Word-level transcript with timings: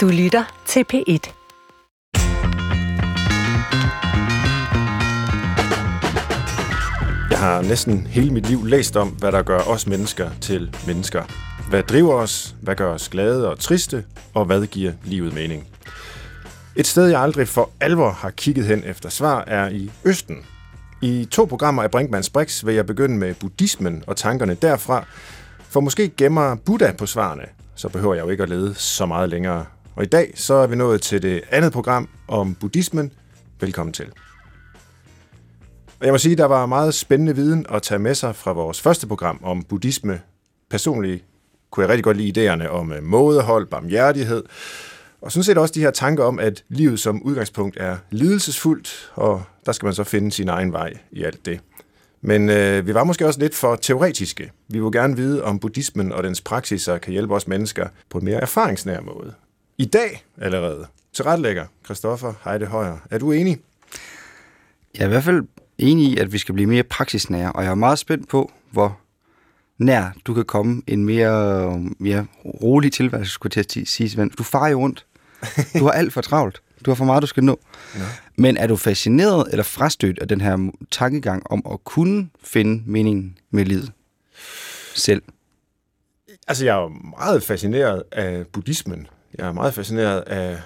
Du 0.00 0.08
lytter 0.08 0.62
til 0.66 0.84
P1. 0.92 1.32
Jeg 7.30 7.38
har 7.38 7.62
næsten 7.62 8.06
hele 8.06 8.30
mit 8.30 8.46
liv 8.46 8.64
læst 8.64 8.96
om, 8.96 9.08
hvad 9.08 9.32
der 9.32 9.42
gør 9.42 9.58
os 9.58 9.86
mennesker 9.86 10.30
til 10.40 10.76
mennesker. 10.86 11.22
Hvad 11.68 11.82
driver 11.82 12.14
os, 12.14 12.56
hvad 12.62 12.76
gør 12.76 12.94
os 12.94 13.08
glade 13.08 13.50
og 13.50 13.58
triste, 13.58 14.04
og 14.34 14.44
hvad 14.44 14.66
giver 14.66 14.92
livet 15.04 15.34
mening. 15.34 15.66
Et 16.76 16.86
sted, 16.86 17.06
jeg 17.06 17.20
aldrig 17.20 17.48
for 17.48 17.70
alvor 17.80 18.10
har 18.10 18.30
kigget 18.30 18.66
hen 18.66 18.84
efter 18.84 19.08
svar, 19.08 19.44
er 19.46 19.68
i 19.68 19.90
Østen. 20.04 20.36
I 21.02 21.28
to 21.30 21.44
programmer 21.44 21.82
af 21.82 21.90
Brinkmanns 21.90 22.30
Brix 22.30 22.66
vil 22.66 22.74
jeg 22.74 22.86
begynde 22.86 23.16
med 23.16 23.34
buddhismen 23.34 24.04
og 24.06 24.16
tankerne 24.16 24.54
derfra, 24.54 25.04
for 25.68 25.80
måske 25.80 26.08
gemmer 26.08 26.54
Buddha 26.54 26.92
på 26.92 27.06
svarene, 27.06 27.44
så 27.74 27.88
behøver 27.88 28.14
jeg 28.14 28.24
jo 28.24 28.28
ikke 28.28 28.42
at 28.42 28.48
lede 28.48 28.74
så 28.74 29.06
meget 29.06 29.28
længere. 29.28 29.64
Og 29.96 30.02
i 30.02 30.06
dag 30.06 30.32
så 30.34 30.54
er 30.54 30.66
vi 30.66 30.76
nået 30.76 31.02
til 31.02 31.22
det 31.22 31.42
andet 31.50 31.72
program 31.72 32.08
om 32.28 32.54
buddhismen. 32.54 33.12
Velkommen 33.60 33.92
til. 33.92 34.06
Og 36.00 36.06
jeg 36.06 36.14
må 36.14 36.18
sige, 36.18 36.36
der 36.36 36.44
var 36.44 36.66
meget 36.66 36.94
spændende 36.94 37.34
viden 37.34 37.66
at 37.68 37.82
tage 37.82 37.98
med 37.98 38.14
sig 38.14 38.36
fra 38.36 38.52
vores 38.52 38.80
første 38.80 39.06
program 39.06 39.40
om 39.42 39.62
buddhisme. 39.62 40.20
Personligt 40.70 41.24
kunne 41.70 41.82
jeg 41.82 41.88
rigtig 41.90 42.04
godt 42.04 42.16
lide 42.16 42.52
idéerne 42.52 42.66
om 42.66 42.92
øh, 42.92 43.02
mådehold, 43.02 43.66
barmhjertighed, 43.66 44.44
og 45.20 45.32
sådan 45.32 45.44
set 45.44 45.58
også 45.58 45.74
de 45.74 45.80
her 45.80 45.90
tanker 45.90 46.24
om, 46.24 46.38
at 46.38 46.64
livet 46.68 47.00
som 47.00 47.22
udgangspunkt 47.22 47.76
er 47.80 47.96
lidelsesfuldt, 48.10 49.12
og 49.14 49.42
der 49.66 49.72
skal 49.72 49.86
man 49.86 49.94
så 49.94 50.04
finde 50.04 50.32
sin 50.32 50.48
egen 50.48 50.72
vej 50.72 50.92
i 51.12 51.24
alt 51.24 51.46
det. 51.46 51.60
Men 52.20 52.50
øh, 52.50 52.86
vi 52.86 52.94
var 52.94 53.04
måske 53.04 53.26
også 53.26 53.40
lidt 53.40 53.54
for 53.54 53.76
teoretiske. 53.76 54.52
Vi 54.68 54.80
vil 54.80 54.92
gerne 54.92 55.16
vide, 55.16 55.44
om 55.44 55.58
buddhismen 55.58 56.12
og 56.12 56.22
dens 56.22 56.40
praksiser 56.40 56.98
kan 56.98 57.12
hjælpe 57.12 57.34
os 57.34 57.48
mennesker 57.48 57.88
på 58.10 58.18
en 58.18 58.24
mere 58.24 58.40
erfaringsnær 58.40 59.00
måde. 59.00 59.34
I 59.80 59.84
dag 59.84 60.24
allerede. 60.38 60.86
Til 61.12 61.24
retlægger, 61.24 61.66
Christoffer 61.84 62.32
Heide 62.44 62.66
Højer. 62.66 62.96
Er 63.10 63.18
du 63.18 63.32
enig? 63.32 63.58
Jeg 64.94 65.02
er 65.02 65.06
i 65.06 65.08
hvert 65.08 65.24
fald 65.24 65.42
enig 65.78 66.06
i, 66.06 66.16
at 66.16 66.32
vi 66.32 66.38
skal 66.38 66.54
blive 66.54 66.66
mere 66.66 66.82
praksisnære, 66.82 67.52
og 67.52 67.64
jeg 67.64 67.70
er 67.70 67.74
meget 67.74 67.98
spændt 67.98 68.28
på, 68.28 68.52
hvor 68.70 69.00
nær 69.78 70.12
du 70.24 70.34
kan 70.34 70.44
komme 70.44 70.82
en 70.86 71.04
mere, 71.04 71.78
mere 71.98 72.26
rolig 72.44 72.92
tilværelse, 72.92 73.32
skulle 73.32 73.52
jeg 73.56 73.68
til 73.68 73.80
at 73.80 73.88
sige, 73.88 74.10
Svend. 74.10 74.30
Du 74.30 74.42
farer 74.42 74.68
jo 74.70 74.80
rundt. 74.80 75.06
Du 75.78 75.84
har 75.84 75.90
alt 75.90 76.12
for 76.12 76.20
travlt. 76.20 76.62
Du 76.84 76.90
har 76.90 76.94
for 76.94 77.04
meget, 77.04 77.22
du 77.22 77.26
skal 77.26 77.44
nå. 77.44 77.60
Ja. 77.94 78.00
Men 78.36 78.56
er 78.56 78.66
du 78.66 78.76
fascineret 78.76 79.48
eller 79.50 79.62
frastødt 79.62 80.18
af 80.18 80.28
den 80.28 80.40
her 80.40 80.70
tankegang 80.90 81.50
om 81.50 81.62
at 81.72 81.84
kunne 81.84 82.28
finde 82.44 82.82
meningen 82.86 83.38
med 83.50 83.64
livet 83.64 83.92
selv? 84.94 85.22
Altså, 86.48 86.64
jeg 86.64 86.76
er 86.76 86.88
meget 87.18 87.42
fascineret 87.42 88.02
af 88.12 88.46
buddhismen. 88.46 89.06
Jeg 89.40 89.48
er 89.48 89.52
meget 89.52 89.74
fascineret 89.74 90.20
af 90.20 90.58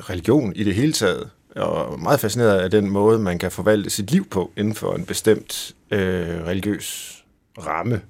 religion 0.00 0.52
i 0.56 0.64
det 0.64 0.74
hele 0.74 0.92
taget, 0.92 1.30
og 1.56 2.00
meget 2.00 2.20
fascineret 2.20 2.58
af 2.58 2.70
den 2.70 2.90
måde, 2.90 3.18
man 3.18 3.38
kan 3.38 3.50
forvalte 3.50 3.90
sit 3.90 4.10
liv 4.10 4.28
på 4.28 4.52
inden 4.56 4.74
for 4.74 4.94
en 4.94 5.04
bestemt 5.04 5.74
øh, 5.90 6.44
religiøs 6.46 7.18
ramme, 7.58 8.00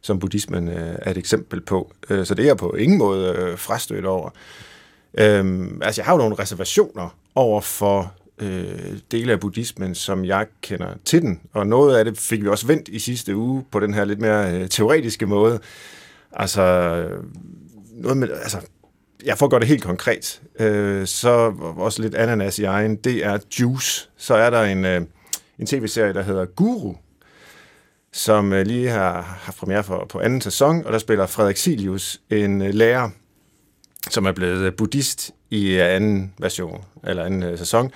som 0.00 0.18
buddhismen 0.18 0.68
øh, 0.68 0.96
er 0.98 1.10
et 1.10 1.18
eksempel 1.18 1.60
på. 1.60 1.92
Øh, 2.10 2.26
så 2.26 2.34
det 2.34 2.42
er 2.42 2.46
jeg 2.46 2.56
på 2.56 2.72
ingen 2.72 2.98
måde 2.98 3.34
øh, 3.38 3.58
frastødt 3.58 4.04
over. 4.04 4.30
Øh, 5.18 5.68
altså, 5.82 6.00
jeg 6.00 6.06
har 6.06 6.12
jo 6.12 6.18
nogle 6.18 6.34
reservationer 6.38 7.16
over 7.34 7.60
for 7.60 8.12
øh, 8.38 8.98
dele 9.10 9.32
af 9.32 9.40
buddhismen, 9.40 9.94
som 9.94 10.24
jeg 10.24 10.46
kender 10.62 10.88
til 11.04 11.22
den, 11.22 11.40
og 11.52 11.66
noget 11.66 11.96
af 11.96 12.04
det 12.04 12.18
fik 12.18 12.42
vi 12.42 12.48
også 12.48 12.66
vendt 12.66 12.88
i 12.88 12.98
sidste 12.98 13.36
uge 13.36 13.64
på 13.70 13.80
den 13.80 13.94
her 13.94 14.04
lidt 14.04 14.20
mere 14.20 14.54
øh, 14.54 14.68
teoretiske 14.68 15.26
måde. 15.26 15.60
Altså, 16.32 16.62
øh, 16.62 17.24
noget 17.92 18.16
med, 18.16 18.30
altså, 18.30 18.58
jeg 19.26 19.38
får 19.38 19.48
godt 19.48 19.60
det 19.60 19.68
helt 19.68 19.82
konkret, 19.82 20.42
øh, 20.60 21.06
så 21.06 21.52
også 21.76 22.02
lidt 22.02 22.14
ananas 22.14 22.58
i 22.58 22.64
egen, 22.64 22.96
det 22.96 23.24
er 23.24 23.38
Juice. 23.60 24.08
Så 24.16 24.34
er 24.34 24.50
der 24.50 24.62
en, 24.62 24.84
øh, 24.84 25.00
en 25.58 25.66
tv-serie, 25.66 26.12
der 26.12 26.22
hedder 26.22 26.44
Guru, 26.44 26.94
som 28.12 28.52
øh, 28.52 28.66
lige 28.66 28.88
har 28.88 29.22
haft 29.22 29.58
premiere 29.58 29.84
for, 29.84 30.06
på 30.08 30.20
anden 30.20 30.40
sæson, 30.40 30.86
og 30.86 30.92
der 30.92 30.98
spiller 30.98 31.26
Frederik 31.26 31.56
Silius 31.56 32.20
en 32.30 32.62
øh, 32.62 32.74
lærer, 32.74 33.10
som 34.10 34.26
er 34.26 34.32
blevet 34.32 34.76
buddhist 34.76 35.30
i 35.50 35.76
anden 35.76 36.32
version, 36.38 36.84
eller 37.04 37.24
anden 37.24 37.42
øh, 37.42 37.58
sæson, 37.58 37.86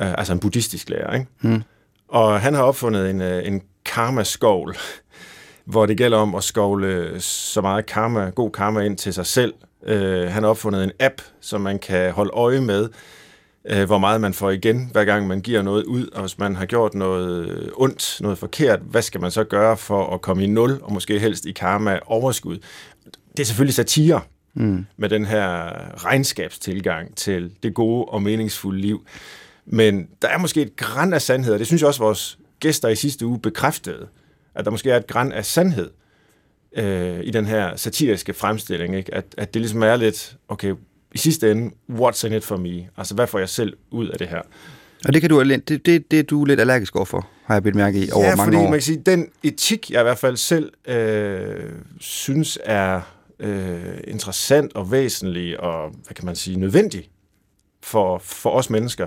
øh, 0.00 0.18
altså 0.18 0.32
en 0.32 0.40
buddhistisk 0.40 0.88
lærer, 0.88 1.14
ikke? 1.14 1.26
Mm. 1.40 1.62
Og 2.08 2.40
han 2.40 2.54
har 2.54 2.62
opfundet 2.62 3.10
en, 3.10 3.20
øh, 3.20 3.46
en 3.46 3.62
karma-skovl, 3.84 4.76
hvor 5.64 5.86
det 5.86 5.96
gælder 5.96 6.18
om 6.18 6.34
at 6.34 6.44
skovle 6.44 7.20
så 7.20 7.60
meget 7.60 7.86
karma, 7.86 8.30
god 8.30 8.50
karma 8.50 8.80
ind 8.80 8.96
til 8.96 9.14
sig 9.14 9.26
selv. 9.26 9.54
Øh, 9.86 10.28
han 10.28 10.42
har 10.42 10.50
opfundet 10.50 10.84
en 10.84 10.92
app, 11.00 11.22
som 11.40 11.60
man 11.60 11.78
kan 11.78 12.12
holde 12.12 12.30
øje 12.34 12.60
med, 12.60 12.88
øh, 13.64 13.84
hvor 13.84 13.98
meget 13.98 14.20
man 14.20 14.34
får 14.34 14.50
igen, 14.50 14.88
hver 14.92 15.04
gang 15.04 15.26
man 15.26 15.40
giver 15.40 15.62
noget 15.62 15.84
ud, 15.84 16.06
og 16.06 16.20
hvis 16.20 16.38
man 16.38 16.56
har 16.56 16.66
gjort 16.66 16.94
noget 16.94 17.70
ondt, 17.76 18.18
noget 18.20 18.38
forkert, 18.38 18.80
hvad 18.80 19.02
skal 19.02 19.20
man 19.20 19.30
så 19.30 19.44
gøre 19.44 19.76
for 19.76 20.14
at 20.14 20.20
komme 20.20 20.44
i 20.44 20.46
nul, 20.46 20.78
og 20.82 20.92
måske 20.92 21.18
helst 21.18 21.46
i 21.46 21.52
karma 21.52 21.98
overskud? 22.06 22.58
Det 23.36 23.40
er 23.40 23.44
selvfølgelig 23.44 23.74
satire, 23.74 24.20
mm. 24.54 24.86
med 24.96 25.08
den 25.08 25.24
her 25.24 25.72
regnskabstilgang 26.04 27.16
til 27.16 27.52
det 27.62 27.74
gode 27.74 28.04
og 28.04 28.22
meningsfulde 28.22 28.80
liv. 28.80 29.06
Men 29.66 30.08
der 30.22 30.28
er 30.28 30.38
måske 30.38 30.62
et 30.62 30.76
græn 30.76 31.12
af 31.12 31.22
sandhed, 31.22 31.52
og 31.52 31.58
det 31.58 31.66
synes 31.66 31.82
jeg 31.82 31.88
også 31.88 32.02
vores 32.02 32.38
gæster 32.60 32.88
i 32.88 32.96
sidste 32.96 33.26
uge 33.26 33.40
bekræftede, 33.40 34.06
at 34.54 34.64
der 34.64 34.70
måske 34.70 34.90
er 34.90 34.96
et 34.96 35.06
græn 35.06 35.32
af 35.32 35.44
sandhed 35.44 35.90
øh, 36.76 37.20
i 37.24 37.30
den 37.30 37.46
her 37.46 37.76
satiriske 37.76 38.34
fremstilling, 38.34 38.96
ikke? 38.96 39.14
At, 39.14 39.24
at 39.36 39.54
det 39.54 39.62
ligesom 39.62 39.82
er 39.82 39.96
lidt, 39.96 40.36
okay, 40.48 40.74
i 41.14 41.18
sidste 41.18 41.50
ende, 41.50 41.74
what's 41.90 42.26
in 42.26 42.32
it 42.32 42.44
for 42.44 42.56
me? 42.56 42.88
Altså, 42.96 43.14
hvad 43.14 43.26
får 43.26 43.38
jeg 43.38 43.48
selv 43.48 43.76
ud 43.90 44.08
af 44.08 44.18
det 44.18 44.28
her? 44.28 44.42
Og 45.04 45.12
det 45.14 45.20
kan 45.20 45.30
du, 45.30 45.42
det, 45.42 45.68
det, 45.68 46.10
det 46.10 46.18
er 46.18 46.22
du 46.22 46.44
lidt 46.44 46.60
allergisk 46.60 46.96
overfor, 46.96 47.28
har 47.44 47.54
jeg 47.54 47.62
bedt 47.62 47.74
mærke 47.74 48.04
i 48.06 48.10
over 48.10 48.24
ja, 48.24 48.36
mange 48.36 48.44
fordi 48.44 48.56
år. 48.56 48.62
man 48.62 48.72
kan 48.72 48.82
sige, 48.82 49.02
den 49.06 49.28
etik, 49.42 49.90
jeg 49.90 50.00
i 50.00 50.02
hvert 50.02 50.18
fald 50.18 50.36
selv 50.36 50.72
øh, 50.88 51.72
synes 52.00 52.58
er 52.64 53.00
øh, 53.40 53.96
interessant 54.06 54.72
og 54.72 54.90
væsentlig 54.90 55.60
og, 55.60 55.90
hvad 55.90 56.14
kan 56.14 56.26
man 56.26 56.36
sige, 56.36 56.60
nødvendig 56.60 57.10
for, 57.82 58.18
for 58.18 58.50
os 58.50 58.70
mennesker, 58.70 59.06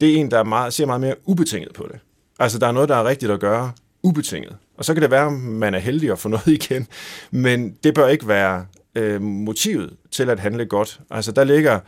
det 0.00 0.10
er 0.10 0.16
en, 0.16 0.30
der 0.30 0.38
er 0.38 0.44
meget, 0.44 0.72
ser 0.72 0.86
meget 0.86 1.00
mere 1.00 1.14
ubetinget 1.24 1.72
på 1.74 1.88
det. 1.92 2.00
Altså, 2.38 2.58
der 2.58 2.66
er 2.66 2.72
noget, 2.72 2.88
der 2.88 2.96
er 2.96 3.04
rigtigt 3.04 3.32
at 3.32 3.40
gøre 3.40 3.72
ubetinget. 4.02 4.56
Og 4.76 4.84
så 4.84 4.94
kan 4.94 5.02
det 5.02 5.10
være, 5.10 5.26
at 5.26 5.32
man 5.32 5.74
er 5.74 5.78
heldig 5.78 6.10
at 6.10 6.18
få 6.18 6.28
noget 6.28 6.46
igen, 6.60 6.86
men 7.30 7.76
det 7.84 7.94
bør 7.94 8.08
ikke 8.08 8.28
være 8.28 8.66
øh, 8.94 9.22
motivet 9.22 9.90
til 10.10 10.30
at 10.30 10.40
handle 10.40 10.66
godt. 10.66 11.00
Altså, 11.10 11.32
der 11.32 11.44
ligger 11.44 11.80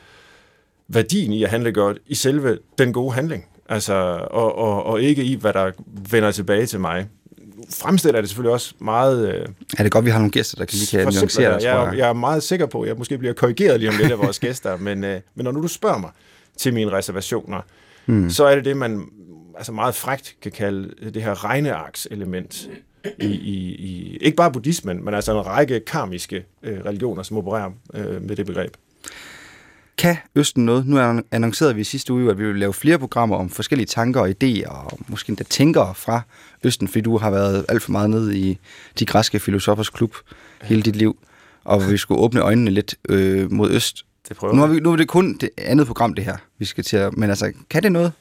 værdien 0.88 1.32
i 1.32 1.44
at 1.44 1.50
handle 1.50 1.72
godt 1.72 1.98
i 2.06 2.14
selve 2.14 2.58
den 2.78 2.92
gode 2.92 3.12
handling. 3.12 3.46
Altså, 3.68 3.94
og, 4.30 4.58
og, 4.58 4.86
og 4.86 5.02
ikke 5.02 5.24
i, 5.24 5.34
hvad 5.34 5.52
der 5.52 5.70
vender 6.10 6.30
tilbage 6.30 6.66
til 6.66 6.80
mig 6.80 7.08
fremstiller 7.70 8.20
det 8.20 8.30
selvfølgelig 8.30 8.52
også 8.52 8.74
meget... 8.78 9.34
Øh, 9.34 9.46
er 9.78 9.82
det 9.82 9.92
godt, 9.92 10.04
vi 10.04 10.10
har 10.10 10.18
nogle 10.18 10.30
gæster, 10.30 10.56
der 10.56 10.64
kan 10.64 10.78
lige 10.78 10.86
kan 10.86 11.14
nuancere 11.14 11.54
det, 11.54 11.62
jeg, 11.64 11.94
jeg 11.96 12.08
er 12.08 12.12
meget 12.12 12.42
sikker 12.42 12.66
på, 12.66 12.82
at 12.82 12.88
jeg 12.88 12.96
måske 12.96 13.18
bliver 13.18 13.34
korrigeret 13.34 13.80
lige 13.80 13.90
om 13.90 13.96
lidt 14.00 14.12
af 14.12 14.18
vores 14.18 14.38
gæster, 14.38 14.76
men, 14.86 15.04
øh, 15.04 15.20
men 15.34 15.44
når 15.44 15.52
nu 15.52 15.62
du 15.62 15.68
spørger 15.68 15.98
mig 15.98 16.10
til 16.56 16.74
mine 16.74 16.90
reservationer, 16.90 17.60
hmm. 18.06 18.30
så 18.30 18.44
er 18.44 18.54
det 18.54 18.64
det, 18.64 18.76
man 18.76 19.08
altså 19.60 19.72
meget 19.72 19.94
frægt 19.94 20.36
kan 20.42 20.52
kalde 20.52 21.10
det 21.10 21.22
her 21.22 21.44
regnearks-element 21.44 22.68
i, 23.18 23.26
i, 23.26 23.74
i 23.74 24.16
ikke 24.20 24.36
bare 24.36 24.52
buddhismen, 24.52 25.04
men 25.04 25.14
altså 25.14 25.38
en 25.38 25.46
række 25.46 25.80
karmiske 25.80 26.44
øh, 26.62 26.84
religioner, 26.84 27.22
som 27.22 27.36
opererer 27.36 27.70
øh, 27.94 28.22
med 28.22 28.36
det 28.36 28.46
begreb. 28.46 28.76
Kan 29.98 30.16
Østen 30.34 30.64
noget? 30.64 30.86
Nu 30.86 31.22
annoncerede 31.32 31.74
vi 31.74 31.84
sidste 31.84 32.12
uge, 32.12 32.30
at 32.30 32.38
vi 32.38 32.46
vil 32.46 32.56
lave 32.56 32.72
flere 32.72 32.98
programmer 32.98 33.36
om 33.36 33.50
forskellige 33.50 33.86
tanker 33.86 34.20
og 34.20 34.28
idéer, 34.28 34.68
og 34.68 34.98
måske 35.08 35.30
endda 35.30 35.44
tænkere 35.44 35.94
fra 35.94 36.22
Østen, 36.64 36.88
fordi 36.88 37.00
du 37.00 37.18
har 37.18 37.30
været 37.30 37.66
alt 37.68 37.82
for 37.82 37.92
meget 37.92 38.10
nede 38.10 38.38
i 38.38 38.58
de 38.98 39.06
græske 39.06 39.38
filosofers 39.38 39.90
klub 39.90 40.16
hele 40.62 40.82
dit 40.82 40.96
liv, 40.96 41.18
og 41.64 41.90
vi 41.90 41.96
skulle 41.96 42.20
åbne 42.20 42.40
øjnene 42.40 42.70
lidt 42.70 42.94
øh, 43.08 43.52
mod 43.52 43.70
Øst. 43.70 44.06
Det 44.28 44.36
prøver 44.36 44.54
nu, 44.54 44.62
er 44.62 44.66
vi, 44.66 44.80
nu 44.80 44.92
er 44.92 44.96
det 44.96 45.08
kun 45.08 45.36
det 45.36 45.50
andet 45.58 45.86
program, 45.86 46.14
det 46.14 46.24
her, 46.24 46.36
vi 46.58 46.64
skal 46.64 46.84
til 46.84 46.96
at... 46.96 47.16
Men 47.16 47.30
altså, 47.30 47.52
kan 47.70 47.82
det 47.82 47.92
noget? 47.92 48.12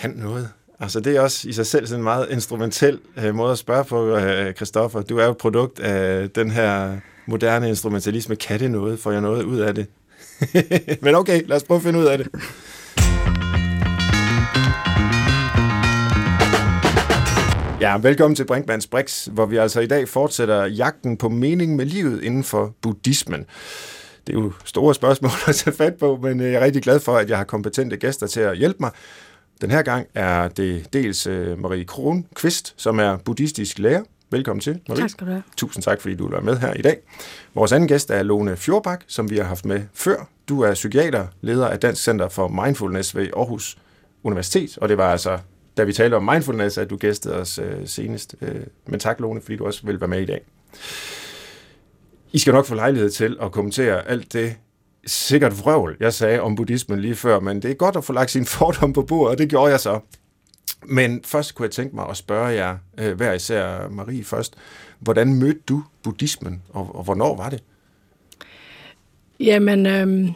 Kan 0.00 0.10
noget? 0.10 0.48
Altså, 0.80 1.00
det 1.00 1.16
er 1.16 1.20
også 1.20 1.48
i 1.48 1.52
sig 1.52 1.66
selv 1.66 1.86
sådan 1.86 2.00
en 2.00 2.04
meget 2.04 2.28
instrumentel 2.30 2.98
øh, 3.16 3.34
måde 3.34 3.52
at 3.52 3.58
spørge 3.58 3.84
på, 3.84 4.16
øh, 4.16 4.54
Christoffer. 4.54 5.02
Du 5.02 5.18
er 5.18 5.24
jo 5.24 5.30
et 5.30 5.36
produkt 5.36 5.80
af 5.80 6.30
den 6.30 6.50
her 6.50 6.96
moderne 7.26 7.68
instrumentalisme. 7.68 8.36
Kan 8.36 8.60
det 8.60 8.70
noget? 8.70 8.98
Får 8.98 9.12
jeg 9.12 9.20
noget 9.20 9.42
ud 9.42 9.58
af 9.58 9.74
det? 9.74 9.86
Men 11.02 11.14
okay, 11.14 11.42
lad 11.46 11.56
os 11.56 11.62
prøve 11.62 11.76
at 11.76 11.82
finde 11.82 11.98
ud 11.98 12.04
af 12.04 12.18
det. 12.18 12.28
Ja, 17.80 17.98
velkommen 17.98 18.36
til 18.36 18.44
Brinkmanns 18.44 18.86
Brix, 18.86 19.24
hvor 19.24 19.46
vi 19.46 19.56
altså 19.56 19.80
i 19.80 19.86
dag 19.86 20.08
fortsætter 20.08 20.64
jagten 20.64 21.16
på 21.16 21.28
mening 21.28 21.76
med 21.76 21.86
livet 21.86 22.22
inden 22.22 22.44
for 22.44 22.74
buddhismen. 22.82 23.46
Det 24.26 24.34
er 24.34 24.38
jo 24.40 24.52
store 24.64 24.94
spørgsmål 24.94 25.32
at 25.48 25.54
tage 25.54 25.76
fat 25.76 25.94
på, 25.94 26.18
men 26.22 26.40
øh, 26.40 26.52
jeg 26.52 26.60
er 26.60 26.64
rigtig 26.64 26.82
glad 26.82 27.00
for, 27.00 27.16
at 27.16 27.30
jeg 27.30 27.36
har 27.36 27.44
kompetente 27.44 27.96
gæster 27.96 28.26
til 28.26 28.40
at 28.40 28.56
hjælpe 28.56 28.76
mig. 28.80 28.90
Den 29.60 29.70
her 29.70 29.82
gang 29.82 30.06
er 30.14 30.48
det 30.48 30.92
dels 30.92 31.26
øh, 31.26 31.58
Marie 31.58 31.84
Kronqvist, 31.84 32.74
som 32.76 32.98
er 32.98 33.16
buddhistisk 33.16 33.78
lærer. 33.78 34.02
Velkommen 34.30 34.60
til, 34.60 34.80
Marie. 34.88 35.02
Tak 35.02 35.10
skal 35.10 35.26
du 35.26 35.30
have. 35.30 35.42
Tusind 35.56 35.82
tak, 35.82 36.00
fordi 36.00 36.14
du 36.14 36.26
er 36.26 36.40
med 36.40 36.56
her 36.56 36.74
i 36.74 36.82
dag. 36.82 36.96
Vores 37.54 37.72
anden 37.72 37.88
gæst 37.88 38.10
er 38.10 38.22
Lone 38.22 38.56
Fjordbak, 38.56 39.04
som 39.06 39.30
vi 39.30 39.36
har 39.36 39.44
haft 39.44 39.64
med 39.64 39.82
før. 39.94 40.28
Du 40.48 40.60
er 40.60 40.74
psykiater, 40.74 41.26
leder 41.40 41.68
af 41.68 41.80
Dansk 41.80 42.02
Center 42.02 42.28
for 42.28 42.48
Mindfulness 42.48 43.16
ved 43.16 43.28
Aarhus 43.36 43.78
Universitet, 44.22 44.78
og 44.78 44.88
det 44.88 44.98
var 44.98 45.12
altså, 45.12 45.38
da 45.76 45.84
vi 45.84 45.92
talte 45.92 46.14
om 46.14 46.24
mindfulness, 46.24 46.78
at 46.78 46.90
du 46.90 46.96
gæstede 46.96 47.34
os 47.34 47.58
øh, 47.58 47.86
senest. 47.86 48.34
Øh, 48.40 48.60
men 48.86 49.00
tak, 49.00 49.20
Lone, 49.20 49.40
fordi 49.40 49.56
du 49.56 49.66
også 49.66 49.86
vil 49.86 50.00
være 50.00 50.08
med 50.08 50.20
i 50.20 50.26
dag. 50.26 50.40
I 52.32 52.38
skal 52.38 52.52
nok 52.52 52.66
få 52.66 52.74
lejlighed 52.74 53.10
til 53.10 53.36
at 53.42 53.52
kommentere 53.52 54.08
alt 54.08 54.32
det 54.32 54.56
sikkert 55.06 55.58
vrøvl, 55.58 55.96
jeg 56.00 56.12
sagde 56.12 56.40
om 56.40 56.56
buddhismen 56.56 57.00
lige 57.00 57.14
før, 57.14 57.40
men 57.40 57.62
det 57.62 57.70
er 57.70 57.74
godt 57.74 57.96
at 57.96 58.04
få 58.04 58.12
lagt 58.12 58.30
sin 58.30 58.46
fordom 58.56 58.92
på 58.92 59.02
bordet, 59.02 59.32
og 59.32 59.38
det 59.38 59.48
gjorde 59.48 59.70
jeg 59.70 59.80
så. 59.80 60.00
Men 60.86 61.20
først 61.24 61.54
kunne 61.54 61.66
jeg 61.66 61.72
tænke 61.72 61.96
mig 61.96 62.08
at 62.08 62.16
spørge 62.16 62.46
jer, 62.46 62.76
øh, 62.98 63.16
hver 63.16 63.32
især 63.32 63.88
Marie 63.88 64.24
først, 64.24 64.54
hvordan 64.98 65.34
mødte 65.34 65.60
du 65.68 65.82
buddhismen, 66.02 66.62
og, 66.68 66.96
og 66.96 67.04
hvornår 67.04 67.36
var 67.36 67.50
det? 67.50 67.62
Jamen, 69.40 69.86
øh, 69.86 70.32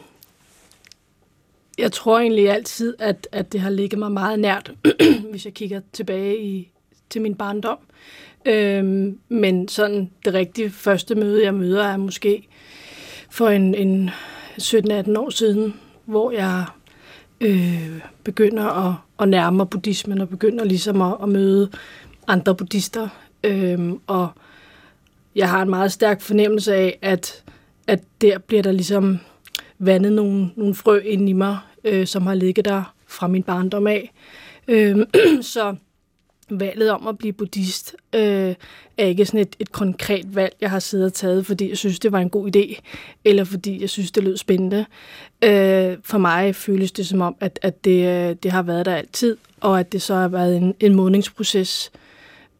jeg 1.77 1.91
tror 1.91 2.19
egentlig 2.19 2.49
altid, 2.49 2.95
at, 2.99 3.27
at 3.31 3.53
det 3.53 3.61
har 3.61 3.69
ligget 3.69 3.99
mig 3.99 4.11
meget 4.11 4.39
nært, 4.39 4.71
hvis 5.31 5.45
jeg 5.45 5.53
kigger 5.53 5.81
tilbage 5.93 6.43
i, 6.43 6.71
til 7.09 7.21
min 7.21 7.35
barndom. 7.35 7.77
Øh, 8.45 9.13
men 9.29 9.67
sådan 9.67 10.11
det 10.25 10.33
rigtige 10.33 10.69
første 10.69 11.15
møde, 11.15 11.43
jeg 11.43 11.53
møder, 11.53 11.83
er 11.83 11.97
måske 11.97 12.47
for 13.29 13.49
en, 13.49 13.75
en 13.75 14.09
17-18 14.59 15.19
år 15.19 15.29
siden, 15.29 15.73
hvor 16.05 16.31
jeg 16.31 16.65
øh, 17.41 17.99
begynder 18.23 18.87
at, 18.87 18.95
at 19.19 19.29
nærme 19.29 19.57
mig 19.57 19.69
buddhismen 19.69 20.21
og 20.21 20.29
begynder 20.29 20.63
ligesom 20.63 21.01
at, 21.01 21.17
at 21.23 21.29
møde 21.29 21.69
andre 22.27 22.55
buddhister. 22.55 23.07
Øh, 23.43 23.93
og 24.07 24.29
jeg 25.35 25.49
har 25.49 25.61
en 25.61 25.69
meget 25.69 25.91
stærk 25.91 26.21
fornemmelse 26.21 26.75
af, 26.75 26.99
at, 27.01 27.43
at 27.87 28.03
der 28.21 28.37
bliver 28.37 28.63
der 28.63 28.71
ligesom 28.71 29.19
vandet 29.79 30.11
nogle, 30.11 30.49
nogle 30.55 30.75
frø 30.75 30.99
ind 30.99 31.29
i 31.29 31.33
mig, 31.33 31.57
øh, 31.83 32.07
som 32.07 32.27
har 32.27 32.33
ligget 32.33 32.65
der 32.65 32.93
fra 33.07 33.27
min 33.27 33.43
barndom 33.43 33.87
af. 33.87 34.11
Øh, 34.67 34.97
så 35.41 35.75
valget 36.49 36.91
om 36.91 37.07
at 37.07 37.17
blive 37.17 37.33
buddhist 37.33 37.95
øh, 38.15 38.55
er 38.97 39.05
ikke 39.05 39.25
sådan 39.25 39.39
et, 39.39 39.55
et 39.59 39.71
konkret 39.71 40.35
valg, 40.35 40.55
jeg 40.61 40.69
har 40.69 40.79
siddet 40.79 41.05
og 41.05 41.13
taget, 41.13 41.45
fordi 41.45 41.69
jeg 41.69 41.77
synes, 41.77 41.99
det 41.99 42.11
var 42.11 42.19
en 42.19 42.29
god 42.29 42.55
idé, 42.55 42.79
eller 43.25 43.43
fordi 43.43 43.81
jeg 43.81 43.89
synes, 43.89 44.11
det 44.11 44.23
lød 44.23 44.37
spændende. 44.37 44.85
Øh, 45.43 45.97
for 46.03 46.17
mig 46.17 46.55
føles 46.55 46.91
det 46.91 47.07
som 47.07 47.21
om, 47.21 47.35
at, 47.39 47.59
at 47.61 47.85
det, 47.85 48.07
øh, 48.07 48.35
det 48.43 48.51
har 48.51 48.61
været 48.61 48.85
der 48.85 48.95
altid, 48.95 49.37
og 49.61 49.79
at 49.79 49.91
det 49.91 50.01
så 50.01 50.15
har 50.15 50.27
været 50.27 50.57
en, 50.57 50.75
en 50.79 50.95
modningsproces, 50.95 51.91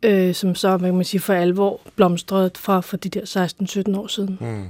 øh, 0.03 0.35
som 0.35 0.55
så, 0.55 0.77
hvad 0.77 0.89
kan 0.89 0.95
man 0.95 1.05
sige, 1.05 1.21
for 1.21 1.33
alvor 1.33 1.79
blomstrede 1.95 2.51
fra, 2.55 2.81
for 2.81 2.97
de 2.97 3.09
der 3.09 3.91
16-17 3.93 3.99
år 3.99 4.07
siden. 4.07 4.37
Mm. 4.41 4.65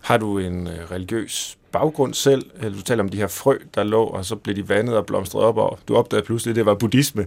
Har 0.00 0.16
du 0.16 0.38
en 0.38 0.66
øh, 0.66 0.90
religiøs 0.90 1.58
baggrund 1.72 2.14
selv? 2.14 2.44
Eller 2.56 2.70
du 2.70 2.82
taler 2.82 3.02
om 3.02 3.08
de 3.08 3.16
her 3.16 3.26
frø, 3.26 3.58
der 3.74 3.82
lå, 3.82 4.04
og 4.04 4.24
så 4.24 4.36
blev 4.36 4.56
de 4.56 4.68
vandet 4.68 4.96
og 4.96 5.06
blomstret 5.06 5.42
op, 5.42 5.56
og 5.56 5.78
du 5.88 5.96
opdagede 5.96 6.26
pludselig, 6.26 6.52
at 6.52 6.56
det 6.56 6.66
var 6.66 6.74
buddhisme. 6.74 7.26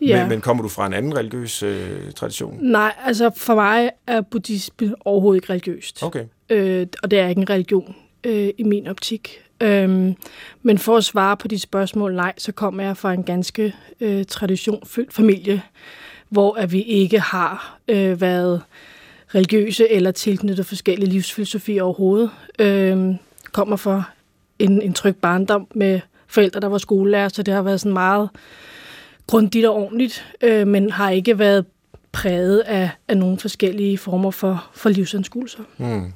Ja. 0.00 0.20
Men, 0.20 0.28
men 0.28 0.40
kommer 0.40 0.62
du 0.62 0.68
fra 0.68 0.86
en 0.86 0.92
anden 0.92 1.16
religiøs 1.16 1.62
øh, 1.62 2.12
tradition? 2.16 2.58
Nej, 2.60 2.94
altså 3.04 3.30
for 3.36 3.54
mig 3.54 3.90
er 4.06 4.20
buddhisme 4.20 4.94
overhovedet 5.00 5.36
ikke 5.36 5.52
religiøst. 5.52 6.02
Okay. 6.02 6.24
Øh, 6.50 6.86
og 7.02 7.10
det 7.10 7.18
er 7.18 7.28
ikke 7.28 7.40
en 7.40 7.50
religion 7.50 7.94
øh, 8.24 8.50
i 8.58 8.62
min 8.62 8.86
optik. 8.86 9.40
Øhm, 9.60 10.14
men 10.62 10.78
for 10.78 10.96
at 10.96 11.04
svare 11.04 11.36
på 11.36 11.48
de 11.48 11.58
spørgsmål, 11.58 12.14
nej, 12.14 12.32
så 12.38 12.52
kommer 12.52 12.82
jeg 12.82 12.96
fra 12.96 13.12
en 13.12 13.22
ganske 13.22 13.74
øh, 14.00 14.24
traditionfyldt 14.24 15.14
familie, 15.14 15.62
hvor 16.28 16.54
at 16.54 16.72
vi 16.72 16.82
ikke 16.82 17.20
har 17.20 17.78
øh, 17.88 18.20
været 18.20 18.62
religiøse 19.34 19.88
eller 19.88 20.10
tilknyttet 20.10 20.66
forskellige 20.66 21.10
livsfilosofier 21.10 21.82
overhovedet. 21.82 22.30
Øh, 22.58 23.14
kommer 23.52 23.76
fra 23.76 24.02
en, 24.58 24.82
en 24.82 24.92
tryg 24.92 25.16
barndom 25.16 25.66
med 25.74 26.00
forældre, 26.26 26.60
der 26.60 26.66
var 26.66 26.78
skolelærer, 26.78 27.28
så 27.28 27.42
det 27.42 27.54
har 27.54 27.62
været 27.62 27.80
sådan 27.80 27.92
meget 27.92 28.28
grundigt 29.26 29.66
og 29.66 29.74
ordentligt, 29.74 30.26
øh, 30.42 30.66
men 30.66 30.90
har 30.90 31.10
ikke 31.10 31.38
været 31.38 31.64
præget 32.12 32.60
af, 32.60 32.90
af 33.08 33.16
nogle 33.16 33.38
forskellige 33.38 33.98
former 33.98 34.30
for, 34.30 34.70
for 34.74 34.88
livsanskuelser. 34.88 35.62
Mm. 35.78 36.12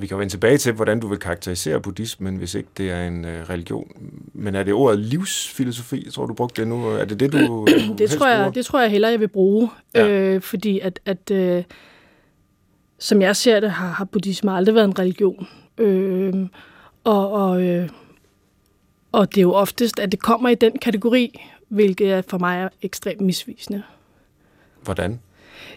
Vi 0.00 0.06
kan 0.06 0.14
jo 0.14 0.18
vende 0.18 0.32
tilbage 0.32 0.58
til, 0.58 0.72
hvordan 0.72 1.00
du 1.00 1.08
vil 1.08 1.18
karakterisere 1.18 1.80
buddhismen, 1.80 2.36
hvis 2.36 2.54
ikke 2.54 2.68
det 2.76 2.90
er 2.90 3.06
en 3.06 3.24
øh, 3.24 3.50
religion. 3.50 3.92
Men 4.32 4.54
er 4.54 4.62
det 4.62 4.74
ordet 4.74 4.98
livsfilosofi? 4.98 6.02
Jeg 6.04 6.12
tror, 6.12 6.26
du 6.26 6.34
brugte 6.34 6.62
det 6.62 6.68
nu. 6.68 6.86
Er 6.86 7.04
det 7.04 7.20
det, 7.20 7.32
du, 7.32 7.66
det, 7.98 8.10
tror 8.10 8.28
jeg, 8.28 8.54
det 8.54 8.66
tror 8.66 8.80
jeg 8.80 8.90
hellere, 8.90 9.10
jeg 9.10 9.20
vil 9.20 9.28
bruge. 9.28 9.70
Ja. 9.94 10.08
Øh, 10.08 10.40
fordi 10.40 10.80
at, 10.80 11.00
at 11.06 11.30
øh, 11.30 11.64
som 12.98 13.22
jeg 13.22 13.36
ser 13.36 13.60
det, 13.60 13.70
har, 13.70 13.88
har 13.88 14.04
buddhisme 14.04 14.52
aldrig 14.52 14.74
været 14.74 14.84
en 14.84 14.98
religion. 14.98 15.48
Øh, 15.78 16.34
og, 17.04 17.32
og, 17.32 17.62
øh, 17.62 17.88
og 19.12 19.34
det 19.34 19.38
er 19.38 19.42
jo 19.42 19.52
oftest, 19.52 19.98
at 19.98 20.12
det 20.12 20.20
kommer 20.20 20.48
i 20.48 20.54
den 20.54 20.78
kategori, 20.78 21.40
hvilket 21.68 22.24
for 22.28 22.38
mig 22.38 22.58
er 22.58 22.68
ekstremt 22.82 23.20
misvisende. 23.20 23.82
Hvordan? 24.82 25.20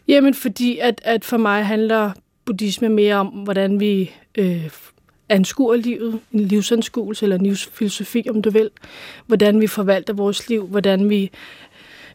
Jamen, 0.08 0.34
fordi 0.34 0.78
at, 0.78 1.02
at 1.04 1.26
for 1.26 1.38
mig 1.38 1.66
handler 1.66 2.12
buddhisme 2.52 2.90
mere 2.90 3.16
om, 3.16 3.28
hvordan 3.28 3.80
vi 3.80 4.12
øh, 4.38 4.70
anskuer 5.30 5.76
livet, 5.76 6.20
en 6.32 6.40
livsanskuelse 6.40 7.26
eller 7.26 7.36
en 7.36 7.46
livsfilosofi, 7.46 8.28
om 8.30 8.42
du 8.42 8.50
vil. 8.50 8.70
Hvordan 9.28 9.62
vi 9.62 9.68
forvalter 9.68 10.14
vores 10.14 10.50
liv, 10.50 10.68
hvordan 10.68 11.10
vi 11.10 11.32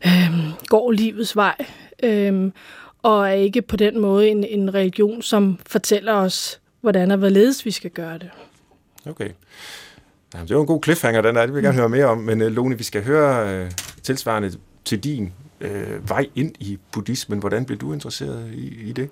øh, 0.06 0.31
går 0.67 0.93
livets 0.93 1.37
vej. 1.37 1.55
Øh, 2.03 2.50
og 3.03 3.29
er 3.29 3.33
ikke 3.33 3.62
på 3.62 3.77
den 3.77 4.00
måde 4.00 4.29
en, 4.29 4.44
en 4.44 4.75
religion, 4.75 5.23
som 5.23 5.59
fortæller 5.67 6.12
os, 6.12 6.61
hvordan 6.81 7.11
og 7.11 7.19
hvorledes 7.19 7.65
vi 7.65 7.71
skal 7.71 7.91
gøre 7.91 8.19
det. 8.19 8.31
Okay. 9.06 9.31
Jamen, 10.35 10.49
det 10.49 10.56
var 10.56 10.61
en 10.61 10.67
god 10.67 10.83
cliffhanger, 10.85 11.21
den 11.21 11.35
der. 11.35 11.47
Det 11.47 11.55
vil 11.55 11.62
jeg 11.62 11.65
gerne 11.65 11.79
høre 11.79 11.88
mere 11.88 12.06
om. 12.06 12.19
Men 12.19 12.43
øh, 12.43 12.53
Lone, 12.53 12.79
vi 12.79 12.85
skal 12.85 13.05
høre 13.05 13.55
øh, 13.55 13.71
tilsvarende 14.03 14.53
til 14.85 15.05
din 15.05 15.33
øh, 15.61 16.09
vej 16.09 16.27
ind 16.35 16.55
i 16.61 16.79
buddhismen. 16.93 17.38
Hvordan 17.38 17.65
blev 17.65 17.79
du 17.79 17.93
interesseret 17.93 18.50
i, 18.55 18.88
i 18.88 18.93
det? 18.93 19.11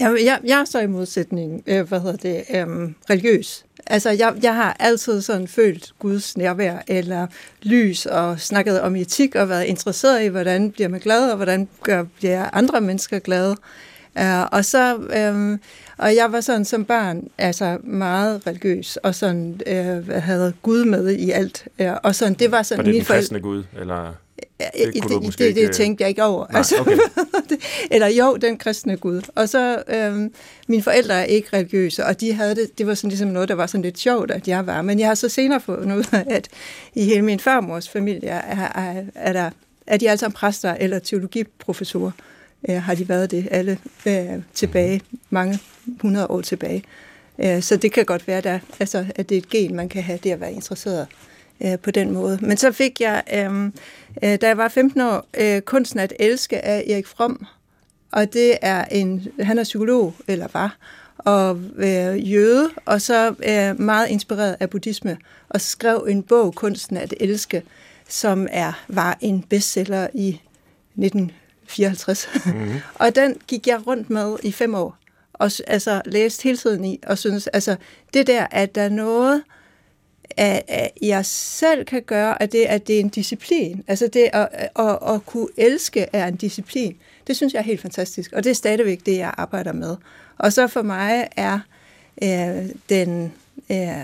Jeg, 0.00 0.18
jeg, 0.24 0.40
jeg 0.44 0.60
er 0.60 0.64
så 0.64 0.80
i 0.80 0.86
modsætning, 0.86 1.62
øh, 1.66 1.88
hvad 1.88 2.00
hedder 2.00 2.16
det, 2.16 2.44
øh, 2.50 2.90
religiøs. 3.10 3.64
Altså, 3.86 4.10
jeg, 4.10 4.34
jeg 4.42 4.54
har 4.54 4.76
altid 4.80 5.20
sådan 5.20 5.48
følt 5.48 5.92
Guds 5.98 6.36
nærvær 6.36 6.78
eller 6.88 7.26
lys 7.62 8.06
og 8.06 8.40
snakket 8.40 8.80
om 8.80 8.96
etik 8.96 9.34
og 9.34 9.48
været 9.48 9.64
interesseret 9.64 10.24
i, 10.24 10.26
hvordan 10.26 10.70
bliver 10.70 10.88
man 10.88 11.00
glad, 11.00 11.30
og 11.30 11.36
hvordan 11.36 11.68
gør, 11.82 12.04
bliver 12.18 12.50
andre 12.52 12.80
mennesker 12.80 13.18
glade. 13.18 13.56
Uh, 14.20 14.42
og 14.52 14.64
så, 14.64 14.96
um, 15.30 15.60
og 15.96 16.16
jeg 16.16 16.32
var 16.32 16.40
sådan 16.40 16.64
som 16.64 16.84
barn, 16.84 17.28
altså 17.38 17.78
meget 17.84 18.46
religiøs, 18.46 18.96
og 18.96 19.14
sådan 19.14 19.60
uh, 19.66 20.08
havde 20.08 20.52
Gud 20.62 20.84
med 20.84 21.10
i 21.10 21.30
alt. 21.30 21.68
Uh, 21.80 21.86
og 22.02 22.14
sådan, 22.14 22.34
det 22.34 22.50
var 22.50 22.62
sådan 22.62 22.78
var 22.78 22.84
det 22.84 22.92
min 22.92 23.00
den 23.00 23.06
kristne 23.06 23.40
Gud, 23.40 23.62
eller? 23.80 24.14
Det, 24.74 24.94
det, 24.94 25.22
det, 25.22 25.38
det, 25.38 25.56
det 25.56 25.72
tænkte 25.72 26.02
jeg 26.02 26.08
ikke 26.08 26.24
over. 26.24 26.46
Nej, 26.50 26.58
altså, 26.58 26.74
okay. 26.80 26.98
eller 27.90 28.06
jo, 28.06 28.36
den 28.36 28.58
kristne 28.58 28.96
Gud. 28.96 29.22
Og 29.34 29.48
så, 29.48 29.82
øhm, 29.88 30.32
mine 30.68 30.82
forældre 30.82 31.14
er 31.14 31.24
ikke 31.24 31.48
religiøse, 31.52 32.04
og 32.04 32.20
de 32.20 32.32
havde 32.32 32.54
det, 32.54 32.78
det 32.78 32.86
var 32.86 32.94
sådan 32.94 33.10
ligesom 33.10 33.28
noget, 33.28 33.48
der 33.48 33.54
var 33.54 33.66
sådan 33.66 33.82
lidt 33.82 33.98
sjovt, 33.98 34.30
at 34.30 34.48
jeg 34.48 34.66
var. 34.66 34.82
Men 34.82 34.98
jeg 34.98 35.08
har 35.08 35.14
så 35.14 35.28
senere 35.28 35.60
fundet 35.60 35.96
ud 35.96 36.04
af, 36.12 36.24
at 36.30 36.48
i 36.94 37.04
hele 37.04 37.22
min 37.22 37.40
farmors 37.40 37.88
familie 37.88 38.28
er, 38.28 38.68
er, 38.80 39.02
er, 39.14 39.32
der, 39.32 39.50
er 39.86 39.96
de 39.96 40.10
alle 40.10 40.18
sammen 40.18 40.34
præster 40.34 40.74
eller 40.80 40.98
teologiprofessorer. 40.98 42.10
Øh, 42.68 42.82
har 42.82 42.94
de 42.94 43.08
været 43.08 43.30
det 43.30 43.48
alle 43.50 43.78
øh, 44.06 44.42
tilbage, 44.54 45.00
mange 45.30 45.58
hundrede 46.00 46.26
år 46.26 46.40
tilbage. 46.40 46.84
Øh, 47.38 47.62
så 47.62 47.76
det 47.76 47.92
kan 47.92 48.04
godt 48.04 48.28
være, 48.28 48.40
der, 48.40 48.58
altså, 48.80 49.06
at 49.14 49.28
det 49.28 49.34
er 49.34 49.38
et 49.38 49.48
gen, 49.48 49.76
man 49.76 49.88
kan 49.88 50.02
have, 50.02 50.18
det 50.22 50.30
at 50.30 50.40
være 50.40 50.52
interesseret 50.52 51.06
øh, 51.60 51.78
på 51.78 51.90
den 51.90 52.10
måde. 52.10 52.38
Men 52.42 52.56
så 52.56 52.72
fik 52.72 53.00
jeg, 53.00 53.22
øh, 53.34 53.64
øh, 54.22 54.38
da 54.40 54.46
jeg 54.46 54.56
var 54.56 54.68
15 54.68 55.00
år, 55.00 55.26
øh, 55.38 55.60
Kunsten 55.60 56.00
at 56.00 56.12
elske 56.18 56.64
af 56.64 56.84
Erik 56.90 57.06
Fromm. 57.06 57.46
Og 58.12 58.32
det 58.32 58.56
er 58.62 58.84
en, 58.84 59.28
han 59.40 59.58
er 59.58 59.64
psykolog, 59.64 60.14
eller 60.28 60.48
var, 60.52 60.76
og 61.18 61.60
øh, 61.76 62.32
jøde, 62.32 62.70
og 62.84 63.00
så 63.00 63.34
øh, 63.48 63.80
meget 63.80 64.08
inspireret 64.08 64.56
af 64.60 64.70
buddhisme, 64.70 65.16
og 65.48 65.60
skrev 65.60 66.06
en 66.10 66.22
bog, 66.22 66.54
Kunsten 66.54 66.96
at 66.96 67.14
elske, 67.20 67.62
som 68.08 68.48
er 68.50 68.84
var 68.88 69.18
en 69.20 69.42
bestseller 69.42 70.08
i 70.14 70.28
1954. 70.28 72.28
Mm-hmm. 72.46 72.72
og 72.94 73.14
den 73.14 73.36
gik 73.46 73.66
jeg 73.66 73.86
rundt 73.86 74.10
med 74.10 74.36
i 74.42 74.52
fem 74.52 74.74
år, 74.74 74.96
og 75.32 75.50
altså 75.66 76.02
læste 76.04 76.42
hele 76.42 76.56
tiden 76.56 76.84
i, 76.84 77.00
og 77.06 77.18
synes, 77.18 77.46
altså 77.46 77.76
det 78.14 78.26
der, 78.26 78.46
at 78.50 78.74
der 78.74 78.82
er 78.82 78.88
noget, 78.88 79.42
at, 80.36 80.62
at 80.68 80.90
jeg 81.02 81.26
selv 81.26 81.84
kan 81.84 82.02
gøre, 82.02 82.42
at 82.42 82.52
det, 82.52 82.64
at 82.64 82.86
det 82.86 82.96
er 82.96 83.00
en 83.00 83.08
disciplin. 83.08 83.84
Altså 83.88 84.06
det 84.06 84.30
at, 84.32 84.48
at, 84.78 84.98
at 85.14 85.26
kunne 85.26 85.48
elske 85.56 86.06
er 86.12 86.26
en 86.26 86.36
disciplin. 86.36 86.96
Det 87.26 87.36
synes 87.36 87.52
jeg 87.52 87.60
er 87.60 87.64
helt 87.64 87.80
fantastisk, 87.80 88.32
og 88.32 88.44
det 88.44 88.50
er 88.50 88.54
stadigvæk 88.54 89.06
det, 89.06 89.16
jeg 89.16 89.34
arbejder 89.36 89.72
med. 89.72 89.96
Og 90.38 90.52
så 90.52 90.66
for 90.66 90.82
mig 90.82 91.28
er 91.36 91.58
øh, 92.22 92.70
den 92.88 93.32
øh, 93.70 93.98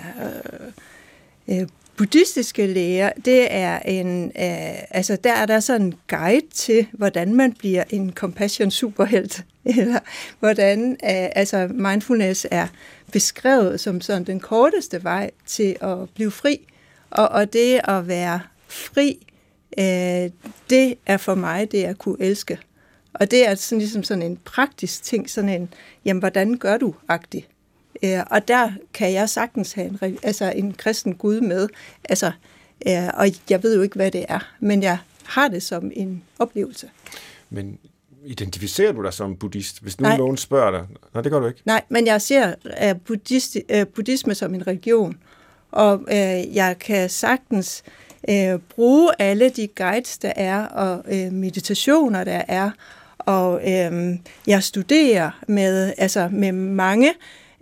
øh, 1.48 1.60
øh 1.60 1.66
buddhistiske 2.00 2.66
lære, 2.66 3.12
det 3.24 3.46
er 3.50 3.78
en, 3.78 4.24
øh, 4.24 4.82
altså 4.90 5.16
der 5.24 5.32
er 5.32 5.46
der 5.46 5.60
sådan 5.60 5.86
en 5.86 5.94
guide 6.08 6.46
til, 6.54 6.86
hvordan 6.92 7.34
man 7.34 7.52
bliver 7.52 7.84
en 7.90 8.12
compassion 8.12 8.70
superhelt, 8.70 9.44
eller 9.64 9.98
hvordan 10.38 10.90
øh, 10.92 11.28
altså 11.36 11.68
mindfulness 11.70 12.46
er 12.50 12.66
beskrevet 13.12 13.81
som 13.81 14.00
sådan 14.00 14.25
den 14.25 14.40
korteste 14.40 15.05
vej 15.05 15.31
til 15.47 15.76
at 15.81 16.11
blive 16.14 16.31
fri. 16.31 16.67
Og, 17.11 17.29
og 17.29 17.52
det 17.52 17.81
at 17.85 18.09
være 18.09 18.40
fri, 18.69 19.26
øh, 19.79 20.31
det 20.71 20.95
er 21.07 21.17
for 21.17 21.35
mig 21.35 21.73
det 21.73 21.85
at 21.85 21.99
kunne 21.99 22.17
elske. 22.21 22.59
Og 23.12 23.31
det 23.31 23.49
er 23.49 23.55
sådan 23.55 23.79
ligesom 23.79 24.02
sådan 24.02 24.23
en 24.23 24.37
praktisk 24.37 25.02
ting, 25.02 25.31
sådan 25.31 25.50
en, 25.50 25.75
jamen 26.05 26.21
hvordan 26.21 26.59
gør 26.59 26.76
du 26.76 26.95
agtig? 27.09 27.49
Øh, 28.02 28.21
og 28.31 28.49
der 28.49 28.73
kan 28.95 29.12
jeg 29.12 29.29
sagtens 29.29 29.73
have 29.73 29.99
en, 30.02 30.19
altså 30.23 30.52
en 30.57 30.73
kristen 30.73 31.14
Gud 31.14 31.40
med. 31.40 31.69
Altså, 32.09 32.33
øh, 32.87 33.09
og 33.14 33.26
jeg 33.50 33.62
ved 33.62 33.76
jo 33.76 33.83
ikke, 33.83 33.97
hvad 33.97 34.11
det 34.11 34.25
er, 34.29 34.55
men 34.61 34.83
jeg 34.83 34.99
har 35.25 35.49
det 35.49 35.62
som 35.62 35.90
en 35.95 36.23
oplevelse. 36.38 36.90
Men 37.50 37.79
identificerer 38.26 38.92
du 38.92 39.02
dig 39.02 39.12
som 39.12 39.36
buddhist, 39.36 39.82
hvis 39.82 40.00
nu 40.00 40.08
Nej. 40.08 40.16
nogen 40.16 40.36
spørger 40.36 40.70
dig? 40.70 40.86
Nej, 41.14 41.22
det 41.22 41.32
gør 41.32 41.40
du 41.40 41.46
ikke. 41.46 41.60
Nej, 41.64 41.82
men 41.88 42.06
jeg 42.06 42.22
ser 42.22 42.54
uh, 42.64 43.00
buddhist, 43.06 43.56
uh, 43.74 43.82
buddhisme 43.94 44.34
som 44.34 44.54
en 44.54 44.66
religion, 44.66 45.16
og 45.70 46.00
uh, 46.00 46.56
jeg 46.56 46.76
kan 46.80 47.08
sagtens 47.08 47.82
uh, 48.28 48.60
bruge 48.74 49.10
alle 49.18 49.48
de 49.48 49.66
guides, 49.66 50.18
der 50.18 50.32
er, 50.36 50.66
og 50.66 51.04
uh, 51.12 51.32
meditationer, 51.32 52.24
der 52.24 52.42
er, 52.48 52.70
og 53.18 53.52
uh, 53.54 54.16
jeg 54.46 54.62
studerer 54.62 55.30
med, 55.48 55.92
altså 55.98 56.28
med 56.32 56.52
mange 56.52 57.12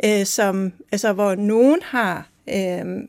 øh, 0.04 0.26
som, 0.26 0.72
altså, 0.92 1.12
hvor 1.12 1.34
nogen 1.34 1.80
har 1.84 2.26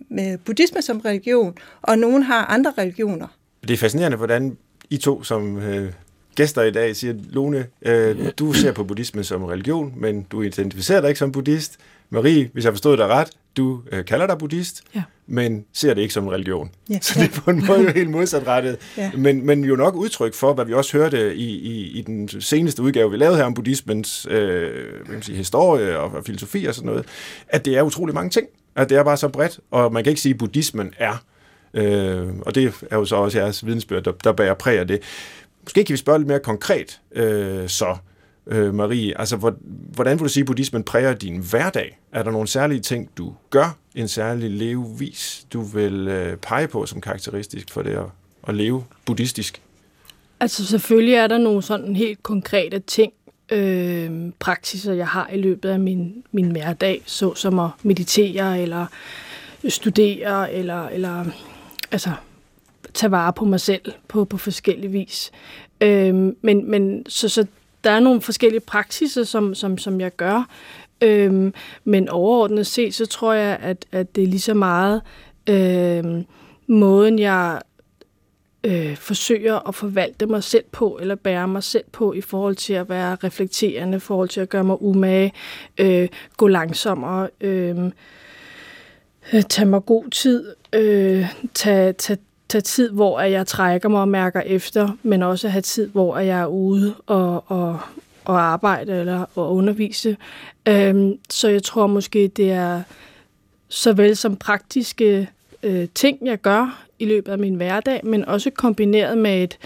med 0.10 0.38
buddhisme 0.38 0.82
som 0.82 1.00
religion, 1.00 1.58
og 1.82 2.00
nogen 2.00 2.24
har 2.24 2.46
andre 2.46 2.74
religioner. 2.78 3.28
Det 3.62 3.72
er 3.72 3.78
fascinerende, 3.78 4.18
hvordan 4.18 4.58
I 4.90 4.98
to 4.98 5.24
som 5.24 5.58
øh, 5.58 5.94
gæster 6.40 6.64
i 6.64 6.72
dag 6.72 6.96
siger, 6.96 7.14
Lone, 7.30 7.66
øh, 7.82 8.18
du 8.40 8.54
ser 8.54 8.72
på 8.72 8.84
buddhisme 8.84 9.24
som 9.24 9.44
religion, 9.44 9.94
men 9.98 10.24
du 10.32 10.42
identificerer 10.42 11.02
dig 11.02 11.08
ikke 11.08 11.20
som 11.20 11.32
buddhist. 11.32 11.78
Marie, 12.10 12.50
hvis 12.54 12.66
jeg 12.66 12.74
forstod 12.74 12.98
dig 12.98 13.08
ret, 13.08 13.30
du 13.58 13.82
øh, 13.92 14.06
kalder 14.06 14.28
dig 14.28 14.38
buddhist, 14.38 14.84
ja. 14.96 15.04
men 15.28 15.66
ser 15.74 15.94
det 15.94 16.02
ikke 16.02 16.14
som 16.14 16.28
religion. 16.28 16.70
Ja. 16.90 17.00
Så 17.02 17.20
det 17.20 17.38
er 17.38 17.42
på 17.42 17.52
en 17.52 17.66
måde 17.68 17.82
jo 17.82 17.92
helt 17.92 18.10
modsatrettet. 18.10 18.78
Ja. 18.98 19.12
Men, 19.18 19.46
men 19.46 19.64
jo 19.64 19.76
nok 19.76 19.96
udtryk 19.96 20.34
for, 20.34 20.54
hvad 20.54 20.66
vi 20.66 20.74
også 20.74 20.98
hørte 20.98 21.36
i, 21.36 21.50
i, 21.50 22.00
i 22.00 22.02
den 22.02 22.30
seneste 22.42 22.82
udgave, 22.82 23.12
vi 23.12 23.18
lavede 23.18 23.38
her 23.38 23.44
om 23.44 23.54
buddhismens 23.54 24.28
øh, 24.30 24.72
hvad 25.08 25.22
sige, 25.22 25.38
historie 25.38 26.00
og, 26.00 26.12
og 26.12 26.26
filosofi 26.26 26.66
og 26.66 26.76
sådan 26.76 26.90
noget, 26.90 27.06
at 27.48 27.66
det 27.66 27.78
er 27.78 27.82
utrolig 27.82 28.16
mange 28.16 28.30
ting. 28.30 28.48
At 28.76 28.90
det 28.90 28.98
er 28.98 29.04
bare 29.04 29.18
så 29.18 29.28
bredt, 29.28 29.60
og 29.72 29.94
man 29.94 30.04
kan 30.04 30.12
ikke 30.12 30.22
sige, 30.22 30.34
at 30.34 30.40
buddhismen 30.40 30.94
er 30.98 31.24
Øh, 31.74 32.28
og 32.42 32.56
det 32.56 32.86
er 32.92 32.98
jo 32.98 33.06
så 33.06 33.16
også 33.16 33.40
jeres 33.40 33.66
vidensbyrd, 33.66 34.04
der, 34.04 34.12
der 34.12 34.32
bærer 34.32 34.54
præg 34.54 34.80
af 34.80 34.88
det. 34.88 35.02
Måske 35.64 35.84
kan 35.84 35.94
vi 35.94 35.98
spørge 35.98 36.20
lidt 36.20 36.28
mere 36.28 36.40
konkret 36.40 37.02
øh, 37.12 37.70
så 37.70 37.98
øh, 38.48 38.74
Marie. 38.74 39.20
Altså, 39.20 39.54
hvordan 39.94 40.20
vil 40.20 40.24
du 40.24 40.30
sige, 40.30 40.42
at 40.42 40.48
buddhismen 40.48 40.84
præger 40.84 41.14
din 41.14 41.38
hverdag? 41.38 42.00
Er 42.12 42.24
der 42.24 42.32
nogle 42.32 42.48
særlige 42.48 42.80
ting, 42.80 43.10
du 43.18 43.34
gør, 43.50 43.78
en 43.96 44.08
særlig 44.08 44.52
levevis, 44.52 45.46
du 45.54 45.62
vil 45.62 46.08
øh, 46.08 46.38
pege 46.38 46.68
på 46.68 46.86
som 46.86 47.02
karakteristisk 47.02 47.72
for 47.72 47.82
det 47.82 47.92
at, 47.92 48.06
at 48.48 48.56
leve 48.56 48.86
buddhistisk? 49.06 49.62
Altså, 50.40 50.66
selvfølgelig 50.66 51.14
er 51.14 51.28
der 51.28 51.38
nogle 51.38 51.62
sådan 51.62 51.96
helt 51.96 52.24
konkrete 52.24 52.80
ting, 52.80 53.14
øh, 53.52 54.32
praksiser, 54.40 54.94
jeg 54.94 55.08
har 55.08 55.30
i 55.34 55.38
løbet 55.38 55.70
af 55.70 55.80
min, 55.80 56.24
min 56.32 56.52
hverdag, 56.52 57.02
såsom 57.06 57.60
at 57.60 57.70
meditere, 57.84 58.62
eller 58.62 58.86
studere, 59.70 60.54
eller, 60.54 60.88
eller 60.88 61.26
altså, 61.92 62.12
tage 62.94 63.12
vare 63.12 63.34
på 63.34 63.46
mig 63.46 63.60
selv 63.60 63.92
på, 64.08 64.26
på 64.26 64.38
forskellige 64.38 64.92
vis. 64.92 65.32
Øhm, 65.82 66.36
men, 66.42 66.72
men 66.72 67.06
så, 67.10 67.30
så 67.30 67.46
der 67.84 67.92
er 67.92 68.00
nogle 68.00 68.22
forskellige 68.22 68.60
praksiser, 68.62 69.24
som, 69.24 69.56
som, 69.56 69.78
som 69.78 70.02
jeg 70.02 70.16
gør, 70.16 70.50
øhm, 71.02 71.54
men 71.84 72.10
overordnet 72.10 72.68
set, 72.68 72.94
så 72.94 73.06
tror 73.06 73.34
jeg, 73.34 73.58
at, 73.62 73.86
at 73.92 74.16
det 74.16 74.24
er 74.24 74.28
lige 74.28 74.40
så 74.40 74.54
meget 74.54 75.02
øhm, 75.50 76.26
måden, 76.68 77.20
jeg 77.20 77.62
øh, 78.64 78.96
forsøger 78.96 79.68
at 79.68 79.76
forvalte 79.76 80.26
mig 80.26 80.44
selv 80.44 80.66
på, 80.72 80.98
eller 81.02 81.16
bære 81.16 81.48
mig 81.48 81.64
selv 81.64 81.84
på, 81.92 82.14
i 82.14 82.22
forhold 82.22 82.56
til 82.56 82.74
at 82.74 82.90
være 82.90 83.18
reflekterende, 83.24 83.98
i 83.98 84.00
forhold 84.00 84.30
til 84.30 84.42
at 84.42 84.50
gøre 84.50 84.64
mig 84.64 84.82
umage, 84.82 85.34
øh, 85.78 86.08
gå 86.38 86.48
langsommere, 86.48 87.30
øhm, 87.42 87.92
øh, 89.34 89.44
tage 89.44 89.66
mig 89.66 89.86
god 89.86 90.10
tid, 90.10 90.56
øh, 90.74 91.26
tage, 91.54 91.94
tage, 91.94 92.20
tage 92.50 92.62
tid, 92.62 92.90
hvor 92.90 93.20
jeg 93.20 93.48
trækker 93.48 93.90
mig 93.90 94.02
og 94.02 94.08
mærker 94.08 94.42
efter, 94.42 94.90
men 95.04 95.24
også 95.24 95.50
have 95.50 95.62
tid, 95.62 95.88
hvor 95.88 96.18
jeg 96.18 96.40
er 96.40 96.46
ude 96.46 96.96
og, 97.08 97.44
og, 97.48 97.80
og 98.26 98.42
arbejde 98.42 99.00
eller 99.00 99.26
og 99.36 99.56
undervise. 99.56 100.18
Øhm, 100.68 101.20
så 101.30 101.50
jeg 101.50 101.64
tror 101.64 101.88
måske, 101.88 102.28
det 102.28 102.52
er 102.52 102.82
såvel 103.70 104.16
som 104.16 104.36
praktiske 104.36 105.30
øh, 105.64 105.88
ting, 105.96 106.18
jeg 106.22 106.42
gør 106.42 106.86
i 107.00 107.06
løbet 107.06 107.32
af 107.32 107.40
min 107.40 107.56
hverdag, 107.56 108.02
men 108.04 108.26
også 108.26 108.50
kombineret 108.50 109.18
med 109.18 109.44
et, 109.44 109.58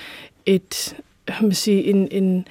et 0.45 0.95
man 1.41 1.51
siger, 1.51 1.89
en, 1.89 2.07
en, 2.11 2.47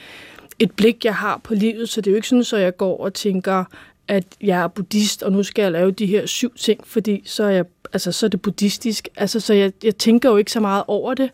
et 0.58 0.72
blik, 0.72 1.04
jeg 1.04 1.14
har 1.14 1.40
på 1.44 1.54
livet. 1.54 1.88
Så 1.88 2.00
det 2.00 2.06
er 2.06 2.10
jo 2.10 2.16
ikke 2.16 2.28
sådan, 2.28 2.58
at 2.58 2.64
jeg 2.64 2.76
går 2.76 3.00
og 3.00 3.14
tænker, 3.14 3.64
at 4.12 4.24
jeg 4.40 4.62
er 4.62 4.68
buddhist, 4.68 5.22
og 5.22 5.32
nu 5.32 5.42
skal 5.42 5.62
jeg 5.62 5.72
lave 5.72 5.90
de 5.90 6.06
her 6.06 6.26
syv 6.26 6.54
ting, 6.56 6.86
fordi 6.86 7.22
så 7.26 7.44
er, 7.44 7.50
jeg, 7.50 7.64
altså, 7.92 8.12
så 8.12 8.26
er 8.26 8.30
det 8.30 8.42
buddhistisk. 8.42 9.08
Altså, 9.16 9.40
så 9.40 9.54
jeg, 9.54 9.72
jeg 9.84 9.96
tænker 9.96 10.30
jo 10.30 10.36
ikke 10.36 10.52
så 10.52 10.60
meget 10.60 10.84
over 10.86 11.14
det, 11.14 11.30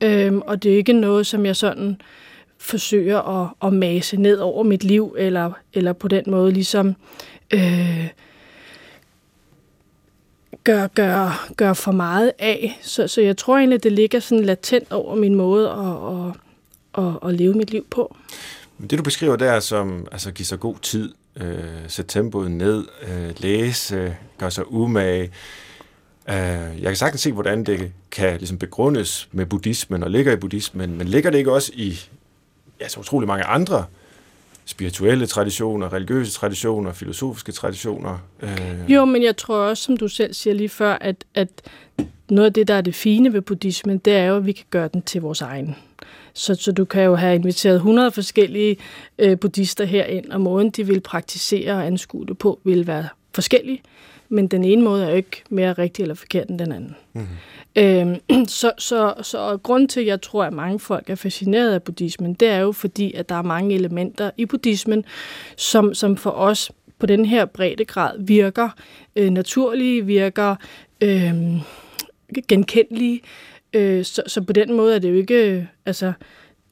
øhm, 0.00 0.40
og 0.40 0.62
det 0.62 0.72
er 0.72 0.76
ikke 0.76 0.92
noget, 0.92 1.26
som 1.26 1.46
jeg 1.46 1.56
sådan 1.56 2.00
forsøger 2.58 3.42
at, 3.42 3.48
at 3.62 3.72
mase 3.72 4.16
ned 4.16 4.38
over 4.38 4.62
mit 4.62 4.84
liv, 4.84 5.14
eller, 5.18 5.52
eller 5.72 5.92
på 5.92 6.08
den 6.08 6.24
måde 6.26 6.52
ligesom 6.52 6.94
øh, 7.50 8.08
gør, 10.64 10.86
gør, 10.86 11.48
gør 11.56 11.72
for 11.72 11.92
meget 11.92 12.32
af. 12.38 12.78
Så, 12.82 13.08
så 13.08 13.20
jeg 13.20 13.36
tror 13.36 13.58
egentlig, 13.58 13.82
det 13.82 13.92
ligger 13.92 14.20
sådan 14.20 14.44
latent 14.44 14.92
over 14.92 15.14
min 15.14 15.34
måde 15.34 15.68
at, 15.70 15.78
at, 16.16 17.04
at, 17.06 17.28
at 17.28 17.34
leve 17.34 17.54
mit 17.54 17.70
liv 17.70 17.86
på. 17.90 18.16
Det 18.90 18.98
du 18.98 19.02
beskriver 19.02 19.36
der 19.36 19.60
som 19.60 20.06
altså 20.12 20.32
give 20.32 20.46
sig 20.46 20.60
god 20.60 20.76
tid, 20.82 21.14
øh, 21.36 21.64
sætte 21.88 22.12
tempoet 22.12 22.50
ned, 22.50 22.86
øh, 23.02 23.30
læse, 23.38 24.16
gøre 24.38 24.50
sig 24.50 24.72
umage. 24.72 25.22
Øh, 26.28 26.34
jeg 26.80 26.82
kan 26.82 26.96
sagtens 26.96 27.20
se, 27.20 27.32
hvordan 27.32 27.64
det 27.64 27.92
kan 28.10 28.38
ligesom 28.38 28.58
begrundes 28.58 29.28
med 29.32 29.46
buddhismen 29.46 30.02
og 30.02 30.10
ligger 30.10 30.32
i 30.32 30.36
buddhismen, 30.36 30.98
men 30.98 31.08
ligger 31.08 31.30
det 31.30 31.38
ikke 31.38 31.52
også 31.52 31.72
i 31.74 32.00
ja, 32.80 32.88
så 32.88 33.00
utrolig 33.00 33.26
mange 33.26 33.44
andre 33.44 33.84
spirituelle 34.64 35.26
traditioner, 35.26 35.92
religiøse 35.92 36.32
traditioner, 36.32 36.92
filosofiske 36.92 37.52
traditioner? 37.52 38.18
Øh. 38.42 38.50
Jo, 38.88 39.04
men 39.04 39.22
jeg 39.22 39.36
tror 39.36 39.56
også, 39.56 39.82
som 39.82 39.96
du 39.96 40.08
selv 40.08 40.34
siger 40.34 40.54
lige 40.54 40.68
før, 40.68 40.92
at, 41.00 41.24
at 41.34 41.48
noget 42.28 42.46
af 42.46 42.52
det, 42.52 42.68
der 42.68 42.74
er 42.74 42.80
det 42.80 42.94
fine 42.94 43.32
ved 43.32 43.40
buddhismen, 43.40 43.98
det 43.98 44.12
er 44.12 44.24
jo, 44.24 44.36
at 44.36 44.46
vi 44.46 44.52
kan 44.52 44.66
gøre 44.70 44.88
den 44.92 45.02
til 45.02 45.20
vores 45.20 45.40
egen. 45.40 45.76
Så, 46.34 46.54
så 46.54 46.72
du 46.72 46.84
kan 46.84 47.02
jo 47.02 47.14
have 47.14 47.34
inviteret 47.34 47.74
100 47.74 48.10
forskellige 48.10 48.76
øh, 49.18 49.38
buddhister 49.38 49.84
herind, 49.84 50.30
og 50.30 50.40
måden, 50.40 50.70
de 50.70 50.86
vil 50.86 51.00
praktisere 51.00 51.72
og 51.72 51.86
anskue 51.86 52.26
det 52.26 52.38
på, 52.38 52.60
vil 52.64 52.86
være 52.86 53.08
forskellig. 53.34 53.82
Men 54.28 54.46
den 54.48 54.64
ene 54.64 54.82
måde 54.82 55.04
er 55.04 55.10
jo 55.10 55.16
ikke 55.16 55.42
mere 55.50 55.72
rigtig 55.72 56.02
eller 56.02 56.14
forkert 56.14 56.48
end 56.48 56.58
den 56.58 56.72
anden. 56.72 56.96
Mm. 57.12 57.26
Øhm, 57.76 58.16
så, 58.46 58.72
så, 58.78 59.14
så 59.22 59.58
grund 59.62 59.88
til, 59.88 60.00
at 60.00 60.06
jeg 60.06 60.22
tror, 60.22 60.44
at 60.44 60.52
mange 60.52 60.80
folk 60.80 61.10
er 61.10 61.14
fascineret 61.14 61.72
af 61.72 61.82
buddhismen, 61.82 62.34
det 62.34 62.48
er 62.48 62.58
jo 62.58 62.72
fordi, 62.72 63.12
at 63.12 63.28
der 63.28 63.34
er 63.34 63.42
mange 63.42 63.74
elementer 63.74 64.30
i 64.36 64.46
buddhismen, 64.46 65.04
som, 65.56 65.94
som 65.94 66.16
for 66.16 66.30
os 66.30 66.72
på 66.98 67.06
den 67.06 67.24
her 67.24 67.44
brede 67.44 67.84
grad 67.84 68.16
virker 68.18 68.68
øh, 69.16 69.30
naturlige, 69.30 70.06
virker 70.06 70.56
øh, 71.00 71.34
genkendelige, 72.48 73.20
Øh, 73.72 74.04
så, 74.04 74.22
så 74.26 74.42
på 74.42 74.52
den 74.52 74.74
måde 74.74 74.94
er 74.94 74.98
det 74.98 75.10
jo 75.10 75.14
ikke, 75.14 75.50
øh, 75.50 75.64
altså, 75.86 76.06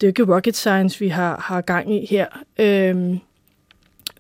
det 0.01 0.07
er 0.07 0.09
jo 0.09 0.23
ikke 0.23 0.35
rocket 0.35 0.57
science, 0.57 1.01
vi 1.01 1.09
har, 1.09 1.41
har 1.41 1.61
gang 1.61 1.95
i 1.95 2.07
her. 2.07 2.27
Øh, 2.59 3.19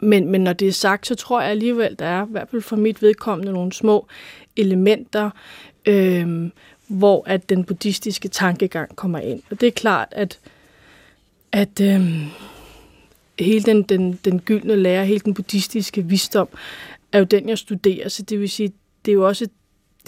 men, 0.00 0.30
men 0.30 0.40
når 0.40 0.52
det 0.52 0.68
er 0.68 0.72
sagt, 0.72 1.06
så 1.06 1.14
tror 1.14 1.40
jeg 1.40 1.50
alligevel, 1.50 1.96
der 1.98 2.06
er 2.06 2.26
i 2.26 2.30
hvert 2.30 2.48
fald 2.50 2.62
for 2.62 2.76
mit 2.76 3.02
vedkommende 3.02 3.52
nogle 3.52 3.72
små 3.72 4.06
elementer, 4.56 5.30
øh, 5.86 6.50
hvor 6.86 7.22
at 7.26 7.48
den 7.48 7.64
buddhistiske 7.64 8.28
tankegang 8.28 8.96
kommer 8.96 9.18
ind. 9.18 9.42
Og 9.50 9.60
det 9.60 9.66
er 9.66 9.70
klart, 9.70 10.08
at, 10.10 10.38
at 11.52 11.80
øh, 11.80 12.26
hele 13.38 13.64
den, 13.64 13.82
den, 13.82 14.18
den 14.24 14.40
gyldne 14.40 14.76
lære, 14.76 15.06
hele 15.06 15.20
den 15.20 15.34
buddhistiske 15.34 16.04
visdom, 16.04 16.48
er 17.12 17.18
jo 17.18 17.24
den, 17.24 17.48
jeg 17.48 17.58
studerer. 17.58 18.08
Så 18.08 18.22
det 18.22 18.40
vil 18.40 18.48
sige, 18.48 18.72
det 19.04 19.10
er 19.10 19.14
jo 19.14 19.26
også 19.26 19.48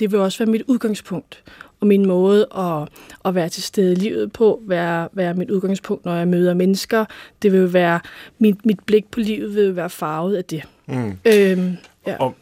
det 0.01 0.13
vil 0.13 0.21
også 0.21 0.39
være 0.39 0.53
mit 0.53 0.63
udgangspunkt 0.67 1.43
og 1.81 1.87
min 1.87 2.07
måde 2.07 2.47
at, 2.57 2.89
at 3.25 3.35
være 3.35 3.49
til 3.49 3.63
stede 3.63 3.93
i 3.93 3.95
livet 3.95 4.33
på, 4.33 4.63
være, 4.67 5.09
være 5.13 5.35
mit 5.35 5.51
udgangspunkt, 5.51 6.05
når 6.05 6.15
jeg 6.15 6.29
møder 6.29 6.55
mennesker. 6.55 7.05
Det 7.43 7.53
vil 7.53 7.73
være, 7.73 8.01
mit, 8.39 8.67
mit 8.67 8.81
blik 8.87 9.11
på 9.11 9.21
livet 9.21 9.55
vil 9.55 9.77
være 9.77 9.91
farvet 9.91 10.37
af 10.37 10.45
det. 10.45 10.63
Mm. 10.87 11.19
Øhm, 11.25 11.77
ja. 12.07 12.17
Og 12.19 12.35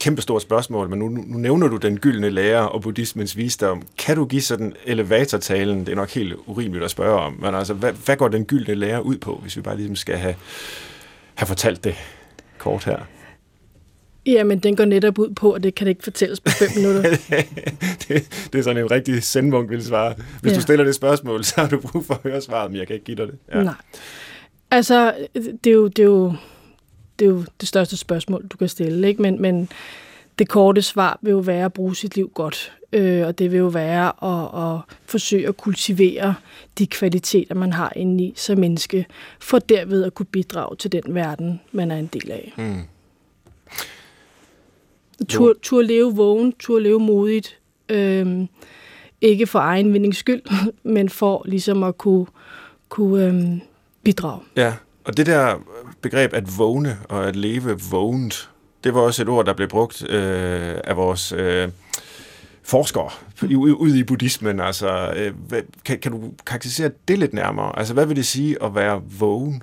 kæmpestort 0.00 0.42
spørgsmål, 0.42 0.88
men 0.88 0.98
nu, 0.98 1.08
nu 1.08 1.38
nævner 1.38 1.68
du 1.68 1.76
den 1.76 1.98
gyldne 1.98 2.30
lære 2.30 2.68
og 2.68 2.82
buddhismens 2.82 3.36
visdom. 3.36 3.82
Kan 3.98 4.16
du 4.16 4.24
give 4.24 4.42
sådan 4.42 4.72
elevatortalen? 4.84 5.80
Det 5.80 5.88
er 5.88 5.96
nok 5.96 6.10
helt 6.10 6.34
urimeligt 6.46 6.84
at 6.84 6.90
spørge 6.90 7.20
om, 7.20 7.32
men 7.32 7.54
altså, 7.54 7.74
hvad, 7.74 7.92
hvad 7.92 8.16
går 8.16 8.28
den 8.28 8.44
gyldne 8.44 8.74
lære 8.74 9.04
ud 9.04 9.18
på, 9.18 9.38
hvis 9.42 9.56
vi 9.56 9.62
bare 9.62 9.76
ligesom 9.76 9.96
skal 9.96 10.16
have, 10.16 10.34
have 11.34 11.46
fortalt 11.46 11.84
det 11.84 11.94
kort 12.58 12.84
her? 12.84 12.98
Jamen, 14.26 14.58
den 14.58 14.76
går 14.76 14.84
netop 14.84 15.18
ud 15.18 15.30
på, 15.30 15.52
at 15.52 15.62
det 15.62 15.74
kan 15.74 15.86
det 15.86 15.90
ikke 15.90 16.04
fortælles 16.04 16.40
på 16.40 16.50
fem 16.50 16.68
minutter. 16.76 17.02
det, 18.08 18.48
det 18.52 18.58
er 18.58 18.62
sådan 18.62 18.82
en 18.84 18.90
rigtig 18.90 19.22
sendmunk 19.22 19.70
vil 19.70 19.84
svare. 19.84 20.14
Hvis 20.40 20.50
ja. 20.52 20.56
du 20.56 20.62
stiller 20.62 20.84
det 20.84 20.94
spørgsmål, 20.94 21.44
så 21.48 21.54
har 21.56 21.68
du 21.68 21.80
brug 21.80 22.04
for 22.04 22.14
at 22.14 22.20
høre 22.22 22.40
svaret, 22.40 22.70
men 22.70 22.78
jeg 22.78 22.86
kan 22.86 22.94
ikke 22.94 23.06
give 23.06 23.16
dig 23.16 23.26
det. 23.26 23.38
Ja. 23.54 23.62
Nej. 23.62 23.74
Altså, 24.70 25.14
det 25.34 25.66
er 25.70 25.74
jo, 25.74 25.88
det 25.88 25.98
er 25.98 26.06
jo 26.06 26.34
det 27.18 27.24
er 27.24 27.30
jo 27.30 27.44
det 27.60 27.68
største 27.68 27.96
spørgsmål, 27.96 28.46
du 28.46 28.56
kan 28.56 28.68
stille. 28.68 29.08
Ikke? 29.08 29.22
Men, 29.22 29.42
men 29.42 29.68
det 30.38 30.48
korte 30.48 30.82
svar 30.82 31.18
vil 31.22 31.30
jo 31.30 31.38
være 31.38 31.64
at 31.64 31.72
bruge 31.72 31.96
sit 31.96 32.16
liv 32.16 32.30
godt. 32.34 32.72
Øh, 32.92 33.26
og 33.26 33.38
det 33.38 33.52
vil 33.52 33.58
jo 33.58 33.66
være 33.66 34.12
at, 34.24 34.74
at 34.74 34.96
forsøge 35.06 35.48
at 35.48 35.56
kultivere 35.56 36.34
de 36.78 36.86
kvaliteter, 36.86 37.54
man 37.54 37.72
har 37.72 37.92
inde 37.96 38.24
i 38.24 38.32
som 38.36 38.58
menneske, 38.58 39.06
for 39.40 39.58
derved 39.58 40.04
at 40.04 40.14
kunne 40.14 40.26
bidrage 40.26 40.76
til 40.76 40.92
den 40.92 41.02
verden, 41.06 41.60
man 41.72 41.90
er 41.90 41.96
en 41.96 42.06
del 42.06 42.30
af. 42.30 42.52
Mm. 42.56 42.82
Tur, 45.28 45.54
tur 45.62 45.82
leve 45.82 46.14
vågen, 46.14 46.52
tur 46.58 46.78
leve 46.78 47.00
modigt. 47.00 47.58
Øh, 47.88 48.46
ikke 49.20 49.46
for 49.46 49.58
egen 49.58 49.92
vindings 49.92 50.18
skyld, 50.18 50.42
men 50.94 51.08
for 51.08 51.42
ligesom 51.44 51.82
at 51.82 51.98
kunne, 51.98 52.26
kunne 52.88 53.26
øh, 53.26 53.60
bidrage. 54.04 54.40
Ja, 54.56 54.74
og 55.04 55.16
det 55.16 55.26
der 55.26 55.56
begreb 56.00 56.34
at 56.34 56.58
vågne 56.58 56.98
og 57.08 57.28
at 57.28 57.36
leve 57.36 57.80
vågent, 57.90 58.50
det 58.84 58.94
var 58.94 59.00
også 59.00 59.22
et 59.22 59.28
ord, 59.28 59.46
der 59.46 59.52
blev 59.52 59.68
brugt 59.68 60.10
øh, 60.10 60.74
af 60.84 60.96
vores 60.96 61.32
øh, 61.32 61.68
forskere 62.62 63.10
ude 63.56 63.98
i 63.98 64.02
buddhismen. 64.02 64.60
Altså, 64.60 65.12
øh, 65.16 65.62
kan, 65.84 65.98
kan 65.98 66.12
du 66.12 66.32
karakterisere 66.46 66.90
det 67.08 67.18
lidt 67.18 67.32
nærmere? 67.32 67.78
Altså, 67.78 67.94
hvad 67.94 68.06
vil 68.06 68.16
det 68.16 68.26
sige 68.26 68.62
at 68.62 68.74
være 68.74 69.02
vågen? 69.18 69.62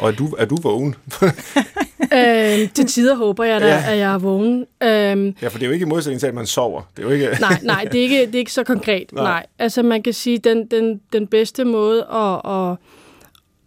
Og 0.00 0.08
er 0.08 0.12
du, 0.12 0.26
er 0.26 0.44
du 0.44 0.56
vågen? 0.56 0.94
øh, 2.14 2.70
til 2.72 2.86
tider 2.86 3.14
håber 3.14 3.44
jeg 3.44 3.60
da, 3.60 3.66
ja. 3.66 3.84
at 3.86 3.98
jeg 3.98 4.14
er 4.14 4.18
vågen. 4.18 4.66
Øh, 4.82 5.34
ja, 5.42 5.48
for 5.48 5.58
det 5.58 5.62
er 5.62 5.66
jo 5.66 5.72
ikke 5.72 5.86
i 5.86 5.88
modsætning 5.88 6.20
til, 6.20 6.26
at 6.26 6.34
man 6.34 6.46
sover. 6.46 6.82
Det 6.96 7.02
er 7.02 7.06
jo 7.06 7.12
ikke... 7.12 7.28
nej, 7.40 7.58
nej, 7.62 7.88
det 7.92 7.98
er 7.98 8.02
ikke, 8.02 8.26
det 8.26 8.34
er 8.34 8.38
ikke 8.38 8.52
så 8.52 8.64
konkret. 8.64 9.12
Nej. 9.12 9.24
nej. 9.24 9.46
Altså, 9.58 9.82
man 9.82 10.02
kan 10.02 10.12
sige, 10.12 10.38
den, 10.38 10.66
den, 10.66 11.00
den 11.12 11.26
bedste 11.26 11.64
måde 11.64 12.06
at, 12.12 12.52
at 12.52 12.76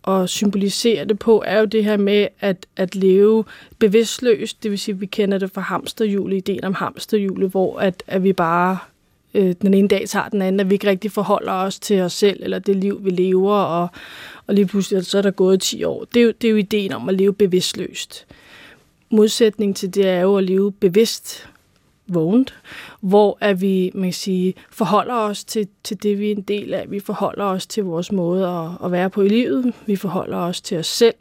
at 0.08 0.30
symbolisere 0.30 1.06
det 1.06 1.20
på, 1.20 1.44
er 1.46 1.60
jo 1.60 1.66
det 1.66 1.84
her 1.84 1.98
med 1.98 2.28
at, 2.40 2.66
at 2.75 2.96
leve 2.96 3.44
bevidstløst. 3.80 4.64
Det 4.64 4.72
vil 4.72 4.80
sige, 4.80 4.96
at 4.96 5.02
vi 5.02 5.06
kender 5.06 5.38
det 5.38 5.52
fra 5.52 5.62
hamsterhjulet, 5.62 6.38
ideen 6.38 6.64
om 6.64 6.74
hamsterhjulet, 6.74 7.52
hvor 7.52 7.80
at, 7.80 8.04
at 8.08 8.24
vi 8.24 8.34
bare 8.34 8.78
øh, 9.36 9.56
den 9.62 9.74
ene 9.74 9.88
dag 9.88 10.10
tager 10.10 10.30
den 10.30 10.42
anden, 10.42 10.60
at 10.60 10.70
vi 10.70 10.75
ikke 10.75 10.89
rigtig 10.89 11.12
forholder 11.12 11.51
os 11.51 11.80
til 11.80 12.01
os 12.01 12.13
selv, 12.13 12.39
eller 12.44 12.60
det 12.60 12.75
liv, 12.75 13.00
vi 13.04 13.10
lever, 13.10 13.56
og, 13.56 13.88
og 14.48 14.54
lige 14.54 14.65
pludselig 14.65 15.06
så 15.06 15.18
er 15.18 15.22
der 15.22 15.32
gået 15.32 15.62
10 15.62 15.84
år. 15.84 16.06
Det 16.13 16.20
er, 16.20 16.24
jo, 16.24 16.34
det 16.42 16.48
er 16.48 16.51
jo 16.51 16.58
ideen 16.58 16.94
om 16.94 17.10
at 17.10 17.15
leve 17.15 17.34
bevidstløst. 17.34 18.25
Modsætning 19.10 19.75
til 19.75 19.94
det 19.94 20.08
er 20.08 20.22
jo 20.22 20.38
at 20.38 20.44
leve 20.44 20.72
bevidst 20.72 21.50
vågent, 22.08 22.54
hvor 23.01 23.38
at 23.42 23.62
vi 23.62 23.92
man 23.94 24.04
kan 24.04 24.13
sige, 24.13 24.54
forholder 24.72 25.13
os 25.13 25.44
til, 25.44 25.68
til 25.84 26.04
det, 26.04 26.20
vi 26.20 26.27
er 26.27 26.36
en 26.36 26.42
del 26.42 26.74
af. 26.74 26.92
Vi 26.92 27.00
forholder 27.00 27.46
os 27.46 27.68
til 27.68 27.84
vores 27.84 28.12
måde 28.12 28.48
at, 28.48 28.86
at 28.86 28.92
være 28.92 29.10
på 29.10 29.22
i 29.22 29.27
livet. 29.27 29.74
Vi 29.86 29.96
forholder 29.96 30.38
os 30.38 30.62
til 30.62 30.77
os 30.77 30.88
selv. 30.88 31.15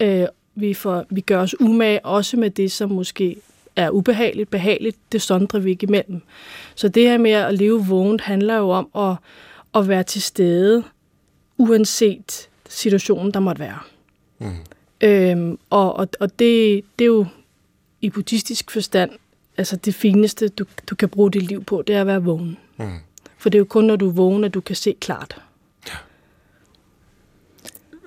Øh, 0.00 0.26
vi, 0.54 0.74
får, 0.74 1.04
vi 1.10 1.20
gør 1.20 1.40
os 1.40 1.60
umage 1.60 2.06
også 2.06 2.36
med 2.36 2.50
det, 2.50 2.72
som 2.72 2.90
måske 2.90 3.36
er 3.76 3.90
ubehageligt, 3.90 4.50
behageligt. 4.50 4.96
Det 5.12 5.22
sondrer 5.22 5.60
vi 5.60 5.70
ikke 5.70 5.86
imellem. 5.86 6.22
Så 6.74 6.88
det 6.88 7.02
her 7.02 7.18
med 7.18 7.30
at 7.30 7.54
leve 7.54 7.86
vågent 7.86 8.20
handler 8.20 8.56
jo 8.56 8.70
om 8.70 8.88
at, 8.96 9.16
at 9.74 9.88
være 9.88 10.02
til 10.02 10.22
stede, 10.22 10.82
uanset 11.58 12.48
situationen, 12.68 13.34
der 13.34 13.40
måtte 13.40 13.60
være. 13.60 13.78
Mm. 14.38 14.50
Øhm, 15.00 15.58
og 15.70 15.96
og, 15.96 16.08
og 16.20 16.38
det, 16.38 16.82
det 16.98 17.04
er 17.04 17.06
jo 17.06 17.26
i 18.00 18.10
buddhistisk 18.10 18.70
forstand 18.70 19.10
altså 19.56 19.76
det 19.76 19.94
fineste, 19.94 20.48
du, 20.48 20.64
du 20.90 20.94
kan 20.94 21.08
bruge 21.08 21.30
dit 21.30 21.42
liv 21.42 21.64
på, 21.64 21.82
det 21.86 21.96
er 21.96 22.00
at 22.00 22.06
være 22.06 22.22
vågen. 22.22 22.56
Mm. 22.76 22.98
For 23.38 23.50
det 23.50 23.58
er 23.58 23.60
jo 23.60 23.64
kun, 23.64 23.84
når 23.84 23.96
du 23.96 24.08
er 24.08 24.12
vågen, 24.12 24.44
at 24.44 24.54
du 24.54 24.60
kan 24.60 24.76
se 24.76 24.94
klart. 25.00 25.40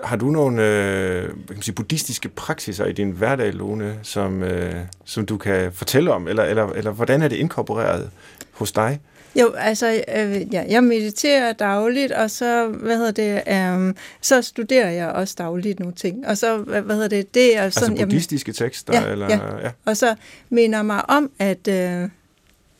Har 0.05 0.15
du 0.15 0.25
nogle 0.25 0.63
øh, 0.63 1.23
hvad 1.23 1.47
kan 1.47 1.55
man 1.55 1.61
sige, 1.61 1.75
buddhistiske 1.75 2.29
praksiser 2.29 2.85
i 2.85 2.91
din 2.91 3.11
hverdag, 3.11 3.53
Lone, 3.53 3.99
som, 4.03 4.43
øh, 4.43 4.75
som 5.05 5.25
du 5.25 5.37
kan 5.37 5.73
fortælle 5.73 6.11
om? 6.11 6.27
Eller, 6.27 6.43
eller, 6.43 6.67
eller 6.67 6.91
hvordan 6.91 7.21
er 7.21 7.27
det 7.27 7.35
inkorporeret 7.35 8.09
hos 8.51 8.71
dig? 8.71 8.99
Jo, 9.39 9.51
altså, 9.51 10.03
øh, 10.15 10.53
ja, 10.53 10.65
jeg 10.69 10.83
mediterer 10.83 11.53
dagligt, 11.53 12.11
og 12.11 12.31
så, 12.31 12.67
hvad 12.67 12.97
hedder 12.97 13.41
det, 13.43 13.73
um, 13.75 13.95
så 14.21 14.41
studerer 14.41 14.89
jeg 14.89 15.07
også 15.07 15.35
dagligt 15.37 15.79
nogle 15.79 15.95
ting. 15.95 16.27
Og 16.27 16.37
så, 16.37 16.57
hvad, 16.57 16.81
hvad 16.81 16.95
hedder 16.95 17.09
det, 17.09 17.33
det 17.33 17.57
er 17.57 17.61
altså 17.61 17.79
sådan... 17.79 17.93
Altså 17.93 18.05
buddhistiske 18.05 18.49
jamen, 18.59 18.69
tekster? 18.69 19.01
Ja, 19.01 19.11
eller, 19.11 19.29
ja. 19.29 19.65
ja, 19.65 19.71
og 19.85 19.97
så 19.97 20.15
minder 20.49 20.81
mig 20.81 21.09
om, 21.09 21.31
at 21.39 21.67
øh, 21.67 22.09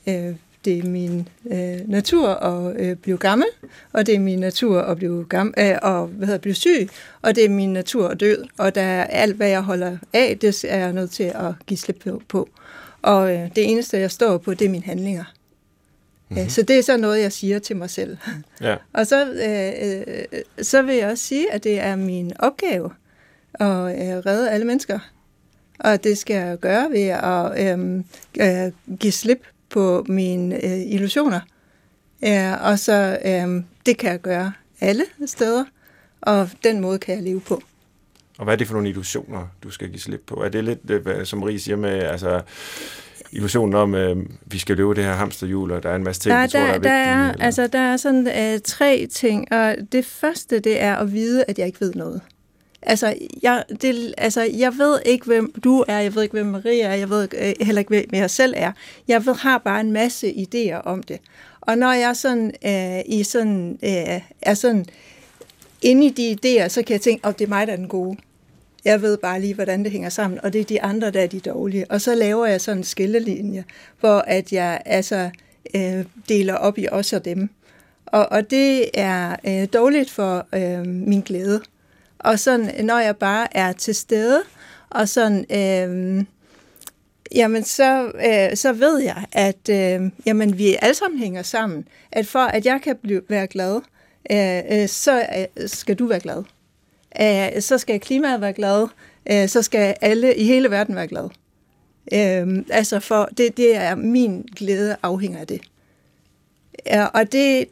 øh, 0.08 0.36
det 0.66 0.78
er 0.80 0.84
min 0.84 1.28
øh, 1.52 1.90
natur 1.90 2.30
at 2.30 2.76
øh, 2.80 2.96
blive 2.96 3.18
gammel, 3.18 3.48
og 3.94 4.06
det 4.06 4.16
er 4.16 4.20
min 4.20 4.40
natur 4.40 4.82
at 4.82 4.98
blive 4.98 5.26
gammel, 5.30 5.54
øh, 5.58 5.78
og 5.82 6.08
hvad 6.08 6.28
hedder, 6.28 6.40
blive 6.40 6.56
syg, 6.56 6.90
og 7.22 7.36
det 7.36 7.46
er 7.46 7.50
min 7.50 7.74
natur 7.74 8.08
at 8.08 8.20
dø, 8.20 8.36
og 8.58 8.76
der 8.76 8.82
er 8.82 9.04
alt, 9.04 9.36
hvad 9.36 9.50
jeg 9.50 9.62
holder 9.62 9.98
af, 10.14 10.38
det 10.42 10.66
er 10.68 10.78
jeg 10.78 10.94
nødt 10.94 11.12
til 11.12 11.24
at 11.24 11.54
give 11.66 11.78
slip 11.78 12.06
på. 12.28 12.50
Og 13.02 13.34
øh, 13.34 13.50
det 13.56 13.72
eneste, 13.72 13.98
jeg 13.98 14.12
står 14.12 14.38
på, 14.38 14.54
det 14.54 14.66
er 14.66 14.70
mine 14.70 14.84
handlinger. 14.84 15.24
Mm-hmm. 16.30 16.50
Så 16.50 16.62
det 16.62 16.78
er 16.78 16.82
så 16.82 16.98
noget, 16.98 17.22
jeg 17.22 17.32
siger 17.32 17.60
til 17.60 17.76
mig 17.76 17.90
selv. 17.90 18.18
Ja. 18.62 18.76
Og 18.94 19.08
så, 19.08 19.26
øh, 19.26 20.04
øh, 20.08 20.42
så 20.62 20.82
vil 20.82 20.96
jeg 20.96 21.10
også 21.10 21.24
sige, 21.24 21.52
at 21.52 21.64
det 21.64 21.80
er 21.80 21.96
min 21.96 22.32
opgave 22.40 22.92
at 23.54 23.68
øh, 23.68 24.26
redde 24.26 24.52
alle 24.52 24.66
mennesker. 24.66 25.00
Og 25.80 26.04
det 26.04 26.18
skal 26.18 26.36
jeg 26.36 26.58
gøre 26.58 26.90
ved 26.92 27.08
at 27.08 27.80
øh, 27.80 28.04
øh, 28.40 28.98
give 28.98 29.12
slip 29.12 29.44
på 29.76 30.06
mine 30.10 30.66
øh, 30.66 30.94
illusioner. 30.94 31.40
Ja, 32.22 32.56
og 32.56 32.80
så 32.80 33.18
øh, 33.26 33.64
det 33.86 33.98
kan 33.98 34.12
jeg 34.12 34.22
gøre 34.22 34.54
alle 34.82 35.04
steder, 35.26 35.66
og 36.22 36.50
den 36.64 36.82
måde 36.82 37.00
kan 37.00 37.16
jeg 37.16 37.24
leve 37.24 37.42
på. 37.42 37.62
Og 38.38 38.44
hvad 38.44 38.54
er 38.54 38.58
det 38.58 38.68
for 38.68 38.74
nogle 38.74 38.90
illusioner, 38.90 39.48
du 39.64 39.70
skal 39.70 39.90
give 39.90 40.00
slip 40.00 40.22
på? 40.28 40.36
Er 40.36 40.50
det 40.50 40.64
lidt, 40.64 40.80
øh, 40.90 41.26
som 41.26 41.44
Ries 41.44 41.62
siger 41.64 41.76
med, 41.76 42.04
altså 42.04 42.42
illusionen 43.32 43.74
om, 43.74 43.96
øh, 43.96 44.18
vi 44.46 44.60
skal 44.60 44.78
løbe 44.78 44.96
det 44.96 45.04
her 45.04 45.14
hamsterhjul, 45.14 45.72
og 45.72 45.84
der 45.84 45.90
er 45.90 45.96
en 45.96 46.04
masse 46.04 46.22
ting, 46.22 46.34
der, 46.34 46.42
der, 46.42 46.48
tror, 46.48 46.60
der, 46.60 46.74
er, 46.74 46.78
der 46.78 46.92
er, 46.92 47.32
eller? 47.32 47.46
altså, 47.46 47.68
der 47.68 47.80
er 47.80 47.98
sådan 47.98 48.28
uh, 48.28 48.62
tre 48.66 49.08
ting, 49.12 49.52
og 49.52 49.76
det 49.92 50.06
første, 50.06 50.60
det 50.60 50.82
er 50.82 50.96
at 50.96 51.14
vide, 51.14 51.46
at 51.48 51.60
jeg 51.60 51.68
ikke 51.68 51.82
ved 51.82 51.94
noget. 51.94 52.22
Altså 52.86 53.14
jeg, 53.44 53.64
det, 53.82 54.14
altså, 54.18 54.42
jeg 54.42 54.74
ved 54.78 55.00
ikke, 55.06 55.26
hvem 55.26 55.54
du 55.64 55.86
er, 55.88 56.00
jeg 56.00 56.16
ved 56.16 56.24
ikke, 56.24 56.34
hvem 56.34 56.46
Maria 56.46 56.86
er, 56.86 56.94
jeg 56.94 57.10
ved 57.10 57.28
øh, 57.38 57.54
heller 57.62 57.80
ikke, 57.80 57.90
hvem 57.90 58.06
jeg 58.12 58.30
selv 58.30 58.54
er. 58.58 58.72
Jeg 59.08 59.26
ved, 59.26 59.34
har 59.34 59.58
bare 59.58 59.82
en 59.82 59.92
masse 59.92 60.32
idéer 60.32 60.82
om 60.82 61.04
det. 61.04 61.20
Og 61.62 61.78
når 61.78 61.94
jeg 61.94 62.16
sådan, 62.16 62.54
øh, 62.66 63.02
i 63.06 63.24
sådan, 63.24 63.80
øh, 63.84 64.22
er 64.42 64.54
sådan 64.54 64.86
inde 65.82 66.06
i 66.06 66.10
de 66.10 66.32
idéer, 66.32 66.68
så 66.68 66.84
kan 66.84 66.94
jeg 66.94 67.02
tænke, 67.02 67.26
at 67.26 67.30
oh, 67.30 67.34
det 67.40 67.46
er 67.46 67.50
mig, 67.50 67.68
der 67.68 67.74
er 67.74 67.78
den 67.78 67.88
gode. 67.88 68.18
Jeg 68.86 69.02
ved 69.02 69.18
bare 69.18 69.42
lige, 69.42 69.54
hvordan 69.54 69.84
det 69.84 69.92
hænger 69.92 70.10
sammen, 70.10 70.40
og 70.44 70.54
det 70.54 70.62
er 70.62 70.66
de 70.66 70.82
andre, 70.82 71.12
der 71.12 71.22
er 71.22 71.28
de 71.28 71.40
dårlige. 71.40 71.92
Og 71.92 72.02
så 72.02 72.16
laver 72.16 72.46
jeg 72.46 72.62
sådan 72.62 72.78
en 72.78 72.84
skillelinje, 72.84 73.64
hvor 74.00 74.18
at 74.18 74.54
jeg 74.54 74.82
altså 74.86 75.30
øh, 75.76 76.06
deler 76.30 76.54
op 76.54 76.78
i 76.78 76.88
os 76.92 77.14
og 77.14 77.26
dem. 77.26 77.50
Og, 78.06 78.32
og 78.32 78.50
det 78.50 78.90
er 78.94 79.36
øh, 79.48 79.68
dårligt 79.74 80.10
for 80.10 80.48
øh, 80.54 80.88
min 80.88 81.22
glæde. 81.22 81.62
Og 82.26 82.40
sådan, 82.40 82.86
når 82.86 83.00
jeg 83.00 83.18
bare 83.18 83.58
er 83.58 83.72
til 83.72 83.96
stede, 83.96 84.44
og 84.90 85.10
sådan, 85.10 85.46
øh, 85.52 86.26
jamen 87.36 87.64
så, 87.64 88.06
øh, 88.06 88.58
så 88.58 88.74
ved 88.74 89.00
jeg, 89.00 89.26
at 89.32 89.70
øh, 89.70 90.12
jamen, 90.26 90.58
vi 90.58 90.78
alle 90.82 90.96
sammen 90.96 91.20
hænger 91.20 91.44
sammen. 91.44 91.88
At 92.12 92.28
for 92.28 92.40
at 92.40 92.66
jeg 92.66 92.82
kan 92.82 92.96
blive, 92.96 93.22
være 93.30 93.48
glad, 93.48 93.82
øh, 94.32 94.82
øh, 94.82 94.88
så 94.88 95.26
øh, 95.38 95.70
skal 95.70 95.96
du 95.96 96.06
være 96.08 96.20
glad 96.20 96.44
øh, 97.22 97.62
så 97.62 97.78
skal 97.78 98.00
klimaet 98.00 98.42
være 98.42 98.54
glad, 98.54 98.88
øh, 99.32 99.50
så 99.50 99.62
skal 99.62 99.96
alle 100.02 100.36
i 100.36 100.44
hele 100.44 100.72
verden 100.72 100.96
være 100.96 101.08
glade. 101.08 101.30
Øh, 102.14 102.66
altså 102.70 103.00
for 103.00 103.30
det, 103.38 103.58
det 103.58 103.76
er 103.76 103.96
min 103.96 104.48
glæde 104.56 104.96
afhænger 105.04 105.40
af 105.40 105.48
det. 105.48 105.62
Ja, 106.86 107.06
og 107.06 107.32
det, 107.32 107.68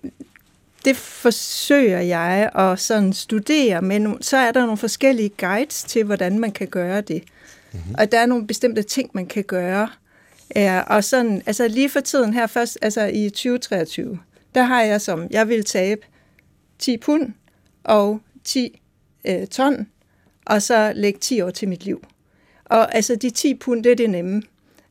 det 0.86 0.98
forsøger 0.98 2.00
jeg 2.00 2.50
at 2.56 2.80
sådan 2.80 3.14
studere, 3.14 3.82
men 3.82 4.24
så 4.24 4.38
er 4.38 4.52
der 4.52 4.62
nogle 4.62 4.78
forskellige 4.78 5.30
guides 5.30 5.84
til, 5.84 6.04
hvordan 6.04 6.40
man 6.40 6.52
kan 6.52 6.68
gøre 6.68 7.02
det. 7.02 7.24
Mm-hmm. 7.74 7.96
Og 7.98 8.12
der 8.12 8.20
er 8.20 8.26
nogle 8.26 8.48
bestemte 8.48 8.84
ting, 8.84 9.10
man 9.14 9.26
kan 9.26 9.44
gøre. 9.44 9.90
Ja, 10.56 10.82
og 10.88 11.04
sådan, 11.04 11.42
altså 11.46 11.68
lige 11.68 11.90
for 11.90 12.00
tiden 12.00 12.34
her 12.34 12.48
først, 12.48 12.78
altså 12.82 13.06
i 13.06 13.30
2023, 13.30 14.20
der 14.56 14.64
har 14.64 14.82
jeg 14.82 15.02
som, 15.02 15.28
jeg 15.30 15.48
vil 15.48 15.66
tabe 15.66 16.02
10 16.80 16.98
pund 16.98 17.34
og 17.84 18.20
10 18.44 18.82
øh, 19.28 19.48
ton, 19.48 19.88
og 20.46 20.62
så 20.62 20.94
lægge 20.96 21.20
10 21.20 21.42
år 21.42 21.50
til 21.50 21.68
mit 21.68 21.86
liv. 21.86 22.06
Og 22.66 22.96
altså 22.96 23.16
de 23.16 23.30
10 23.30 23.54
pund, 23.56 23.84
det 23.84 23.92
er 23.92 23.96
det 23.96 24.10
nemme. 24.10 24.42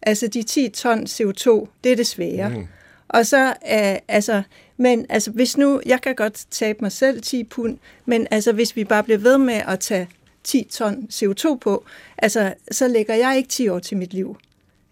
Altså 0.02 0.26
de 0.26 0.42
10 0.42 0.68
ton 0.68 1.05
CO2, 1.05 1.66
det 1.85 1.92
er 1.92 1.96
det 1.96 2.07
svære. 2.07 2.48
Mm. 2.48 2.66
Og 3.12 3.27
så, 3.27 3.46
øh, 3.46 3.96
altså, 4.09 4.42
men 4.77 5.07
altså, 5.09 5.31
hvis 5.31 5.57
nu, 5.57 5.81
jeg 5.87 6.01
kan 6.01 6.14
godt 6.14 6.44
tabe 6.51 6.79
mig 6.83 6.92
selv 6.92 7.22
10 7.22 7.44
pund, 7.44 7.79
men 8.07 8.27
altså, 8.31 8.53
hvis 8.53 8.77
vi 8.77 8.85
bare 8.85 9.03
bliver 9.03 9.18
ved 9.18 9.38
med 9.38 9.62
at 9.68 9.81
tage 9.81 10.09
10 10.44 10.68
ton 10.70 11.09
CO2 11.12 11.55
på, 11.57 11.85
altså, 12.18 12.55
så 12.70 12.88
lægger 12.88 13.14
jeg 13.14 13.37
ikke 13.37 13.48
10 13.48 13.68
år 13.68 13.79
til 13.79 13.96
mit 13.96 14.14
liv. 14.14 14.37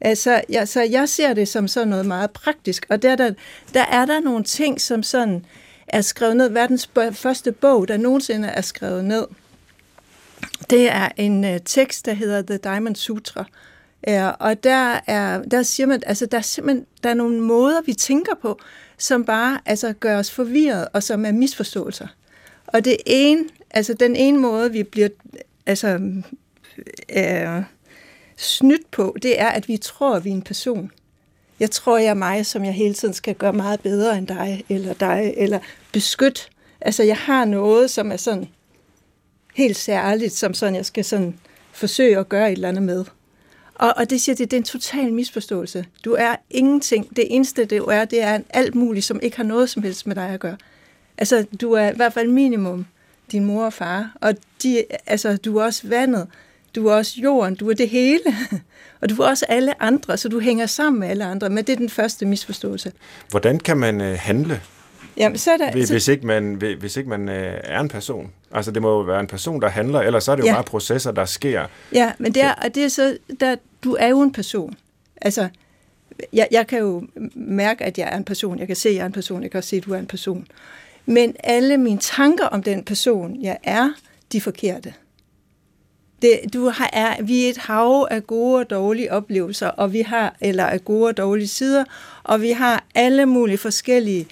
Altså, 0.00 0.42
jeg, 0.48 0.68
så 0.68 0.83
jeg 0.83 1.09
ser 1.09 1.35
det 1.35 1.48
som 1.48 1.68
sådan 1.68 1.88
noget 1.88 2.06
meget 2.06 2.30
praktisk, 2.30 2.87
og 2.88 3.02
der, 3.02 3.16
der, 3.16 3.33
der 3.74 3.85
er 3.85 4.06
der 4.06 4.20
nogle 4.20 4.44
ting, 4.44 4.80
som 4.80 5.02
sådan 5.02 5.44
er 5.87 6.00
skrevet 6.00 6.37
ned. 6.37 6.48
Verdens 6.48 6.90
første 7.12 7.52
bog, 7.52 7.88
der 7.88 7.96
nogensinde 7.96 8.48
er 8.48 8.61
skrevet 8.61 9.04
ned, 9.04 9.26
det 10.70 10.90
er 10.90 11.09
en 11.16 11.44
uh, 11.44 11.56
tekst, 11.64 12.06
der 12.06 12.12
hedder 12.12 12.42
The 12.42 12.56
Diamond 12.56 12.96
Sutra. 12.96 13.44
Ja, 14.06 14.28
og 14.28 14.64
der, 14.64 15.00
er, 15.06 15.42
der 15.42 15.62
siger 15.62 15.86
man, 15.86 16.02
altså 16.06 16.26
der 16.26 16.38
er 16.38 16.42
simpelthen 16.42 16.86
der 17.02 17.10
er 17.10 17.14
nogle 17.14 17.40
måder, 17.40 17.80
vi 17.86 17.92
tænker 17.92 18.34
på, 18.42 18.60
som 18.98 19.24
bare 19.24 19.60
altså, 19.66 19.92
gør 19.92 20.18
os 20.18 20.30
forvirret, 20.30 20.88
og 20.92 21.02
som 21.02 21.24
er 21.24 21.32
misforståelser. 21.32 22.06
Og 22.66 22.84
det 22.84 22.96
ene, 23.06 23.44
altså 23.70 23.94
den 23.94 24.16
ene 24.16 24.38
måde, 24.38 24.72
vi 24.72 24.82
bliver 24.82 25.08
altså, 25.66 26.00
øh, 27.16 27.62
snydt 28.36 28.90
på, 28.90 29.16
det 29.22 29.40
er, 29.40 29.48
at 29.48 29.68
vi 29.68 29.76
tror, 29.76 30.16
at 30.16 30.24
vi 30.24 30.30
er 30.30 30.34
en 30.34 30.42
person. 30.42 30.90
Jeg 31.60 31.70
tror, 31.70 31.98
jeg 31.98 32.08
er 32.08 32.14
mig, 32.14 32.46
som 32.46 32.64
jeg 32.64 32.72
hele 32.72 32.94
tiden 32.94 33.14
skal 33.14 33.34
gøre 33.34 33.52
meget 33.52 33.80
bedre 33.80 34.18
end 34.18 34.26
dig, 34.26 34.64
eller 34.68 34.94
dig, 34.94 35.34
eller 35.36 35.58
beskytte. 35.92 36.40
Altså, 36.80 37.02
jeg 37.02 37.16
har 37.16 37.44
noget, 37.44 37.90
som 37.90 38.12
er 38.12 38.16
sådan 38.16 38.48
helt 39.54 39.76
særligt, 39.76 40.32
som 40.32 40.54
sådan, 40.54 40.74
jeg 40.74 40.86
skal 40.86 41.04
sådan 41.04 41.38
forsøge 41.72 42.18
at 42.18 42.28
gøre 42.28 42.48
et 42.48 42.52
eller 42.52 42.68
andet 42.68 42.82
med. 42.82 43.04
Og, 43.80 43.94
og 43.96 44.10
det 44.10 44.20
siger 44.20 44.36
det, 44.36 44.50
det 44.50 44.56
er 44.56 44.60
en 44.60 44.64
total 44.64 45.12
misforståelse. 45.12 45.84
Du 46.04 46.12
er 46.18 46.36
ingenting. 46.50 47.16
Det 47.16 47.26
eneste, 47.30 47.64
det 47.64 47.78
er, 47.78 48.04
det 48.04 48.22
er 48.22 48.38
alt 48.50 48.74
muligt, 48.74 49.04
som 49.04 49.20
ikke 49.22 49.36
har 49.36 49.44
noget 49.44 49.70
som 49.70 49.82
helst 49.82 50.06
med 50.06 50.16
dig 50.16 50.28
at 50.28 50.40
gøre. 50.40 50.56
Altså, 51.18 51.46
du 51.60 51.72
er 51.72 51.90
i 51.90 51.96
hvert 51.96 52.12
fald 52.12 52.28
minimum 52.28 52.86
din 53.32 53.44
mor 53.44 53.64
og 53.64 53.72
far, 53.72 54.12
og 54.20 54.34
de, 54.62 54.84
altså, 55.06 55.36
du 55.36 55.56
er 55.56 55.64
også 55.64 55.88
vandet, 55.88 56.26
du 56.74 56.86
er 56.86 56.94
også 56.94 57.12
jorden, 57.16 57.54
du 57.54 57.70
er 57.70 57.74
det 57.74 57.88
hele, 57.88 58.20
og 59.00 59.08
du 59.08 59.22
er 59.22 59.26
også 59.28 59.46
alle 59.48 59.82
andre, 59.82 60.16
så 60.16 60.28
du 60.28 60.40
hænger 60.40 60.66
sammen 60.66 61.00
med 61.00 61.08
alle 61.08 61.24
andre, 61.24 61.48
men 61.48 61.64
det 61.64 61.72
er 61.72 61.76
den 61.76 61.88
første 61.88 62.26
misforståelse. 62.26 62.92
Hvordan 63.30 63.58
kan 63.58 63.76
man 63.76 64.00
øh, 64.00 64.18
handle, 64.20 64.60
Jamen, 65.16 65.38
så 65.38 65.50
er 65.50 65.56
der, 65.56 65.72
hvis, 65.72 65.88
så, 65.88 65.94
hvis 65.94 66.08
ikke 66.08 66.26
man, 66.26 66.54
hvis 66.54 66.96
ikke 66.96 67.10
man 67.10 67.28
øh, 67.28 67.60
er 67.64 67.80
en 67.80 67.88
person? 67.88 68.30
Altså, 68.52 68.70
det 68.70 68.82
må 68.82 68.90
jo 68.90 69.00
være 69.00 69.20
en 69.20 69.26
person, 69.26 69.62
der 69.62 69.68
handler, 69.68 70.00
ellers 70.00 70.24
så 70.24 70.32
er 70.32 70.36
det 70.36 70.42
jo 70.42 70.46
Ja. 70.48 70.54
bare 70.54 70.64
processer, 70.64 71.10
der 71.12 71.24
sker. 71.24 71.66
Ja, 71.92 72.12
men 72.18 72.34
det 72.34 72.42
er, 72.42 72.52
og 72.52 72.74
det 72.74 72.84
er 72.84 72.88
så, 72.88 73.16
der, 73.40 73.56
du 73.84 73.96
er 74.00 74.08
jo 74.08 74.20
en 74.20 74.32
person. 74.32 74.74
Altså, 75.20 75.48
jeg, 76.32 76.48
jeg 76.50 76.66
kan 76.66 76.78
jo 76.78 77.06
mærke, 77.34 77.84
at 77.84 77.98
jeg 77.98 78.08
er 78.12 78.16
en 78.16 78.24
person. 78.24 78.58
Jeg 78.58 78.66
kan 78.66 78.76
se, 78.76 78.88
at 78.88 78.94
jeg 78.94 79.02
er 79.02 79.06
en 79.06 79.12
person. 79.12 79.42
Jeg 79.42 79.50
kan 79.50 79.58
også 79.58 79.70
se, 79.70 79.76
at 79.76 79.84
du 79.84 79.92
er 79.92 79.98
en 79.98 80.06
person. 80.06 80.46
Men 81.06 81.36
alle 81.44 81.76
mine 81.76 81.98
tanker 81.98 82.44
om 82.44 82.62
den 82.62 82.84
person, 82.84 83.42
jeg 83.42 83.58
er, 83.62 83.90
de 84.32 84.36
er 84.36 84.40
forkerte. 84.40 84.94
Det, 86.22 86.40
du 86.52 86.68
har, 86.68 86.90
er, 86.92 87.22
vi 87.22 87.44
er 87.44 87.50
et 87.50 87.56
hav 87.56 88.08
af 88.10 88.26
gode 88.26 88.60
og 88.60 88.70
dårlige 88.70 89.12
oplevelser, 89.12 89.66
og 89.68 89.92
vi 89.92 90.00
har, 90.00 90.36
eller 90.40 90.64
af 90.64 90.84
gode 90.84 91.08
og 91.08 91.16
dårlige 91.16 91.48
sider, 91.48 91.84
og 92.22 92.42
vi 92.42 92.50
har 92.50 92.84
alle 92.94 93.26
mulige 93.26 93.58
forskellige 93.58 94.26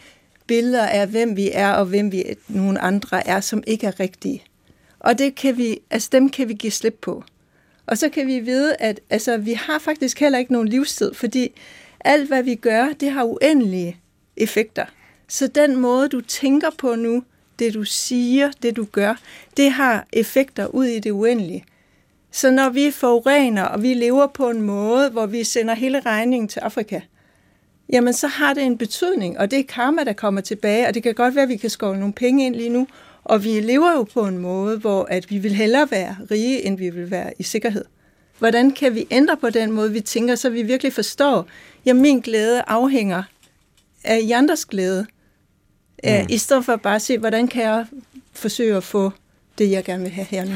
billeder 0.46 0.86
af, 0.86 1.08
hvem 1.08 1.36
vi 1.36 1.50
er, 1.52 1.72
og 1.72 1.86
hvem 1.86 2.12
vi 2.12 2.24
nogle 2.48 2.80
andre 2.80 3.26
er, 3.26 3.40
som 3.40 3.62
ikke 3.66 3.86
er 3.86 4.00
rigtige. 4.00 4.42
Og 5.00 5.18
det 5.18 5.34
kan 5.34 5.56
vi, 5.56 5.78
altså 5.90 6.08
dem 6.12 6.28
kan 6.28 6.48
vi 6.48 6.54
give 6.54 6.72
slip 6.72 6.98
på. 7.00 7.24
Og 7.88 7.98
så 7.98 8.08
kan 8.08 8.26
vi 8.26 8.38
vide, 8.38 8.76
at 8.78 9.00
altså, 9.10 9.36
vi 9.36 9.52
har 9.52 9.78
faktisk 9.78 10.20
heller 10.20 10.38
ikke 10.38 10.52
nogen 10.52 10.68
livstid, 10.68 11.14
fordi 11.14 11.52
alt, 12.00 12.28
hvad 12.28 12.42
vi 12.42 12.54
gør, 12.54 12.88
det 13.00 13.10
har 13.10 13.24
uendelige 13.24 13.96
effekter. 14.36 14.84
Så 15.28 15.46
den 15.46 15.76
måde, 15.76 16.08
du 16.08 16.20
tænker 16.20 16.70
på 16.78 16.94
nu, 16.94 17.22
det 17.58 17.74
du 17.74 17.84
siger, 17.84 18.50
det 18.62 18.76
du 18.76 18.84
gør, 18.84 19.14
det 19.56 19.70
har 19.70 20.06
effekter 20.12 20.66
ud 20.66 20.84
i 20.84 21.00
det 21.00 21.10
uendelige. 21.10 21.64
Så 22.30 22.50
når 22.50 22.68
vi 22.68 22.90
forurener, 22.90 23.62
og 23.62 23.82
vi 23.82 23.94
lever 23.94 24.26
på 24.26 24.50
en 24.50 24.62
måde, 24.62 25.10
hvor 25.10 25.26
vi 25.26 25.44
sender 25.44 25.74
hele 25.74 26.00
regningen 26.00 26.48
til 26.48 26.60
Afrika, 26.60 27.00
jamen 27.92 28.12
så 28.12 28.26
har 28.26 28.54
det 28.54 28.62
en 28.62 28.78
betydning, 28.78 29.38
og 29.38 29.50
det 29.50 29.58
er 29.58 29.64
karma, 29.68 30.04
der 30.04 30.12
kommer 30.12 30.40
tilbage, 30.40 30.88
og 30.88 30.94
det 30.94 31.02
kan 31.02 31.14
godt 31.14 31.34
være, 31.34 31.42
at 31.42 31.48
vi 31.48 31.56
kan 31.56 31.70
skovle 31.70 32.00
nogle 32.00 32.14
penge 32.14 32.46
ind 32.46 32.54
lige 32.54 32.68
nu, 32.68 32.86
og 33.28 33.44
vi 33.44 33.60
lever 33.60 33.92
jo 33.92 34.02
på 34.02 34.26
en 34.26 34.38
måde, 34.38 34.78
hvor 34.78 35.04
at 35.10 35.30
vi 35.30 35.38
vil 35.38 35.54
hellere 35.54 35.90
være 35.90 36.16
rige, 36.30 36.66
end 36.66 36.78
vi 36.78 36.90
vil 36.90 37.10
være 37.10 37.32
i 37.38 37.42
sikkerhed. 37.42 37.84
Hvordan 38.38 38.70
kan 38.70 38.94
vi 38.94 39.06
ændre 39.10 39.36
på 39.36 39.50
den 39.50 39.72
måde, 39.72 39.92
vi 39.92 40.00
tænker, 40.00 40.34
så 40.34 40.50
vi 40.50 40.62
virkelig 40.62 40.92
forstår, 40.92 41.46
at 41.86 41.96
min 41.96 42.20
glæde 42.20 42.62
afhænger 42.66 43.22
af 44.04 44.20
I 44.22 44.30
andres 44.30 44.66
glæde, 44.66 45.06
mm. 46.04 46.10
i 46.28 46.38
stedet 46.38 46.64
for 46.64 46.76
bare 46.76 46.94
at 46.94 47.02
se, 47.02 47.18
hvordan 47.18 47.48
kan 47.48 47.62
jeg 47.62 47.86
forsøge 48.32 48.76
at 48.76 48.84
få 48.84 49.10
det, 49.58 49.70
jeg 49.70 49.84
gerne 49.84 50.02
vil 50.02 50.12
have 50.12 50.24
her 50.24 50.44
nu. 50.44 50.54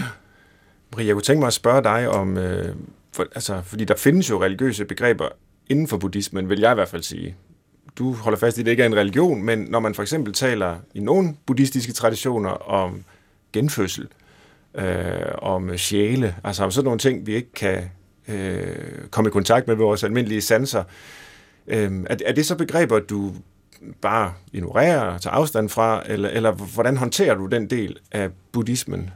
Marie, 0.92 1.06
jeg 1.06 1.14
kunne 1.14 1.22
tænke 1.22 1.40
mig 1.40 1.46
at 1.46 1.52
spørge 1.52 1.82
dig 1.82 2.08
om, 2.08 2.38
øh, 2.38 2.74
for, 3.12 3.26
altså, 3.34 3.62
fordi 3.64 3.84
der 3.84 3.96
findes 3.96 4.30
jo 4.30 4.42
religiøse 4.42 4.84
begreber 4.84 5.28
inden 5.68 5.88
for 5.88 5.96
buddhismen, 5.96 6.48
vil 6.48 6.60
jeg 6.60 6.72
i 6.72 6.74
hvert 6.74 6.88
fald 6.88 7.02
sige. 7.02 7.36
Du 7.98 8.12
holder 8.12 8.38
fast 8.38 8.58
i, 8.58 8.60
at 8.60 8.64
det 8.64 8.70
ikke 8.70 8.82
er 8.82 8.86
en 8.86 8.96
religion, 8.96 9.42
men 9.42 9.58
når 9.58 9.80
man 9.80 9.94
for 9.94 10.02
eksempel 10.02 10.32
taler 10.32 10.76
i 10.94 11.00
nogle 11.00 11.34
buddhistiske 11.46 11.92
traditioner 11.92 12.50
om 12.50 13.04
genfødsel, 13.52 14.08
øh, 14.74 14.84
om 15.38 15.78
sjæle, 15.78 16.34
altså 16.44 16.64
om 16.64 16.70
sådan 16.70 16.84
nogle 16.84 16.98
ting, 16.98 17.26
vi 17.26 17.34
ikke 17.34 17.52
kan 17.52 17.90
øh, 18.28 19.08
komme 19.10 19.28
i 19.28 19.30
kontakt 19.30 19.66
med 19.66 19.76
ved 19.76 19.84
vores 19.84 20.04
almindelige 20.04 20.40
sanser, 20.40 20.84
øh, 21.66 21.92
er, 22.06 22.16
er 22.26 22.32
det 22.32 22.46
så 22.46 22.56
begreber, 22.56 22.98
du 22.98 23.32
bare 24.00 24.32
ignorerer, 24.52 25.18
tager 25.18 25.34
afstand 25.34 25.68
fra, 25.68 26.02
eller, 26.06 26.28
eller 26.28 26.52
hvordan 26.52 26.96
håndterer 26.96 27.34
du 27.34 27.46
den 27.46 27.70
del 27.70 27.98
af 28.12 28.30
buddhismen? 28.52 29.10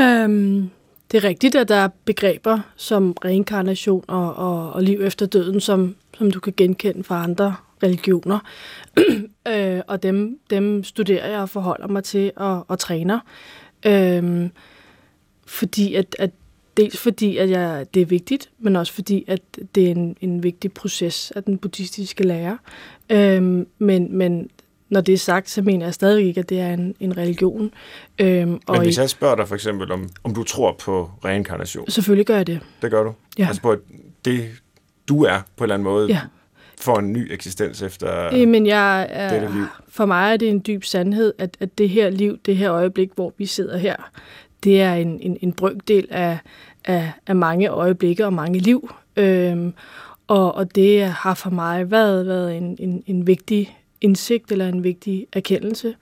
Øhm, 0.00 0.70
det 1.12 1.24
er 1.24 1.24
rigtigt, 1.24 1.54
at 1.54 1.68
der 1.68 1.76
er 1.76 1.88
begreber 2.04 2.60
som 2.76 3.12
reinkarnation 3.24 4.04
og, 4.08 4.34
og, 4.34 4.72
og 4.72 4.82
liv 4.82 5.00
efter 5.02 5.26
døden, 5.26 5.60
som, 5.60 5.96
som 6.22 6.30
du 6.30 6.40
kan 6.40 6.54
genkende 6.56 7.04
fra 7.04 7.22
andre 7.22 7.54
religioner. 7.82 8.38
øh, 9.48 9.80
og 9.86 10.02
dem, 10.02 10.38
dem 10.50 10.84
studerer 10.84 11.30
jeg 11.30 11.40
og 11.40 11.48
forholder 11.48 11.88
mig 11.88 12.04
til 12.04 12.32
og, 12.36 12.64
og 12.68 12.78
træner. 12.78 13.20
Øhm, 13.86 14.50
fordi 15.46 15.94
at, 15.94 16.16
at 16.18 16.30
dels 16.76 16.98
fordi, 16.98 17.36
at 17.36 17.50
jeg, 17.50 17.86
det 17.94 18.02
er 18.02 18.06
vigtigt, 18.06 18.50
men 18.58 18.76
også 18.76 18.92
fordi, 18.92 19.24
at 19.28 19.40
det 19.74 19.86
er 19.86 19.90
en, 19.90 20.16
en 20.20 20.42
vigtig 20.42 20.72
proces 20.72 21.30
af 21.30 21.44
den 21.44 21.58
buddhistiske 21.58 22.22
lære. 22.22 22.58
Øhm, 23.10 23.66
men, 23.78 24.16
men 24.16 24.50
når 24.88 25.00
det 25.00 25.12
er 25.12 25.18
sagt, 25.18 25.50
så 25.50 25.62
mener 25.62 25.86
jeg 25.86 25.94
stadig 25.94 26.26
ikke, 26.26 26.40
at 26.40 26.48
det 26.48 26.60
er 26.60 26.74
en, 26.74 26.94
en 27.00 27.16
religion. 27.16 27.70
Øhm, 28.18 28.60
og 28.66 28.74
Men 28.74 28.82
hvis 28.82 28.98
jeg 28.98 29.10
spørger 29.10 29.36
dig 29.36 29.48
for 29.48 29.54
eksempel, 29.54 29.92
om, 29.92 30.08
om 30.24 30.34
du 30.34 30.42
tror 30.42 30.76
på 30.80 31.10
reinkarnation, 31.24 31.90
Selvfølgelig 31.90 32.26
gør 32.26 32.36
jeg 32.36 32.46
det. 32.46 32.60
det 32.82 32.90
gør 32.90 33.02
du? 33.02 33.12
Ja. 33.38 33.46
Altså 33.46 33.62
på, 33.62 33.70
at 33.70 33.78
det 34.24 34.61
du 35.12 35.24
er 35.24 35.40
på 35.56 35.64
en 35.64 35.64
eller 35.64 35.74
anden 35.74 35.84
måde, 35.84 36.08
Ja. 36.08 36.20
får 36.80 36.98
en 36.98 37.12
ny 37.12 37.32
eksistens 37.32 37.82
efter... 37.82 38.34
Øh, 38.34 38.48
Men 38.48 38.66
jeg 38.66 39.06
dette 39.30 39.46
er, 39.46 39.52
liv. 39.54 39.64
for 39.88 40.06
mig 40.06 40.32
er 40.32 40.36
det 40.36 40.48
en 40.48 40.62
dyb 40.66 40.84
sandhed, 40.84 41.32
at, 41.38 41.56
at 41.60 41.78
det 41.78 41.88
her 41.88 42.10
liv, 42.10 42.38
det 42.46 42.56
her 42.56 42.72
øjeblik, 42.72 43.10
hvor 43.14 43.34
vi 43.38 43.46
sidder 43.46 43.76
her, 43.78 43.96
det 44.64 44.80
er 44.80 44.94
en, 44.94 45.20
en, 45.20 45.38
en 45.40 45.52
brøkdel 45.52 46.06
af, 46.10 46.38
af, 46.84 47.12
af 47.26 47.36
mange 47.36 47.68
øjeblikke 47.68 48.26
og 48.26 48.32
mange 48.32 48.58
liv. 48.58 48.90
Øhm, 49.16 49.74
og, 50.26 50.54
og 50.54 50.74
det 50.74 51.04
har 51.04 51.34
for 51.34 51.50
mig 51.50 51.90
været, 51.90 52.26
været 52.26 52.56
en, 52.56 52.76
en, 52.80 53.02
en 53.06 53.26
vigtig 53.26 53.78
indsigt 54.00 54.52
eller 54.52 54.68
en 54.68 54.84
vigtig 54.84 55.26
erkendelse. 55.32 55.94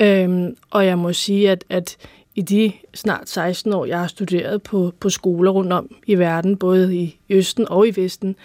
Øhm, 0.00 0.56
og 0.70 0.86
jeg 0.86 0.98
må 0.98 1.12
sige, 1.12 1.50
at, 1.50 1.64
at 1.70 1.96
i 2.34 2.42
de 2.42 2.72
snart 2.94 3.28
16 3.28 3.72
år, 3.72 3.84
jeg 3.84 3.98
har 3.98 4.06
studeret 4.06 4.62
på, 4.62 4.92
på 5.00 5.10
skoler 5.10 5.50
rundt 5.50 5.72
om 5.72 5.94
i 6.06 6.14
verden, 6.14 6.56
både 6.56 6.96
i 6.96 7.18
Østen 7.28 7.68
og 7.68 7.88
i 7.88 8.00
Vesten, 8.00 8.36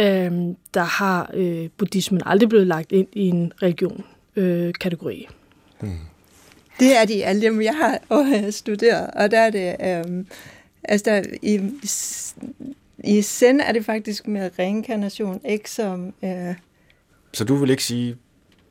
øhm, 0.00 0.56
der 0.74 0.82
har 0.82 1.30
øh, 1.34 1.68
buddhismen 1.76 2.22
aldrig 2.26 2.48
blevet 2.48 2.66
lagt 2.66 2.92
ind 2.92 3.08
i 3.12 3.28
en 3.28 3.52
religion-kategori. 3.62 5.28
Det 6.80 6.96
er 6.96 7.04
de 7.04 7.24
alle 7.24 7.42
dem, 7.42 7.62
jeg 7.62 7.74
har 7.76 7.98
øh, 8.12 8.52
studeret, 8.52 9.10
og 9.10 9.30
der 9.30 9.38
er 9.38 9.50
det, 9.50 9.76
øh, 9.80 10.24
altså 10.84 11.04
der, 11.10 11.22
i, 11.42 11.60
i 13.04 13.22
Zen 13.22 13.60
er 13.60 13.72
det 13.72 13.84
faktisk 13.84 14.28
med 14.28 14.50
reinkarnation, 14.58 15.40
ikke 15.48 15.70
som, 15.70 16.14
øh, 16.22 16.54
Så 17.32 17.44
du 17.44 17.54
vil 17.54 17.70
ikke 17.70 17.84
sige, 17.84 18.16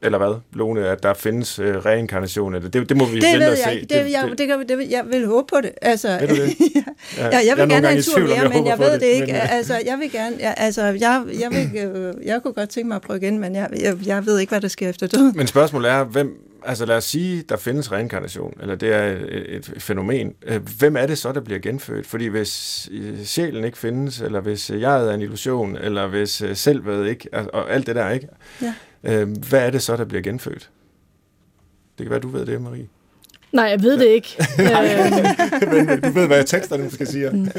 eller 0.04 0.18
hvad, 0.18 0.36
Lone, 0.54 0.88
at 0.88 1.04
der 1.04 1.14
findes 1.14 1.60
øh, 1.60 1.86
reinkarnation? 1.86 2.56
Eller 2.56 2.70
det, 2.70 2.90
det 2.90 2.98
må 2.98 3.06
vi 3.06 3.20
det 3.20 3.34
vente 3.34 3.52
og 3.52 3.58
se. 3.58 3.64
jeg 3.66 3.76
ikke, 3.76 3.88
det, 3.94 4.12
jeg, 4.12 4.30
det, 4.38 4.70
det, 4.70 4.92
jeg 4.92 5.04
vil 5.12 5.26
håbe 5.26 5.48
på 5.50 5.62
det, 5.62 5.72
altså, 5.82 6.18
Ved 6.20 6.28
du 6.28 6.36
det? 6.36 6.56
ja, 7.18 7.30
jeg 7.30 7.44
vil 7.46 7.58
nogle 7.58 7.74
gerne 7.74 7.88
have 7.88 7.98
en 7.98 8.04
tur 8.04 8.20
mere, 8.20 8.34
jeg 8.34 8.50
men 8.50 8.68
jeg 8.68 8.80
ved 8.80 8.94
det, 8.94 9.02
det 9.02 9.08
ikke, 9.08 9.26
men, 9.26 9.36
altså, 9.36 9.82
jeg 9.86 10.00
vil 10.00 10.12
gerne, 10.12 10.36
jeg, 10.40 10.54
altså, 10.58 10.84
jeg, 10.84 11.24
jeg, 11.40 11.52
vil, 11.52 11.82
øh, 11.82 12.14
jeg 12.26 12.42
kunne 12.44 12.54
godt 12.54 12.70
tænke 12.70 12.88
mig 12.88 12.96
at 12.96 13.02
prøve 13.02 13.18
igen, 13.18 13.40
men 13.40 13.56
jeg, 13.56 13.70
jeg, 13.82 13.98
jeg 14.06 14.26
ved 14.26 14.40
ikke, 14.40 14.52
hvad 14.52 14.62
der 14.62 14.68
sker 14.68 14.90
efter 14.90 15.08
døden. 15.08 15.34
Men 15.36 15.48
spørgsmålet 15.48 15.92
er, 15.92 16.04
hvem 16.04 16.38
altså 16.66 16.86
lad 16.86 16.98
os 16.98 17.04
sige, 17.04 17.44
der 17.50 17.58
findes 17.58 17.92
reinkarnation, 17.92 18.54
eller 18.62 18.76
det 18.76 18.94
er 18.94 19.04
et, 19.04 19.56
et 19.56 19.74
fænomen. 19.78 20.34
Øh, 20.46 20.62
hvem 20.80 20.96
er 20.96 21.06
det 21.06 21.18
så, 21.18 21.32
der 21.32 21.42
bliver 21.42 21.60
genfødt? 21.60 22.08
Fordi 22.08 22.28
hvis 22.28 22.90
øh, 22.92 23.24
sjælen 23.24 23.64
ikke 23.64 23.78
findes, 23.78 24.22
eller 24.22 24.42
hvis 24.42 24.70
jeg 24.70 25.08
er 25.08 25.14
en 25.14 25.22
illusion, 25.22 25.78
eller 25.78 26.08
hvis 26.08 26.42
øh, 26.42 26.56
selvet 26.56 27.08
ikke, 27.10 27.30
og 27.34 27.74
alt 27.74 27.88
det 27.88 27.96
der 27.96 28.10
ikke, 28.10 28.28
Ja. 28.62 28.74
Hvad 29.50 29.66
er 29.66 29.70
det 29.70 29.82
så, 29.82 29.98
der 29.98 30.06
bliver 30.06 30.22
genfødt? 30.22 30.70
Det 31.98 32.04
kan 32.04 32.10
være, 32.10 32.20
du 32.20 32.28
ved 32.28 32.46
det, 32.46 32.62
Marie. 32.62 32.88
Nej, 33.52 33.66
jeg 33.66 33.84
ved 33.84 34.00
det 34.00 34.06
ikke. 34.06 34.38
øhm, 34.60 35.88
Men 35.88 36.02
du 36.02 36.10
ved, 36.10 36.28
hvad 36.28 36.44
teksterne 36.44 36.92
skal 36.92 37.08
sige. 37.08 37.52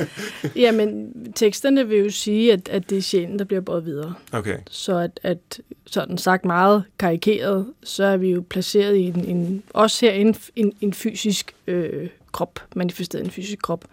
jamen, 0.56 1.12
teksterne 1.34 1.88
vil 1.88 1.98
jo 1.98 2.10
sige, 2.10 2.52
at, 2.52 2.68
at 2.68 2.90
det 2.90 2.98
er 2.98 3.02
sjælen, 3.02 3.38
der 3.38 3.44
bliver 3.44 3.60
båret 3.60 3.84
videre. 3.84 4.14
Okay. 4.32 4.56
Så 4.70 4.96
at, 4.96 5.20
at 5.22 5.60
sådan 5.86 6.18
sagt 6.18 6.44
meget 6.44 6.84
karikeret, 6.98 7.66
så 7.82 8.04
er 8.04 8.16
vi 8.16 8.30
jo 8.30 8.44
placeret 8.48 8.96
i 8.96 9.02
en, 9.02 9.24
en 9.24 9.62
også 9.72 10.06
her 10.06 10.12
en, 10.12 10.36
en, 10.56 10.72
en 10.80 10.92
fysisk 10.92 11.54
øh, 11.66 12.08
krop, 12.32 12.60
manifesteret 12.76 13.24
en 13.24 13.30
fysisk 13.30 13.62
krop, 13.62 13.84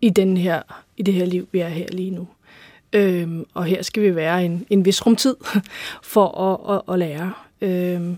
i, 0.00 0.10
den 0.10 0.36
her, 0.36 0.62
i 0.96 1.02
det 1.02 1.14
her 1.14 1.24
liv, 1.24 1.48
vi 1.52 1.58
er 1.58 1.68
her 1.68 1.86
lige 1.92 2.10
nu. 2.10 2.28
Øhm, 2.92 3.44
og 3.54 3.64
her 3.64 3.82
skal 3.82 4.02
vi 4.02 4.14
være 4.14 4.44
en, 4.44 4.66
en 4.70 4.84
vis 4.84 5.06
rumtid 5.06 5.36
for 6.02 6.40
at, 6.40 6.76
at, 6.76 6.94
at 6.94 6.98
lære. 6.98 7.32
Øhm, 7.60 8.16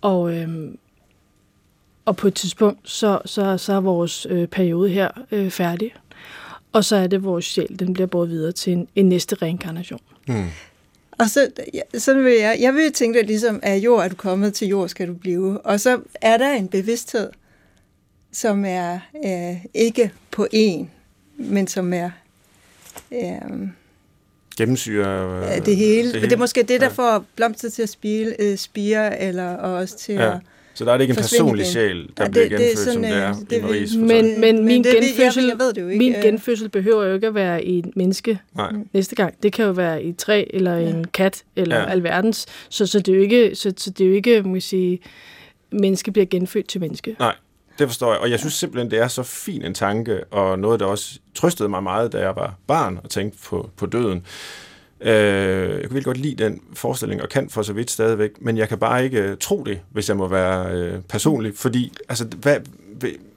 og, 0.00 0.34
øhm, 0.34 0.78
og 2.04 2.16
på 2.16 2.28
et 2.28 2.34
tidspunkt, 2.34 2.90
så, 2.90 3.18
så, 3.24 3.58
så 3.58 3.72
er 3.72 3.80
vores 3.80 4.26
øh, 4.30 4.48
periode 4.48 4.88
her 4.88 5.08
øh, 5.32 5.50
færdig. 5.50 5.94
Og 6.72 6.84
så 6.84 6.96
er 6.96 7.06
det, 7.06 7.24
vores 7.24 7.44
sjæl, 7.44 7.78
den 7.78 7.92
bliver 7.92 8.06
båret 8.06 8.30
videre 8.30 8.52
til 8.52 8.72
en, 8.72 8.88
en 8.94 9.08
næste 9.08 9.36
reinkarnation. 9.36 10.00
Mm. 10.28 10.44
Og 11.18 11.30
så, 11.30 11.50
ja, 11.74 11.98
sådan 11.98 12.24
vil 12.24 12.32
jeg, 12.32 12.58
jeg 12.60 12.74
vil 12.74 12.92
tænke, 12.92 13.20
at 13.20 13.26
ligesom 13.26 13.60
af 13.62 13.76
jord 13.76 14.04
er 14.04 14.08
du 14.08 14.14
kommet, 14.14 14.54
til 14.54 14.68
jord 14.68 14.88
skal 14.88 15.08
du 15.08 15.14
blive. 15.14 15.60
Og 15.60 15.80
så 15.80 16.00
er 16.14 16.36
der 16.36 16.52
en 16.52 16.68
bevidsthed, 16.68 17.30
som 18.32 18.64
er 18.64 18.98
øh, 19.24 19.64
ikke 19.74 20.12
på 20.30 20.46
en, 20.52 20.90
men 21.36 21.66
som 21.66 21.92
er 21.92 22.10
øh, 23.12 23.68
Gennemsyre 24.58 25.54
det, 25.56 25.66
det 25.66 25.76
hele. 25.76 26.02
Det, 26.02 26.12
hele. 26.14 26.26
det 26.26 26.32
er 26.32 26.36
måske 26.38 26.60
det, 26.62 26.80
der 26.80 26.86
Ja. 26.86 26.92
får 26.92 27.24
blomster 27.36 27.70
til 27.70 27.82
at 27.82 27.88
spire, 27.88 28.32
øh, 28.38 28.56
spire 28.56 29.22
eller 29.22 29.56
og 29.56 29.72
også 29.74 29.98
til 29.98 30.14
Ja. 30.14 30.32
at... 30.34 30.38
Så 30.74 30.84
der 30.84 30.92
er 30.92 30.96
det 30.96 31.02
ikke 31.04 31.12
en 31.12 31.16
personlig 31.16 31.62
igen. 31.62 31.72
sjæl, 31.72 31.96
der 32.16 32.24
Ja, 32.24 32.28
bliver 32.30 32.48
det- 32.48 32.50
det 32.58 32.66
er 32.66 32.68
genfødt, 32.68 32.78
sådan, 32.78 32.94
som 32.94 33.02
det 33.02 33.58
er 33.58 33.68
øh, 33.68 33.76
i 33.76 33.80
det- 33.80 33.90
Maries 33.90 33.94
Men, 33.96 34.08
men, 34.08 34.40
Men 34.40 34.64
min, 34.64 34.84
det 34.84 34.94
jeg- 34.94 35.02
genfødsel, 35.02 35.44
jeg 35.46 35.58
ved 35.58 35.72
det 35.72 35.82
jo 35.82 35.88
ikke. 35.88 35.98
min 35.98 36.14
Øh. 36.14 36.22
genfødsel 36.22 36.68
behøver 36.68 37.04
jo 37.06 37.14
ikke 37.14 37.26
at 37.26 37.34
være 37.34 37.64
i 37.64 37.78
et 37.78 37.96
menneske 37.96 38.38
Nej. 38.56 38.72
næste 38.92 39.16
gang. 39.16 39.34
Det 39.42 39.52
kan 39.52 39.64
jo 39.64 39.70
være 39.70 40.02
i 40.02 40.08
et 40.08 40.16
træ, 40.16 40.44
eller 40.50 40.76
Ja. 40.76 40.88
en 40.88 41.04
kat, 41.04 41.42
eller 41.56 41.76
Ja. 41.76 41.82
ja. 41.82 41.88
alverdens. 41.90 42.46
Så, 42.68 42.86
så, 42.86 42.98
det 43.00 43.08
er 43.12 43.16
jo 43.16 43.22
ikke, 43.22 43.54
så, 43.54 43.72
så 43.76 43.90
det 43.90 44.04
er 44.04 44.08
jo 44.08 44.14
ikke, 44.14 44.42
må 44.42 44.54
jeg 44.54 44.62
sige, 44.62 45.00
menneske 45.72 46.12
bliver 46.12 46.26
genfødt 46.26 46.68
til 46.68 46.80
menneske. 46.80 47.16
Nej, 47.18 47.34
det 47.78 47.88
forstår 47.88 48.12
jeg. 48.12 48.20
Og 48.20 48.30
jeg 48.30 48.38
synes 48.38 48.54
simpelthen, 48.54 48.90
det 48.90 48.98
er 48.98 49.08
så 49.08 49.22
fin 49.22 49.64
en 49.64 49.74
tanke, 49.74 50.24
og 50.24 50.58
noget, 50.58 50.80
der 50.80 50.86
også 50.86 51.18
trøstede 51.34 51.68
mig 51.68 51.82
meget, 51.82 52.12
da 52.12 52.18
jeg 52.18 52.36
var 52.36 52.54
barn 52.66 53.00
og 53.04 53.10
tænkte 53.10 53.38
på, 53.44 53.70
på 53.76 53.86
døden. 53.86 54.26
Øh, 55.00 55.12
jeg 55.12 55.68
kunne 55.70 55.80
virkelig 55.80 56.04
godt 56.04 56.16
lide 56.16 56.44
den 56.44 56.60
forestilling, 56.74 57.22
og 57.22 57.28
kan 57.28 57.50
for 57.50 57.62
så 57.62 57.72
vidt 57.72 57.90
stadigvæk, 57.90 58.30
men 58.40 58.56
jeg 58.56 58.68
kan 58.68 58.78
bare 58.78 59.04
ikke 59.04 59.22
øh, 59.22 59.36
tro 59.40 59.64
det, 59.64 59.80
hvis 59.92 60.08
jeg 60.08 60.16
må 60.16 60.28
være 60.28 60.72
øh, 60.72 61.00
personlig, 61.08 61.52
fordi 61.56 61.92
altså, 62.08 62.26
hvad, 62.26 62.56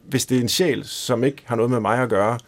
hvis 0.09 0.25
det 0.25 0.37
er 0.37 0.41
en 0.41 0.49
sjæl, 0.49 0.83
som 0.83 1.23
ikke 1.23 1.43
har 1.45 1.55
noget 1.55 1.71
med 1.71 1.79
mig 1.79 1.99
at 1.99 2.09
gøre, 2.09 2.39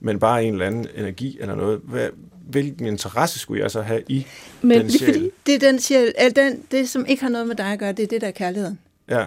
men 0.00 0.18
bare 0.18 0.44
en 0.44 0.52
eller 0.52 0.66
anden 0.66 0.86
energi 0.94 1.38
eller 1.40 1.54
noget, 1.54 1.80
hvad, 1.84 2.08
hvilken 2.48 2.86
interesse 2.86 3.38
skulle 3.38 3.62
jeg 3.62 3.70
så 3.70 3.82
have 3.82 4.02
i 4.08 4.26
Men 4.62 4.80
den 4.80 4.90
sjæl? 4.90 5.12
fordi, 5.12 5.30
det 5.46 5.54
er 5.54 5.58
den 5.58 5.80
sjæl, 5.80 6.12
eller 6.18 6.42
den, 6.42 6.62
det, 6.70 6.88
som 6.88 7.06
ikke 7.06 7.22
har 7.22 7.30
noget 7.30 7.46
med 7.46 7.56
dig 7.56 7.66
at 7.66 7.78
gøre, 7.78 7.92
det 7.92 8.02
er 8.02 8.06
det, 8.06 8.20
der 8.20 8.26
er 8.26 8.32
kærligheden. 8.32 8.78
Ja, 9.08 9.24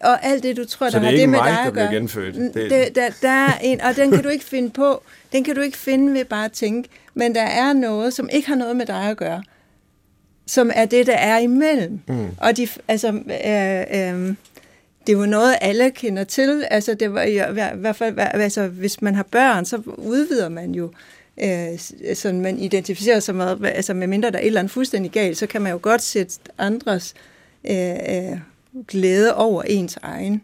Og 0.00 0.24
alt 0.26 0.42
det, 0.42 0.56
du 0.56 0.64
tror, 0.64 0.90
Så 0.90 0.98
der 0.98 0.98
det 0.98 1.06
er 1.06 1.10
har 1.10 1.10
ikke 1.12 1.20
det 1.20 1.28
med 1.28 1.38
mig, 1.38 1.48
dig 1.48 1.58
der 1.62 1.66
at 1.66 1.72
gøre. 1.74 1.84
Det... 2.32 2.54
Det- 2.54 2.70
Det, 2.70 2.94
der, 2.96 3.08
der 3.22 3.28
er 3.28 3.58
en, 3.62 3.80
og 3.80 3.96
den 3.96 4.10
kan 4.10 4.22
du 4.22 4.28
ikke 4.28 4.44
finde 4.44 4.70
på. 4.70 5.02
Den 5.32 5.44
kan 5.44 5.54
du 5.54 5.60
ikke 5.60 5.78
finde 5.78 6.14
ved 6.14 6.24
bare 6.24 6.44
at 6.44 6.52
tænke. 6.52 6.88
Men 7.14 7.34
der 7.34 7.42
er 7.42 7.72
noget, 7.72 8.14
som 8.14 8.28
ikke 8.32 8.48
har 8.48 8.54
noget 8.54 8.76
med 8.76 8.86
dig 8.86 9.02
at 9.10 9.16
gøre. 9.16 9.42
Som 10.46 10.70
er 10.74 10.84
det, 10.84 11.06
der 11.06 11.16
er 11.16 11.38
imellem. 11.38 12.00
Mm. 12.08 12.26
Og 12.40 12.56
de, 12.56 12.68
altså, 12.88 13.08
øh, 13.08 13.14
øh, 13.90 14.34
det 15.06 15.14
er 15.14 15.18
jo 15.18 15.26
noget, 15.26 15.54
alle 15.60 15.90
kender 15.90 16.24
til. 16.24 16.64
Altså, 16.70 16.94
det 16.94 17.14
var 17.14 17.22
i, 17.22 17.34
i 17.36 17.76
hvert 17.76 17.96
fald, 17.96 18.14
altså, 18.18 18.66
hvis 18.66 19.02
man 19.02 19.14
har 19.14 19.22
børn, 19.30 19.64
så 19.64 19.82
udvider 19.96 20.48
man 20.48 20.72
jo 20.74 20.90
øh, 21.42 21.78
sådan 22.14 22.40
man 22.40 22.58
identificerer 22.58 23.20
sig 23.20 23.34
med, 23.34 23.56
altså 23.64 23.94
med 23.94 24.06
mindre 24.06 24.30
der 24.30 24.36
er 24.38 24.42
et 24.42 24.46
eller 24.46 24.60
andet 24.60 24.70
fuldstændig 24.70 25.10
galt, 25.12 25.38
så 25.38 25.46
kan 25.46 25.62
man 25.62 25.72
jo 25.72 25.78
godt 25.82 26.02
sætte 26.02 26.34
andres 26.58 27.14
øh, 27.70 27.90
øh, 27.90 28.38
glæde 28.88 29.34
over 29.34 29.62
ens 29.62 29.98
egen. 30.02 30.42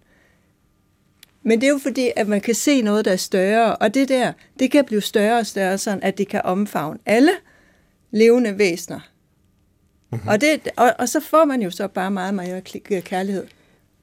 Men 1.43 1.61
det 1.61 1.67
er 1.67 1.71
jo 1.71 1.79
fordi, 1.79 2.11
at 2.17 2.29
man 2.29 2.41
kan 2.41 2.55
se 2.55 2.83
noget, 2.83 3.05
der 3.05 3.13
er 3.13 3.17
større, 3.17 3.77
og 3.77 3.95
det 3.95 4.09
der, 4.09 4.33
det 4.59 4.71
kan 4.71 4.85
blive 4.85 5.01
større 5.01 5.39
og 5.39 5.47
større, 5.47 5.79
sådan 5.79 6.03
at 6.03 6.19
det 6.19 6.29
kan 6.29 6.41
omfavne 6.45 6.99
alle 7.07 7.33
levende 8.11 8.59
væsener. 8.59 9.01
Mm-hmm. 10.11 10.29
Og, 10.29 10.41
det, 10.41 10.69
og, 10.77 10.93
og 10.99 11.09
så 11.09 11.21
får 11.21 11.45
man 11.45 11.63
jo 11.63 11.71
så 11.71 11.89
bare 11.89 12.11
meget 12.11 12.35
mere 12.35 12.63
kli- 12.69 13.01
kærlighed. 13.01 13.47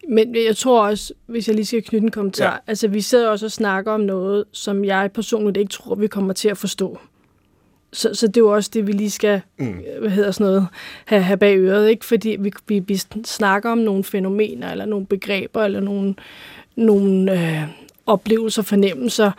Men 0.10 0.36
jeg 0.36 0.58
tror 0.58 0.88
også, 0.88 1.14
hvis 1.26 1.48
jeg 1.48 1.56
lige 1.56 1.66
skal 1.66 1.84
knytte 1.84 2.06
en 2.06 2.12
kommentar, 2.12 2.54
ja. 2.54 2.58
altså 2.68 2.88
vi 2.88 3.02
sidder 3.02 3.30
også 3.30 3.46
og 3.46 3.52
snakker 3.52 3.92
om 3.92 4.02
noget, 4.02 4.46
som 4.52 4.86
jeg 4.86 5.12
personligt 5.14 5.58
ikke 5.58 5.72
tror, 5.72 5.96
vi 5.96 6.08
kommer 6.08 6.34
til 6.34 6.50
at 6.50 6.58
forstå. 6.58 7.00
Så, 7.94 8.14
så 8.14 8.28
det 8.28 8.38
er 8.38 8.42
jo 8.42 8.54
også 8.54 8.70
det, 8.74 8.88
vi 8.88 8.92
lige 8.92 9.12
skal, 9.12 9.42
mm. 9.58 9.82
hvad 10.00 10.10
hedder 10.10 10.32
sådan 10.32 10.48
noget, 10.48 10.68
have, 11.06 11.22
have 11.22 11.38
bag 11.38 11.58
øret, 11.58 11.90
ikke? 11.90 12.06
Fordi 12.06 12.36
vi, 12.40 12.54
vi, 12.68 12.80
vi 12.80 13.02
snakker 13.26 13.70
om 13.70 13.78
nogle 13.78 14.04
fænomener, 14.04 14.72
eller 14.72 14.86
nogle 14.86 15.06
begreber, 15.06 15.64
eller 15.64 15.80
nogle, 15.80 16.16
nogle 16.76 17.32
øh, 17.32 17.62
oplevelser, 18.06 18.62
fornemmelser, 18.62 19.32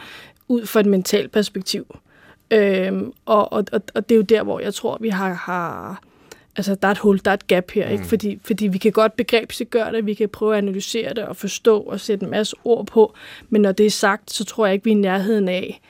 ud 0.49 0.67
fra 0.67 0.81
et 0.81 0.87
mentalt 0.87 1.33
perspektiv. 1.33 1.97
Øhm, 2.51 3.13
og, 3.27 3.53
og, 3.53 3.65
og, 3.73 3.83
og 3.95 4.09
det 4.09 4.15
er 4.15 4.17
jo 4.17 4.23
der, 4.23 4.43
hvor 4.43 4.61
jeg 4.61 4.75
tror, 4.75 4.99
vi 5.01 5.09
har, 5.09 5.33
har 5.33 6.03
altså 6.57 6.75
der 6.75 6.89
er 6.89 6.93
et 6.93 6.99
hul, 6.99 7.21
der 7.25 7.31
er 7.31 7.35
et 7.35 7.47
gap 7.47 7.71
her, 7.71 7.89
ikke? 7.89 8.05
Fordi, 8.05 8.41
fordi 8.45 8.67
vi 8.67 8.79
kan 8.79 8.93
godt 8.93 9.17
begrebsgøre 9.17 9.93
det, 9.93 10.07
vi 10.07 10.15
kan 10.15 10.29
prøve 10.29 10.53
at 10.53 10.59
analysere 10.59 11.15
det 11.15 11.25
og 11.25 11.37
forstå 11.37 11.81
og 11.81 12.01
sætte 12.01 12.25
en 12.25 12.31
masse 12.31 12.57
ord 12.65 12.87
på, 12.87 13.15
men 13.51 13.63
når 13.63 13.73
det 13.73 13.87
er 13.87 13.91
sagt, 13.91 14.33
så 14.33 14.45
tror 14.45 14.67
jeg 14.67 14.75
ikke, 14.75 14.85
vi 14.85 14.91
er 14.91 14.97
i 14.97 14.99
nærheden 14.99 15.49
af 15.49 15.81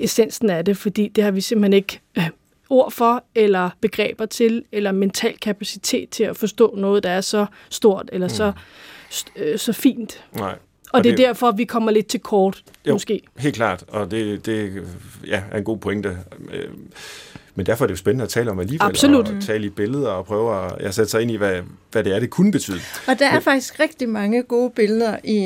essensen 0.00 0.50
af 0.50 0.64
det, 0.64 0.76
fordi 0.76 1.08
det 1.08 1.24
har 1.24 1.30
vi 1.30 1.40
simpelthen 1.40 1.72
ikke 1.72 2.00
øh, 2.18 2.28
ord 2.70 2.90
for, 2.92 3.24
eller 3.34 3.70
begreber 3.80 4.26
til, 4.26 4.64
eller 4.72 4.92
mental 4.92 5.38
kapacitet 5.38 6.10
til 6.10 6.24
at 6.24 6.36
forstå 6.36 6.74
noget, 6.76 7.02
der 7.02 7.10
er 7.10 7.20
så 7.20 7.46
stort, 7.70 8.08
eller 8.12 8.28
så, 8.28 8.52
øh, 9.36 9.58
så 9.58 9.72
fint. 9.72 10.24
Nej. 10.36 10.50
Og, 10.52 10.58
og 10.98 11.04
det 11.04 11.12
er 11.12 11.16
det- 11.16 11.26
derfor, 11.26 11.50
vi 11.52 11.64
kommer 11.64 11.90
lidt 11.90 12.06
til 12.06 12.20
kort, 12.20 12.62
Jo. 12.86 12.92
måske. 12.92 13.20
Helt 13.38 13.54
klart, 13.54 13.84
og 13.88 14.10
det, 14.10 14.46
det 14.46 14.82
ja, 15.26 15.42
er 15.52 15.58
en 15.58 15.64
god 15.64 15.76
pointe. 15.78 16.16
Øh, 16.52 16.68
Men 17.54 17.66
derfor 17.66 17.84
er 17.84 17.86
det 17.86 17.92
jo 17.92 17.96
spændende 17.96 18.22
at 18.22 18.28
tale 18.28 18.50
om 18.50 18.58
alligevel, 18.60 18.86
Absolut. 18.86 19.28
og 19.28 19.42
tale 19.42 19.66
i 19.66 19.68
billeder 19.68 20.08
og 20.10 20.26
prøve 20.26 20.64
at 20.64 20.72
ja, 20.80 20.90
sætte 20.90 21.10
sig 21.10 21.22
ind 21.22 21.30
i, 21.30 21.36
hvad, 21.36 21.62
hvad 21.92 22.04
det 22.04 22.14
er, 22.14 22.20
det 22.20 22.30
kunne 22.30 22.52
betyde. 22.52 22.78
Og 23.08 23.18
der 23.18 23.28
er 23.30 23.40
faktisk 23.40 23.80
rigtig 23.80 24.08
mange 24.08 24.42
gode 24.42 24.70
billeder 24.70 25.16
i 25.24 25.36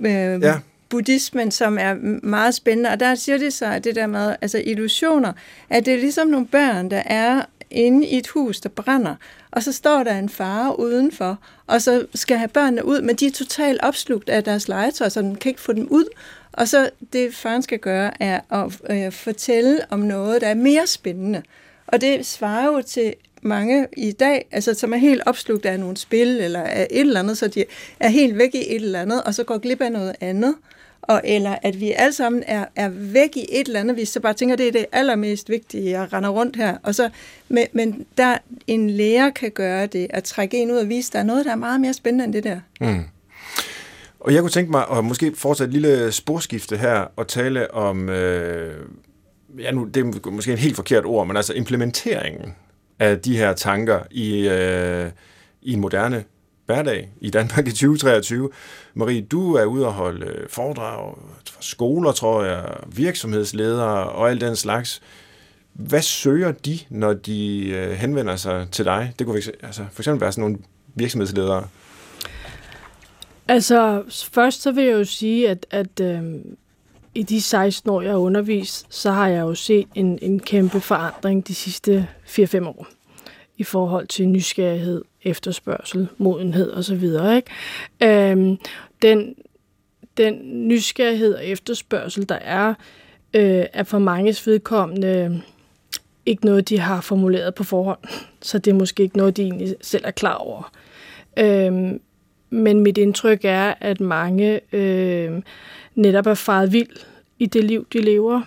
øh, 0.00 0.42
Ja 0.42 0.54
buddhismen, 0.92 1.50
som 1.50 1.78
er 1.78 1.94
meget 2.22 2.54
spændende. 2.54 2.90
Og 2.90 3.00
der 3.00 3.14
siger 3.14 3.38
det 3.38 3.52
sig, 3.52 3.74
at 3.74 3.84
det 3.84 3.94
der 3.94 4.06
med 4.06 4.36
altså 4.40 4.62
illusioner, 4.64 5.32
at 5.70 5.86
det 5.86 5.94
er 5.94 5.98
ligesom 5.98 6.28
nogle 6.28 6.46
børn, 6.46 6.90
der 6.90 7.02
er 7.06 7.42
inde 7.70 8.06
i 8.06 8.18
et 8.18 8.28
hus, 8.28 8.60
der 8.60 8.68
brænder, 8.68 9.14
og 9.50 9.62
så 9.62 9.72
står 9.72 10.02
der 10.02 10.18
en 10.18 10.28
far 10.28 10.72
udenfor, 10.72 11.38
og 11.66 11.82
så 11.82 12.06
skal 12.14 12.36
have 12.38 12.48
børnene 12.48 12.84
ud, 12.84 13.02
men 13.02 13.16
de 13.16 13.26
er 13.26 13.30
totalt 13.30 13.80
opslugt 13.82 14.28
af 14.28 14.44
deres 14.44 14.68
legetøj, 14.68 15.08
så 15.08 15.22
den 15.22 15.36
kan 15.36 15.48
ikke 15.48 15.60
få 15.60 15.72
dem 15.72 15.88
ud. 15.90 16.04
Og 16.52 16.68
så 16.68 16.90
det, 17.12 17.34
faren 17.34 17.62
skal 17.62 17.78
gøre, 17.78 18.22
er 18.22 18.40
at 18.50 18.80
øh, 18.90 19.12
fortælle 19.12 19.78
om 19.90 19.98
noget, 19.98 20.40
der 20.40 20.46
er 20.46 20.54
mere 20.54 20.86
spændende. 20.86 21.42
Og 21.86 22.00
det 22.00 22.26
svarer 22.26 22.66
jo 22.66 22.82
til 22.82 23.14
mange 23.42 23.86
i 23.96 24.12
dag, 24.12 24.46
altså, 24.52 24.74
som 24.74 24.92
er 24.92 24.96
helt 24.96 25.22
opslugt 25.26 25.66
af 25.66 25.80
nogle 25.80 25.96
spil 25.96 26.28
eller 26.28 26.62
af 26.62 26.86
et 26.90 27.00
eller 27.00 27.20
andet, 27.20 27.38
så 27.38 27.48
de 27.48 27.64
er 28.00 28.08
helt 28.08 28.38
væk 28.38 28.54
i 28.54 28.76
et 28.76 28.82
eller 28.82 29.00
andet, 29.00 29.22
og 29.22 29.34
så 29.34 29.44
går 29.44 29.58
glip 29.58 29.80
af 29.80 29.92
noget 29.92 30.16
andet. 30.20 30.54
Og, 31.02 31.20
eller 31.24 31.56
at 31.62 31.80
vi 31.80 31.92
alle 31.92 32.12
sammen 32.12 32.42
er, 32.46 32.64
er 32.76 32.88
væk 32.88 33.36
i 33.36 33.46
et 33.50 33.66
eller 33.66 33.80
andet, 33.80 33.96
vis, 33.96 34.08
så 34.08 34.20
bare 34.20 34.34
tænker, 34.34 34.56
det 34.56 34.68
er 34.68 34.72
det 34.72 34.86
allermest 34.92 35.48
vigtige, 35.48 35.90
jeg 35.90 36.12
render 36.12 36.30
rundt 36.30 36.56
her. 36.56 36.76
Og 36.82 36.94
så, 36.94 37.10
men, 37.48 37.66
men 37.72 38.06
der 38.18 38.38
en 38.66 38.90
lærer 38.90 39.30
kan 39.30 39.50
gøre 39.50 39.86
det, 39.86 40.06
at 40.10 40.24
trække 40.24 40.62
en 40.62 40.70
ud 40.70 40.76
og 40.76 40.88
vise, 40.88 41.12
der 41.12 41.18
er 41.18 41.22
noget, 41.22 41.44
der 41.44 41.52
er 41.52 41.56
meget 41.56 41.80
mere 41.80 41.92
spændende 41.92 42.24
end 42.24 42.32
det 42.32 42.44
der. 42.44 42.60
Mm. 42.80 43.04
Og 44.20 44.34
jeg 44.34 44.40
kunne 44.40 44.50
tænke 44.50 44.70
mig 44.70 44.84
at 44.92 45.04
måske 45.04 45.32
fortsætte 45.36 45.68
et 45.68 45.82
lille 45.82 46.12
sporskifte 46.12 46.76
her 46.76 47.06
og 47.16 47.28
tale 47.28 47.74
om, 47.74 48.08
øh, 48.08 48.86
ja 49.58 49.70
nu, 49.70 49.84
det 49.84 50.00
er 50.00 50.30
måske 50.30 50.52
et 50.52 50.58
helt 50.58 50.76
forkert 50.76 51.04
ord, 51.04 51.26
men 51.26 51.36
altså 51.36 51.52
implementeringen 51.52 52.54
af 52.98 53.20
de 53.20 53.36
her 53.36 53.52
tanker 53.52 54.00
i, 54.10 54.48
øh, 54.48 55.10
i 55.62 55.72
en 55.72 55.80
moderne 55.80 56.24
hverdag 56.66 57.10
i 57.20 57.30
Danmark 57.30 57.66
i 57.66 57.70
2023. 57.70 58.50
Marie, 58.94 59.22
du 59.22 59.54
er 59.54 59.64
ude 59.64 59.86
og 59.86 59.92
holde 59.92 60.26
øh, 60.26 60.48
foredrag 60.48 61.18
for 61.50 61.62
skoler, 61.62 62.12
tror 62.12 62.44
jeg, 62.44 62.76
virksomhedsledere 62.86 64.08
og 64.08 64.30
alt 64.30 64.40
den 64.40 64.56
slags. 64.56 65.02
Hvad 65.72 66.02
søger 66.02 66.52
de, 66.52 66.78
når 66.88 67.12
de 67.12 67.68
øh, 67.68 67.90
henvender 67.90 68.36
sig 68.36 68.66
til 68.72 68.84
dig? 68.84 69.12
Det 69.18 69.26
kunne 69.26 69.42
altså, 69.62 69.84
for 69.92 70.02
eksempel 70.02 70.20
være 70.20 70.32
sådan 70.32 70.42
nogle 70.42 70.58
virksomhedsledere. 70.94 71.68
Altså, 73.48 74.02
først 74.32 74.62
så 74.62 74.72
vil 74.72 74.84
jeg 74.84 74.92
jo 74.92 75.04
sige, 75.04 75.48
at, 75.50 75.66
at 75.70 76.00
øh, 76.00 76.22
i 77.14 77.22
de 77.22 77.42
16 77.42 77.90
år, 77.90 78.02
jeg 78.02 78.10
har 78.10 78.18
undervist, 78.18 78.86
så 78.90 79.10
har 79.10 79.28
jeg 79.28 79.40
jo 79.40 79.54
set 79.54 79.88
en, 79.94 80.18
en 80.22 80.40
kæmpe 80.40 80.80
forandring 80.80 81.48
de 81.48 81.54
sidste 81.54 82.08
4-5 82.26 82.66
år 82.66 82.86
i 83.62 83.64
forhold 83.64 84.06
til 84.06 84.28
nysgerrighed, 84.28 85.02
efterspørgsel, 85.22 86.08
modenhed 86.18 86.72
osv. 86.72 87.04
Ikke? 87.36 87.50
Øhm, 88.02 88.58
den, 89.02 89.34
den 90.16 90.40
nysgerrighed 90.68 91.34
og 91.34 91.46
efterspørgsel, 91.46 92.28
der 92.28 92.34
er, 92.34 92.74
øh, 93.34 93.64
er 93.72 93.82
for 93.82 93.98
manges 93.98 94.46
vedkommende 94.46 95.42
ikke 96.26 96.44
noget, 96.44 96.68
de 96.68 96.78
har 96.78 97.00
formuleret 97.00 97.54
på 97.54 97.64
forhånd. 97.64 97.98
Så 98.40 98.58
det 98.58 98.70
er 98.70 98.74
måske 98.74 99.02
ikke 99.02 99.16
noget, 99.16 99.36
de 99.36 99.42
egentlig 99.42 99.76
selv 99.80 100.04
er 100.06 100.10
klar 100.10 100.34
over. 100.34 100.72
Øhm, 101.38 102.00
men 102.50 102.80
mit 102.80 102.98
indtryk 102.98 103.40
er, 103.44 103.74
at 103.80 104.00
mange 104.00 104.60
øh, 104.72 105.42
netop 105.94 106.26
er 106.26 106.34
faret 106.34 106.72
vild 106.72 106.96
i 107.38 107.46
det 107.46 107.64
liv, 107.64 107.86
de 107.92 108.00
lever. 108.00 108.42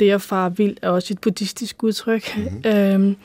Det 0.00 0.10
at 0.10 0.22
fare 0.22 0.56
vild 0.56 0.76
er 0.82 0.88
også 0.88 1.14
et 1.14 1.20
buddhistisk 1.20 1.82
udtryk, 1.82 2.36
mm-hmm. 2.36 2.62
øhm, 2.70 3.16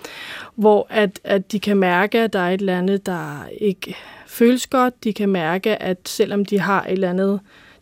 hvor 0.55 0.88
at, 0.89 1.19
at 1.23 1.51
de 1.51 1.60
kan 1.60 1.77
mærke, 1.77 2.19
at 2.19 2.34
der 2.34 2.39
er 2.39 2.49
et 2.49 2.60
eller 2.60 2.77
andet, 2.77 3.05
der 3.05 3.47
ikke 3.62 3.95
føles 4.27 4.67
godt. 4.67 5.03
De 5.03 5.13
kan 5.13 5.29
mærke, 5.29 5.82
at 5.82 5.97
selvom 6.05 6.45
de 6.45 6.60
har 6.60 6.84
et 6.84 6.91
eller 6.91 7.10
andet, 7.10 7.39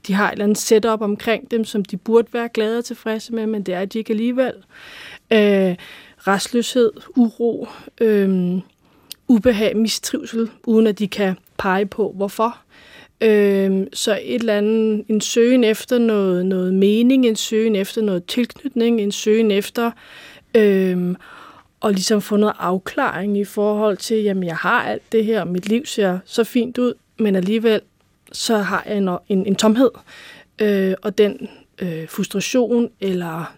de 0.08 0.14
har 0.14 0.28
et 0.28 0.32
eller 0.32 0.44
andet 0.44 0.58
setup 0.58 1.02
omkring 1.02 1.52
dem, 1.52 1.66
som 1.66 1.86
de 1.86 1.98
burde 1.98 2.28
være 2.34 2.50
glade 2.50 2.78
og 2.78 2.86
tilfredse 2.86 3.34
med, 3.34 3.48
men 3.48 3.64
det 3.64 3.74
er 3.74 3.86
de 3.86 3.98
ikke 3.98 4.12
alligevel. 4.12 4.54
Øh, 5.32 5.76
restløshed, 6.28 6.92
uro, 7.16 7.68
øh, 8.02 8.60
ubehag, 9.28 9.78
mistrivsel, 9.78 10.50
uden 10.66 10.88
at 10.88 11.00
de 11.00 11.08
kan 11.08 11.38
pege 11.58 11.86
på, 11.86 12.14
hvorfor. 12.16 12.58
Øh, 13.22 13.88
så 13.94 14.20
et 14.22 14.36
eller 14.36 14.58
andet, 14.58 15.06
en 15.10 15.22
søgen 15.22 15.64
efter 15.64 15.98
noget, 15.98 16.46
noget 16.46 16.74
mening, 16.74 17.26
en 17.26 17.36
søgen 17.36 17.76
efter 17.76 18.02
noget 18.02 18.26
tilknytning, 18.26 19.02
en 19.02 19.12
søgen 19.12 19.52
efter 19.52 19.92
øh, 20.56 21.16
og 21.80 21.92
ligesom 21.92 22.22
få 22.22 22.38
noget 22.38 22.56
afklaring 22.60 23.38
i 23.38 23.44
forhold 23.46 23.98
til, 23.98 24.24
jamen 24.24 24.44
jeg 24.44 24.56
har 24.56 24.84
alt 24.84 25.12
det 25.12 25.26
her, 25.26 25.42
og 25.42 25.48
mit 25.48 25.70
liv 25.70 25.86
ser 25.86 26.20
så 26.26 26.44
fint 26.44 26.78
ud, 26.78 26.94
men 27.20 27.36
alligevel 27.36 27.82
så 28.32 28.58
har 28.58 28.84
jeg 28.86 28.98
en, 28.98 29.10
en, 29.30 29.46
en 29.46 29.56
tomhed, 29.56 29.90
øh, 30.62 30.94
og 31.02 31.18
den 31.18 31.50
øh, 31.80 32.10
frustration 32.10 32.90
eller 33.02 33.56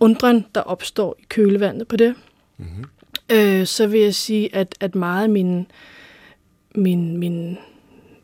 undren, 0.00 0.46
der 0.54 0.60
opstår 0.60 1.16
i 1.18 1.24
kølevandet 1.28 1.88
på 1.88 1.96
det, 1.96 2.14
mm-hmm. 2.56 2.84
øh, 3.32 3.66
så 3.66 3.86
vil 3.86 4.00
jeg 4.00 4.14
sige, 4.14 4.54
at, 4.54 4.74
at 4.80 4.94
meget 4.94 5.22
af 5.22 5.30
min, 5.30 5.66
min, 6.74 7.16
min 7.16 7.58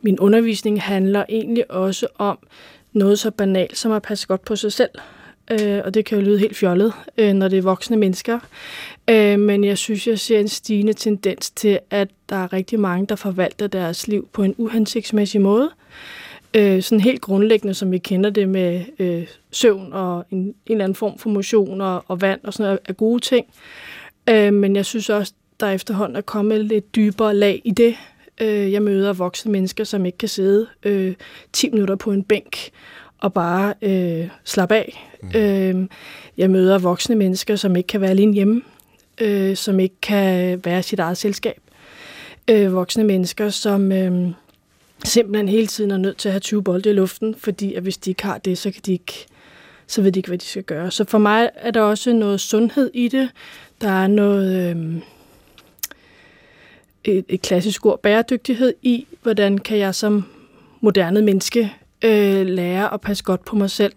min 0.01 0.19
undervisning 0.19 0.81
handler 0.81 1.25
egentlig 1.29 1.71
også 1.71 2.07
om 2.17 2.39
noget 2.93 3.19
så 3.19 3.31
banalt 3.31 3.77
som 3.77 3.91
at 3.91 4.01
passe 4.01 4.27
godt 4.27 4.45
på 4.45 4.55
sig 4.55 4.71
selv. 4.71 4.89
Øh, 5.51 5.81
og 5.85 5.93
det 5.93 6.05
kan 6.05 6.17
jo 6.17 6.23
lyde 6.23 6.39
helt 6.39 6.55
fjollet, 6.55 6.93
øh, 7.17 7.33
når 7.33 7.47
det 7.47 7.57
er 7.57 7.61
voksne 7.61 7.97
mennesker. 7.97 8.39
Øh, 9.09 9.39
men 9.39 9.63
jeg 9.63 9.77
synes, 9.77 10.07
jeg 10.07 10.19
ser 10.19 10.39
en 10.39 10.47
stigende 10.47 10.93
tendens 10.93 11.51
til, 11.51 11.79
at 11.89 12.09
der 12.29 12.35
er 12.35 12.53
rigtig 12.53 12.79
mange, 12.79 13.07
der 13.07 13.15
forvalter 13.15 13.67
deres 13.67 14.07
liv 14.07 14.27
på 14.33 14.43
en 14.43 14.55
uhensigtsmæssig 14.57 15.41
måde. 15.41 15.69
Øh, 16.53 16.83
sådan 16.83 17.01
helt 17.01 17.21
grundlæggende, 17.21 17.73
som 17.73 17.91
vi 17.91 17.97
kender 17.97 18.29
det 18.29 18.49
med 18.49 18.81
øh, 18.99 19.27
søvn 19.51 19.93
og 19.93 20.25
en, 20.31 20.37
en 20.37 20.55
eller 20.65 20.83
anden 20.83 20.95
form 20.95 21.17
for 21.17 21.29
motion 21.29 21.81
og, 21.81 22.03
og 22.07 22.21
vand 22.21 22.39
og 22.43 22.53
sådan 22.53 22.63
noget, 22.63 22.79
er 22.85 22.93
gode 22.93 23.19
ting. 23.19 23.45
Øh, 24.29 24.53
men 24.53 24.75
jeg 24.75 24.85
synes 24.85 25.09
også, 25.09 25.33
der 25.59 25.69
efterhånden 25.69 26.15
er 26.15 26.21
kommet 26.21 26.65
lidt 26.65 26.95
dybere 26.95 27.35
lag 27.35 27.61
i 27.65 27.71
det, 27.71 27.95
Øh, 28.39 28.71
jeg 28.71 28.81
møder 28.81 29.13
voksne 29.13 29.51
mennesker, 29.51 29.83
som 29.83 30.05
ikke 30.05 30.17
kan 30.17 30.29
sidde 30.29 30.67
øh, 30.83 31.15
10 31.53 31.69
minutter 31.69 31.95
på 31.95 32.11
en 32.11 32.23
bænk 32.23 32.57
og 33.19 33.33
bare 33.33 33.73
øh, 33.81 34.29
slappe 34.43 34.75
af. 34.75 35.09
Mm. 35.23 35.29
Øh, 35.35 35.87
jeg 36.37 36.49
møder 36.49 36.77
voksne 36.77 37.15
mennesker, 37.15 37.55
som 37.55 37.75
ikke 37.75 37.87
kan 37.87 38.01
være 38.01 38.09
alene 38.09 38.33
hjemme, 38.33 38.61
øh, 39.21 39.55
som 39.55 39.79
ikke 39.79 39.95
kan 40.01 40.61
være 40.65 40.83
sit 40.83 40.99
eget 40.99 41.17
selskab. 41.17 41.61
Øh, 42.49 42.73
voksne 42.73 43.03
mennesker, 43.03 43.49
som 43.49 43.91
øh, 43.91 44.27
simpelthen 45.03 45.49
hele 45.49 45.67
tiden 45.67 45.91
er 45.91 45.97
nødt 45.97 46.17
til 46.17 46.29
at 46.29 46.33
have 46.33 46.39
20 46.39 46.63
bolde 46.63 46.89
i 46.89 46.93
luften, 46.93 47.35
fordi 47.35 47.73
at 47.73 47.83
hvis 47.83 47.97
de 47.97 48.09
ikke 48.09 48.23
har 48.23 48.37
det, 48.37 48.57
så 48.57 48.71
kan 48.71 48.81
de 48.85 48.91
ikke 48.91 49.25
så 49.87 50.01
ved 50.01 50.11
de 50.11 50.19
ikke, 50.19 50.29
hvad 50.29 50.37
de 50.37 50.45
skal 50.45 50.63
gøre. 50.63 50.91
Så 50.91 51.05
for 51.05 51.17
mig 51.17 51.49
er 51.55 51.71
der 51.71 51.81
også 51.81 52.13
noget 52.13 52.41
sundhed 52.41 52.91
i 52.93 53.07
det. 53.07 53.29
Der 53.81 53.89
er 53.89 54.07
noget... 54.07 54.75
Øh, 54.75 55.01
et, 57.03 57.25
et 57.29 57.41
klassisk 57.41 57.85
ord, 57.85 58.01
bæredygtighed 58.01 58.73
i, 58.81 59.07
hvordan 59.21 59.57
kan 59.57 59.77
jeg 59.77 59.95
som 59.95 60.25
moderne 60.81 61.21
menneske 61.21 61.73
øh, 62.05 62.45
lære 62.45 62.93
at 62.93 63.01
passe 63.01 63.23
godt 63.23 63.45
på 63.45 63.55
mig 63.55 63.69
selv, 63.69 63.93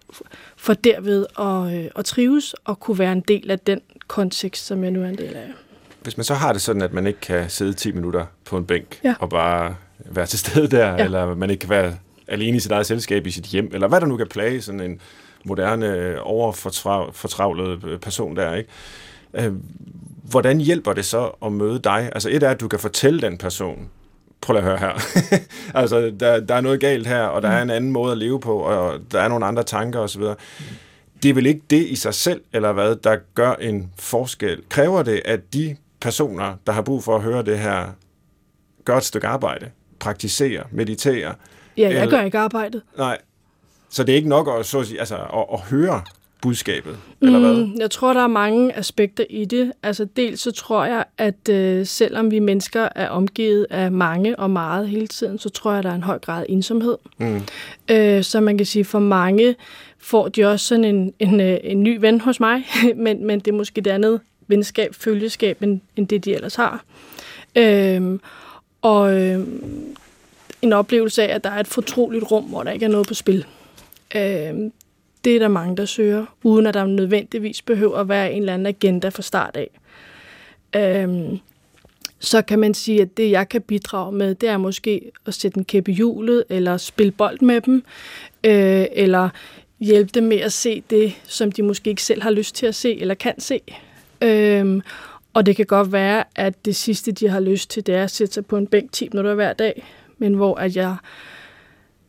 for 0.56 0.74
derved 0.74 1.26
at, 1.38 1.84
øh, 1.84 1.90
at 1.96 2.04
trives 2.04 2.54
og 2.64 2.80
kunne 2.80 2.98
være 2.98 3.12
en 3.12 3.20
del 3.20 3.50
af 3.50 3.58
den 3.58 3.80
kontekst, 4.08 4.66
som 4.66 4.84
jeg 4.84 4.90
nu 4.90 5.02
er 5.02 5.08
en 5.08 5.18
del 5.18 5.36
af. 5.36 5.46
Hvis 6.02 6.16
man 6.16 6.24
så 6.24 6.34
har 6.34 6.52
det 6.52 6.62
sådan, 6.62 6.82
at 6.82 6.92
man 6.92 7.06
ikke 7.06 7.20
kan 7.20 7.50
sidde 7.50 7.72
10 7.72 7.92
minutter 7.92 8.26
på 8.44 8.56
en 8.56 8.64
bænk 8.64 9.00
ja. 9.04 9.14
og 9.18 9.30
bare 9.30 9.74
være 9.98 10.26
til 10.26 10.38
stede 10.38 10.68
der, 10.68 10.88
ja. 10.88 11.04
eller 11.04 11.34
man 11.34 11.50
ikke 11.50 11.60
kan 11.60 11.70
være 11.70 11.96
alene 12.28 12.56
i 12.56 12.60
sit 12.60 12.72
eget 12.72 12.86
selskab 12.86 13.26
i 13.26 13.30
sit 13.30 13.44
hjem, 13.44 13.70
eller 13.74 13.88
hvad 13.88 14.00
der 14.00 14.06
nu 14.06 14.16
kan 14.16 14.26
plage 14.26 14.62
sådan 14.62 14.80
en 14.80 15.00
moderne, 15.44 16.20
overfortravlet 16.20 18.00
person 18.00 18.36
der, 18.36 18.54
ikke? 18.54 18.70
Hvordan 20.32 20.60
hjælper 20.60 20.92
det 20.92 21.04
så 21.04 21.30
at 21.44 21.52
møde 21.52 21.78
dig? 21.78 22.10
Altså 22.12 22.28
et 22.30 22.42
er, 22.42 22.50
at 22.50 22.60
du 22.60 22.68
kan 22.68 22.78
fortælle 22.78 23.20
den 23.20 23.38
person, 23.38 23.90
prøv 24.40 24.56
at 24.56 24.62
høre 24.62 24.78
her. 24.78 24.92
altså, 25.80 26.12
der, 26.20 26.40
der 26.40 26.54
er 26.54 26.60
noget 26.60 26.80
galt 26.80 27.06
her, 27.06 27.22
og 27.22 27.42
der 27.42 27.48
er 27.48 27.62
en 27.62 27.70
anden 27.70 27.92
måde 27.92 28.12
at 28.12 28.18
leve 28.18 28.40
på, 28.40 28.58
og 28.58 29.00
der 29.12 29.20
er 29.20 29.28
nogle 29.28 29.46
andre 29.46 29.62
tanker 29.62 30.00
osv. 30.00 30.22
Det 31.22 31.28
er 31.30 31.34
vel 31.34 31.46
ikke 31.46 31.62
det 31.70 31.86
i 31.86 31.96
sig 31.96 32.14
selv, 32.14 32.42
eller 32.52 32.72
hvad, 32.72 32.96
der 32.96 33.16
gør 33.34 33.52
en 33.52 33.92
forskel. 33.98 34.62
Kræver 34.68 35.02
det, 35.02 35.22
at 35.24 35.40
de 35.54 35.76
personer, 36.00 36.54
der 36.66 36.72
har 36.72 36.82
brug 36.82 37.04
for 37.04 37.16
at 37.16 37.22
høre 37.22 37.42
det 37.42 37.58
her, 37.58 37.86
gør 38.84 38.96
et 38.96 39.04
stykke 39.04 39.26
arbejde, 39.26 39.70
praktiserer, 39.98 40.62
mediterer? 40.70 41.34
Ja, 41.76 41.82
jeg 41.82 41.90
eller, 41.90 42.10
gør 42.10 42.22
ikke 42.22 42.38
arbejdet. 42.38 42.82
Nej, 42.98 43.18
så 43.90 44.04
det 44.04 44.12
er 44.12 44.16
ikke 44.16 44.28
nok 44.28 44.48
at, 44.58 44.66
så 44.66 44.80
at, 44.80 44.86
sige, 44.86 44.98
altså, 44.98 45.16
at, 45.16 45.44
at 45.52 45.60
høre 45.60 46.02
budskabet, 46.42 46.96
eller 47.20 47.38
hvad? 47.38 47.54
Mm, 47.54 47.74
jeg 47.78 47.90
tror, 47.90 48.12
der 48.12 48.20
er 48.20 48.26
mange 48.26 48.76
aspekter 48.76 49.24
i 49.30 49.44
det. 49.44 49.72
Altså 49.82 50.04
dels 50.04 50.40
så 50.40 50.50
tror 50.50 50.84
jeg, 50.84 51.04
at 51.18 51.48
øh, 51.50 51.86
selvom 51.86 52.30
vi 52.30 52.38
mennesker 52.38 52.88
er 52.94 53.08
omgivet 53.08 53.66
af 53.70 53.92
mange 53.92 54.38
og 54.38 54.50
meget 54.50 54.88
hele 54.88 55.06
tiden, 55.06 55.38
så 55.38 55.48
tror 55.48 55.72
jeg, 55.72 55.82
der 55.82 55.90
er 55.90 55.94
en 55.94 56.02
høj 56.02 56.18
grad 56.18 56.40
af 56.40 56.46
ensomhed. 56.48 56.96
Mm. 57.18 57.42
Øh, 57.90 58.24
så 58.24 58.40
man 58.40 58.56
kan 58.56 58.66
sige, 58.66 58.84
for 58.84 58.98
mange 58.98 59.54
får 59.98 60.28
de 60.28 60.44
også 60.44 60.66
sådan 60.66 60.84
en, 60.84 61.12
en, 61.18 61.40
øh, 61.40 61.58
en 61.64 61.82
ny 61.82 61.96
ven 62.00 62.20
hos 62.20 62.40
mig, 62.40 62.64
men, 62.96 63.26
men 63.26 63.40
det 63.40 63.48
er 63.48 63.56
måske 63.56 63.78
et 63.78 63.86
andet 63.86 64.20
venskab, 64.46 64.94
følgeskab, 64.94 65.62
end, 65.62 65.80
end 65.96 66.08
det, 66.08 66.24
de 66.24 66.34
ellers 66.34 66.54
har. 66.54 66.84
Øh, 67.56 68.18
og 68.82 69.20
øh, 69.20 69.46
en 70.62 70.72
oplevelse 70.72 71.22
af, 71.22 71.34
at 71.34 71.44
der 71.44 71.50
er 71.50 71.60
et 71.60 71.68
fortroligt 71.68 72.24
rum, 72.30 72.44
hvor 72.44 72.62
der 72.62 72.70
ikke 72.70 72.84
er 72.84 72.90
noget 72.90 73.08
på 73.08 73.14
spil. 73.14 73.46
Øh, 74.16 74.54
det 75.24 75.34
er 75.34 75.38
der 75.38 75.48
mange, 75.48 75.76
der 75.76 75.84
søger, 75.84 76.26
uden 76.42 76.66
at 76.66 76.74
der 76.74 76.86
nødvendigvis 76.86 77.62
behøver 77.62 77.96
at 77.96 78.08
være 78.08 78.32
en 78.32 78.42
eller 78.42 78.54
anden 78.54 78.66
agenda 78.66 79.08
fra 79.08 79.22
start 79.22 79.56
af. 79.56 79.70
Øhm, 80.76 81.38
så 82.18 82.42
kan 82.42 82.58
man 82.58 82.74
sige, 82.74 83.02
at 83.02 83.16
det, 83.16 83.30
jeg 83.30 83.48
kan 83.48 83.62
bidrage 83.62 84.12
med, 84.12 84.34
det 84.34 84.48
er 84.48 84.56
måske 84.56 85.10
at 85.26 85.34
sætte 85.34 85.58
en 85.58 85.64
kæppe 85.64 85.90
i 85.90 85.94
hjulet, 85.94 86.44
eller 86.48 86.76
spille 86.76 87.12
bold 87.12 87.40
med 87.40 87.60
dem, 87.60 87.84
øh, 88.44 88.86
eller 88.92 89.28
hjælpe 89.80 90.10
dem 90.14 90.24
med 90.24 90.38
at 90.38 90.52
se 90.52 90.82
det, 90.90 91.12
som 91.24 91.52
de 91.52 91.62
måske 91.62 91.90
ikke 91.90 92.02
selv 92.02 92.22
har 92.22 92.30
lyst 92.30 92.54
til 92.54 92.66
at 92.66 92.74
se, 92.74 93.00
eller 93.00 93.14
kan 93.14 93.40
se. 93.40 93.60
Øhm, 94.22 94.82
og 95.34 95.46
det 95.46 95.56
kan 95.56 95.66
godt 95.66 95.92
være, 95.92 96.24
at 96.36 96.64
det 96.64 96.76
sidste, 96.76 97.12
de 97.12 97.28
har 97.28 97.40
lyst 97.40 97.70
til, 97.70 97.86
det 97.86 97.94
er 97.94 98.04
at 98.04 98.10
sætte 98.10 98.34
sig 98.34 98.46
på 98.46 98.56
en 98.56 98.66
bænk 98.66 98.92
10 98.92 99.08
minutter 99.12 99.34
hver 99.34 99.52
dag, 99.52 99.84
men 100.18 100.34
hvor 100.34 100.54
at 100.54 100.76
jeg 100.76 100.96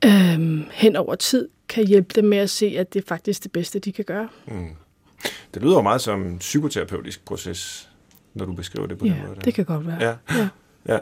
øhm, 0.05 0.65
hen 0.71 0.95
over 0.95 1.15
tid 1.15 1.49
kan 1.73 1.87
hjælpe 1.87 2.13
dem 2.15 2.25
med 2.25 2.37
at 2.37 2.49
se, 2.49 2.75
at 2.77 2.93
det 2.93 3.01
er 3.01 3.07
faktisk 3.07 3.43
det 3.43 3.51
bedste, 3.51 3.79
de 3.79 3.91
kan 3.91 4.05
gøre. 4.05 4.27
Mm. 4.47 4.67
Det 5.53 5.61
lyder 5.61 5.75
jo 5.75 5.81
meget 5.81 6.01
som 6.01 6.21
en 6.21 6.37
psykoterapeutisk 6.37 7.25
proces, 7.25 7.89
når 8.33 8.45
du 8.45 8.53
beskriver 8.53 8.87
det 8.87 8.97
på 8.97 9.05
ja, 9.05 9.11
den 9.11 9.19
måde. 9.21 9.33
Ja, 9.35 9.41
det 9.41 9.53
kan 9.53 9.65
godt 9.65 9.87
være. 9.87 9.97
Ja. 10.01 10.15
ja. 10.37 10.47
ja. 10.87 10.97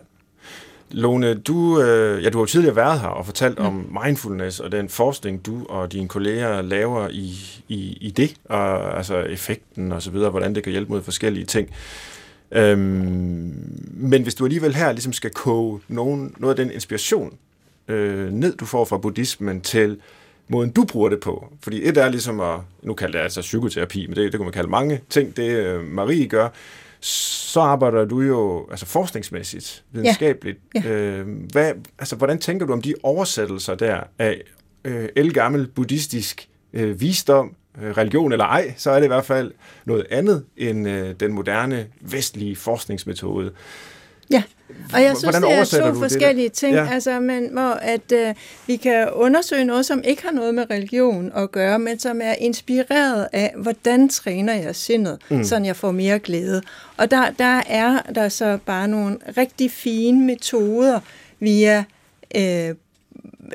Lone, 0.91 1.33
du, 1.33 1.81
øh, 1.81 2.23
ja, 2.23 2.29
du 2.29 2.37
har 2.37 2.41
jo 2.41 2.45
tidligere 2.45 2.75
været 2.75 2.99
her 2.99 3.07
og 3.07 3.25
fortalt 3.25 3.59
ja. 3.59 3.65
om 3.65 3.99
mindfulness 4.05 4.59
og 4.59 4.71
den 4.71 4.89
forskning, 4.89 5.45
du 5.45 5.65
og 5.65 5.91
dine 5.91 6.07
kolleger 6.07 6.61
laver 6.61 7.09
i, 7.09 7.35
i, 7.67 7.97
i 8.01 8.11
det, 8.11 8.35
og 8.45 8.97
altså 8.97 9.17
effekten 9.17 9.91
og 9.91 10.01
så 10.01 10.11
videre, 10.11 10.29
hvordan 10.29 10.55
det 10.55 10.63
kan 10.63 10.71
hjælpe 10.71 10.91
mod 10.91 11.01
forskellige 11.01 11.45
ting. 11.45 11.69
Øhm, 12.51 12.79
men 13.91 14.23
hvis 14.23 14.35
du 14.35 14.45
alligevel 14.45 14.75
her 14.75 14.91
ligesom 14.91 15.13
skal 15.13 15.31
koge 15.31 15.79
nogen, 15.87 16.35
noget 16.37 16.59
af 16.59 16.65
den 16.65 16.73
inspiration 16.73 17.37
øh, 17.87 18.31
ned, 18.31 18.57
du 18.57 18.65
får 18.65 18.85
fra 18.85 18.97
buddhismen 18.97 19.61
til 19.61 19.97
måden, 20.51 20.71
du 20.71 20.85
bruger 20.85 21.09
det 21.09 21.19
på. 21.19 21.53
Fordi 21.63 21.83
et 21.83 21.97
er 21.97 22.09
ligesom 22.09 22.39
at, 22.39 22.59
nu 22.83 22.93
kalder 22.93 23.17
det 23.17 23.23
altså 23.23 23.41
psykoterapi, 23.41 24.07
men 24.07 24.15
det, 24.15 24.31
det 24.31 24.37
kunne 24.39 24.45
man 24.45 24.53
kalde 24.53 24.69
mange 24.69 25.01
ting, 25.09 25.37
det 25.37 25.49
øh, 25.49 25.83
Marie 25.83 26.27
gør. 26.27 26.49
så 26.99 27.59
arbejder 27.59 28.05
du 28.05 28.21
jo 28.21 28.67
altså 28.71 28.85
forskningsmæssigt, 28.85 29.83
videnskabeligt. 29.91 30.59
Ja. 30.75 30.81
Ja. 30.85 30.89
Øh, 30.89 31.27
hvad, 31.51 31.71
altså, 31.99 32.15
hvordan 32.15 32.39
tænker 32.39 32.65
du 32.65 32.73
om 32.73 32.81
de 32.81 32.93
oversættelser 33.03 33.75
der 33.75 33.99
af 34.19 34.41
øh, 34.85 35.09
elgammel 35.15 35.67
buddhistisk 35.67 36.47
øh, 36.73 37.01
visdom, 37.01 37.55
øh, 37.81 37.91
religion 37.91 38.31
eller 38.31 38.45
ej, 38.45 38.73
så 38.77 38.91
er 38.91 38.95
det 38.95 39.03
i 39.03 39.07
hvert 39.07 39.25
fald 39.25 39.51
noget 39.85 40.05
andet 40.09 40.45
end 40.57 40.89
øh, 40.89 41.15
den 41.19 41.33
moderne 41.33 41.87
vestlige 42.01 42.55
forskningsmetode. 42.55 43.51
Ja, 44.29 44.43
og 44.93 45.01
jeg 45.01 45.17
synes, 45.17 45.35
det 45.35 45.51
er 45.51 45.63
to 45.63 45.87
det 45.87 45.97
forskellige 45.97 46.47
der? 46.47 46.53
ting, 46.53 46.73
Ja. 46.73 46.87
altså, 46.91 47.19
men, 47.19 47.49
hvor 47.51 47.71
at, 47.81 48.11
øh, 48.13 48.35
vi 48.67 48.75
kan 48.75 49.09
undersøge 49.13 49.65
noget, 49.65 49.85
som 49.85 50.01
ikke 50.03 50.23
har 50.23 50.31
noget 50.31 50.55
med 50.55 50.69
religion 50.71 51.31
at 51.35 51.51
gøre, 51.51 51.79
men 51.79 51.99
som 51.99 52.21
er 52.23 52.33
inspireret 52.33 53.27
af, 53.33 53.53
hvordan 53.57 54.09
træner 54.09 54.53
jeg 54.53 54.75
sindet, 54.75 55.17
mm. 55.29 55.43
så 55.43 55.57
jeg 55.57 55.75
får 55.75 55.91
mere 55.91 56.19
glæde. 56.19 56.61
Og 56.97 57.11
der, 57.11 57.31
der 57.31 57.61
er 57.67 58.01
der 58.15 58.29
så 58.29 58.57
bare 58.65 58.87
nogle 58.87 59.17
rigtig 59.37 59.71
fine 59.71 60.25
metoder 60.25 60.99
via 61.39 61.83
øh, 62.35 62.75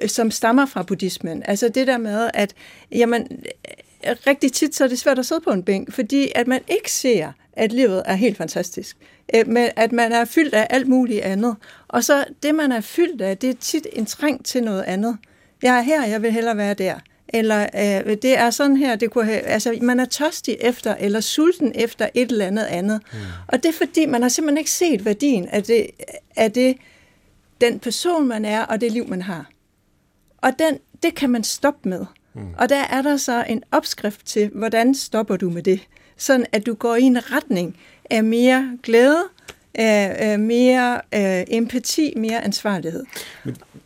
som 0.07 0.31
stammer 0.31 0.67
fra 0.67 0.83
buddhismen. 0.83 1.43
Altså 1.45 1.69
det 1.69 1.87
der 1.87 1.99
med, 1.99 2.31
at 2.35 2.55
jamen, 2.93 3.23
øh, 4.07 4.17
rigtig 4.27 4.53
tit 4.53 4.75
så 4.75 4.85
er 4.85 4.89
det 4.89 4.99
svært 4.99 5.19
at 5.19 5.27
sidde 5.27 5.41
på 5.41 5.51
en 5.51 5.63
bænk, 5.63 5.93
fordi 5.93 6.29
at 6.35 6.47
man 6.47 6.61
ikke 6.69 6.93
ser, 6.93 7.33
at 7.57 7.73
livet 7.73 8.03
er 8.07 8.15
helt 8.15 8.37
fantastisk. 8.37 8.97
Øh, 9.35 9.49
Men 9.49 9.69
at 9.77 9.93
man 9.93 10.13
er 10.13 10.25
fyldt 10.25 10.55
af 10.55 10.67
alt 10.71 10.89
muligt 10.89 11.21
andet. 11.21 11.57
Og 11.89 12.05
så 12.05 12.25
det, 12.43 12.55
man 12.55 12.73
er 12.73 12.81
fyldt 12.81 13.23
af, 13.23 13.39
det 13.39 13.51
er 13.51 13.55
tit 13.61 13.87
en 13.93 14.07
træng 14.07 14.45
til 14.45 14.63
noget 14.63 14.83
andet. 14.83 15.17
Jeg 15.63 15.77
er 15.79 15.83
her, 15.83 16.07
jeg 16.07 16.23
vil 16.23 16.33
hellere 16.33 16.57
være 16.57 16.75
der. 16.75 16.95
Eller 17.29 17.63
øh, 17.75 18.17
det 18.23 18.39
er 18.39 18.51
sådan 18.51 18.77
her, 18.77 18.97
det 18.97 19.11
kunne 19.11 19.25
have, 19.25 19.41
altså 19.41 19.79
man 19.83 20.01
er 20.01 20.05
tørstig 20.05 20.57
efter, 20.61 20.95
eller 20.95 21.21
sulten 21.21 21.73
efter 21.75 22.09
et 22.15 22.31
eller 22.31 22.47
andet 22.47 22.65
andet. 22.65 23.01
Mm. 23.13 23.19
Og 23.49 23.63
det 23.63 23.69
er 23.69 23.73
fordi, 23.73 24.07
man 24.07 24.23
har 24.23 24.29
simpelthen 24.29 24.59
ikke 24.59 24.71
set 24.71 25.05
værdien 25.05 25.49
af 25.49 25.63
det, 25.63 25.87
af 26.37 26.53
det, 26.53 26.77
den 27.61 27.79
person, 27.79 28.29
man 28.29 28.45
er, 28.45 28.63
og 28.63 28.81
det 28.81 28.93
liv, 28.93 29.09
man 29.09 29.23
har. 29.23 29.51
Og 30.39 30.53
den, 30.59 30.79
det 31.03 31.15
kan 31.15 31.31
man 31.31 31.45
stoppe 31.45 31.89
med. 31.89 32.07
Mm. 32.35 32.55
Og 32.59 32.69
der 32.69 32.83
er 32.83 33.03
der 33.03 33.17
så 33.17 33.45
en 33.49 33.63
opskrift 33.73 34.27
til, 34.27 34.51
hvordan 34.55 34.95
stopper 34.95 35.37
du 35.37 35.51
med 35.51 35.63
det? 35.63 35.81
Sådan 36.17 36.47
at 36.53 36.67
du 36.67 36.75
går 36.75 36.97
i 36.97 37.03
en 37.03 37.33
retning 37.33 37.77
af 38.11 38.25
mere 38.25 38.79
glæde, 38.83 39.25
af, 39.75 40.17
af 40.19 40.39
mere 40.39 41.01
af 41.13 41.45
empati, 41.49 42.13
mere 42.17 42.45
ansvarlighed. 42.45 43.05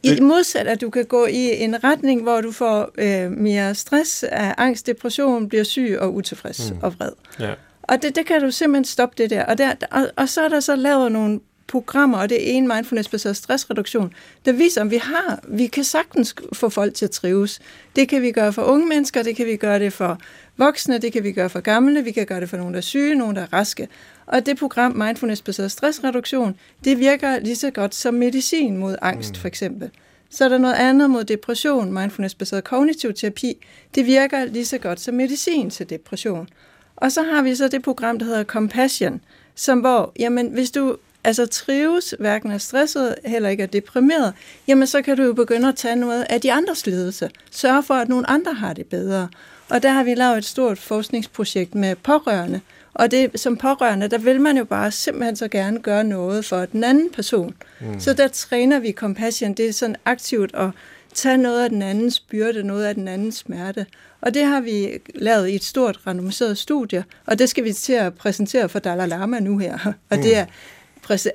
I 0.02 0.20
modsat 0.20 0.66
at 0.66 0.80
du 0.80 0.90
kan 0.90 1.04
gå 1.04 1.26
i 1.26 1.62
en 1.62 1.84
retning, 1.84 2.22
hvor 2.22 2.40
du 2.40 2.52
får 2.52 2.90
øh, 2.98 3.30
mere 3.30 3.74
stress, 3.74 4.22
af 4.22 4.54
angst, 4.58 4.86
depression, 4.86 5.48
bliver 5.48 5.64
syg 5.64 5.96
og 6.00 6.14
utilfreds 6.14 6.70
mm. 6.70 6.78
og 6.82 6.94
vred. 6.98 7.12
Ja. 7.40 7.54
Og 7.82 8.02
det, 8.02 8.16
det 8.16 8.26
kan 8.26 8.40
du 8.40 8.50
simpelthen 8.50 8.84
stoppe 8.84 9.14
det 9.22 9.30
der. 9.30 9.44
Og, 9.44 9.58
der 9.58 9.74
og, 9.90 10.06
og 10.16 10.28
så 10.28 10.40
er 10.40 10.48
der 10.48 10.60
så 10.60 10.76
lavet 10.76 11.12
nogle 11.12 11.40
programmer, 11.70 12.18
og 12.18 12.28
det 12.28 12.50
er 12.50 12.52
en 12.52 12.68
mindfulness-baseret 12.68 13.36
stressreduktion, 13.36 14.12
der 14.44 14.52
viser, 14.52 14.80
om 14.80 14.90
vi 14.90 14.96
har, 14.96 15.40
vi 15.48 15.66
kan 15.66 15.84
sagtens 15.84 16.34
få 16.52 16.68
folk 16.68 16.94
til 16.94 17.04
at 17.04 17.10
trives. 17.10 17.60
Det 17.96 18.08
kan 18.08 18.22
vi 18.22 18.32
gøre 18.32 18.52
for 18.52 18.62
unge 18.62 18.86
mennesker, 18.86 19.22
det 19.22 19.36
kan 19.36 19.46
vi 19.46 19.56
gøre 19.56 19.78
det 19.78 19.92
for 19.92 20.18
voksne, 20.56 20.98
det 20.98 21.12
kan 21.12 21.24
vi 21.24 21.32
gøre 21.32 21.50
for 21.50 21.60
gamle, 21.60 22.04
vi 22.04 22.10
kan 22.10 22.26
gøre 22.26 22.40
det 22.40 22.50
for 22.50 22.56
nogen, 22.56 22.74
der 22.74 22.78
er 22.78 22.82
syge, 22.82 23.14
nogen, 23.14 23.36
der 23.36 23.42
er 23.42 23.52
raske. 23.52 23.88
Og 24.26 24.46
det 24.46 24.58
program, 24.58 24.92
mindfulness-baseret 24.92 25.72
stressreduktion, 25.72 26.56
det 26.84 26.98
virker 26.98 27.38
lige 27.38 27.56
så 27.56 27.70
godt 27.70 27.94
som 27.94 28.14
medicin 28.14 28.76
mod 28.76 28.96
angst, 29.02 29.36
for 29.36 29.48
eksempel. 29.48 29.90
Så 30.30 30.44
er 30.44 30.48
der 30.48 30.58
noget 30.58 30.74
andet 30.74 31.10
mod 31.10 31.24
depression, 31.24 31.92
mindfulness-baseret 31.92 32.64
kognitiv 32.64 33.14
terapi, 33.14 33.66
det 33.94 34.06
virker 34.06 34.44
lige 34.44 34.66
så 34.66 34.78
godt 34.78 35.00
som 35.00 35.14
medicin 35.14 35.70
til 35.70 35.90
depression. 35.90 36.48
Og 36.96 37.12
så 37.12 37.22
har 37.22 37.42
vi 37.42 37.54
så 37.54 37.68
det 37.68 37.82
program, 37.82 38.18
der 38.18 38.26
hedder 38.26 38.44
Compassion, 38.44 39.20
som 39.54 39.78
hvor, 39.80 40.12
jamen, 40.18 40.46
hvis 40.46 40.70
du 40.70 40.96
altså 41.24 41.46
trives, 41.46 42.14
hverken 42.18 42.50
er 42.50 42.58
stresset, 42.58 43.14
heller 43.24 43.48
ikke 43.48 43.62
er 43.62 43.66
deprimeret, 43.66 44.32
jamen 44.68 44.86
så 44.86 45.02
kan 45.02 45.16
du 45.16 45.22
jo 45.22 45.32
begynde 45.32 45.68
at 45.68 45.76
tage 45.76 45.96
noget 45.96 46.26
af 46.30 46.40
de 46.40 46.52
andres 46.52 46.86
ledelse. 46.86 47.30
Sørge 47.50 47.82
for, 47.82 47.94
at 47.94 48.08
nogle 48.08 48.30
andre 48.30 48.54
har 48.54 48.72
det 48.72 48.86
bedre. 48.86 49.28
Og 49.68 49.82
der 49.82 49.90
har 49.90 50.02
vi 50.02 50.14
lavet 50.14 50.38
et 50.38 50.44
stort 50.44 50.78
forskningsprojekt 50.78 51.74
med 51.74 51.96
pårørende. 51.96 52.60
Og 52.94 53.10
det, 53.10 53.40
som 53.40 53.56
pårørende, 53.56 54.08
der 54.08 54.18
vil 54.18 54.40
man 54.40 54.56
jo 54.56 54.64
bare 54.64 54.90
simpelthen 54.90 55.36
så 55.36 55.48
gerne 55.48 55.80
gøre 55.80 56.04
noget 56.04 56.44
for 56.44 56.64
den 56.64 56.84
anden 56.84 57.10
person. 57.10 57.54
Mm. 57.80 58.00
Så 58.00 58.12
der 58.12 58.28
træner 58.28 58.78
vi 58.78 58.92
compassion. 58.92 59.54
Det 59.54 59.68
er 59.68 59.72
sådan 59.72 59.96
aktivt 60.04 60.54
at 60.54 60.68
tage 61.14 61.36
noget 61.36 61.64
af 61.64 61.70
den 61.70 61.82
andens 61.82 62.20
byrde, 62.20 62.62
noget 62.62 62.84
af 62.84 62.94
den 62.94 63.08
andens 63.08 63.36
smerte. 63.36 63.86
Og 64.20 64.34
det 64.34 64.44
har 64.44 64.60
vi 64.60 64.88
lavet 65.14 65.48
i 65.48 65.54
et 65.54 65.64
stort 65.64 66.00
randomiseret 66.06 66.58
studie, 66.58 67.04
og 67.26 67.38
det 67.38 67.48
skal 67.48 67.64
vi 67.64 67.72
til 67.72 67.92
at 67.92 68.14
præsentere 68.14 68.68
for 68.68 68.78
Dalai 68.78 69.08
Lama 69.08 69.40
nu 69.40 69.58
her. 69.58 69.92
Og 70.10 70.16
det 70.18 70.36
er 70.36 70.44
præs- 70.44 70.50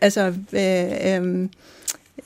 altså, 0.02 0.34
øh, 0.54 1.14
øh, 1.14 1.50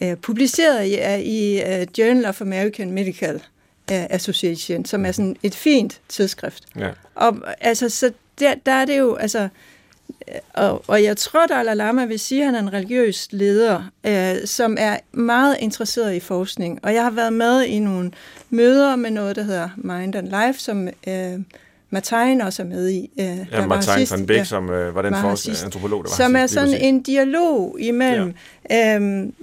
øh, 0.01 0.17
publiceret 0.17 0.85
i, 0.85 0.95
i 1.23 1.61
uh, 1.61 1.99
Journal 1.99 2.25
of 2.25 2.41
American 2.41 2.91
Medical 2.91 3.35
uh, 3.35 4.05
Association, 4.09 4.85
som 4.85 5.05
er 5.05 5.11
sådan 5.11 5.35
et 5.43 5.55
fint 5.55 6.01
tidsskrift. 6.09 6.63
Ja. 6.75 6.89
Og 7.15 7.37
altså, 7.61 7.89
så 7.89 8.11
der, 8.39 8.55
der 8.65 8.71
er 8.71 8.85
det 8.85 8.97
jo, 8.97 9.15
altså, 9.15 9.47
øh, 10.27 10.35
og, 10.53 10.83
og 10.87 11.03
jeg 11.03 11.17
tror, 11.17 11.45
Dalai 11.45 11.75
Lama 11.75 12.05
vil 12.05 12.19
sige, 12.19 12.41
at 12.41 12.45
han 12.45 12.55
er 12.55 12.59
en 12.59 12.73
religiøs 12.73 13.27
leder, 13.31 13.91
øh, 14.03 14.35
som 14.45 14.77
er 14.79 14.97
meget 15.11 15.57
interesseret 15.59 16.13
i 16.13 16.19
forskning. 16.19 16.79
Og 16.83 16.93
jeg 16.93 17.03
har 17.03 17.11
været 17.11 17.33
med 17.33 17.63
i 17.63 17.79
nogle 17.79 18.11
møder 18.49 18.95
med 18.95 19.11
noget, 19.11 19.35
der 19.35 19.43
hedder 19.43 19.69
Mind 19.77 20.15
and 20.15 20.27
Life, 20.27 20.59
som 20.59 20.87
øh, 20.87 21.39
Martin 21.89 22.41
også 22.41 22.61
er 22.61 22.65
med 22.65 22.89
i. 22.89 23.09
Øh, 23.19 23.37
Ja, 23.51 23.65
Martin 23.67 23.93
sidst. 23.97 24.11
van 24.11 24.25
Beek, 24.25 24.37
Ja 24.39 24.43
som 24.45 24.69
øh, 24.69 24.95
var 24.95 25.01
den 25.01 25.11
var 25.13 25.21
forsker, 25.21 25.51
antropolog, 25.65 26.03
der 26.03 26.09
var 26.09 26.15
som 26.15 26.35
er 26.35 26.47
sådan 26.47 26.73
en 26.73 27.01
dialog 27.01 27.77
imellem 27.79 28.33
ja. 28.69 28.95
øhm, 28.95 29.33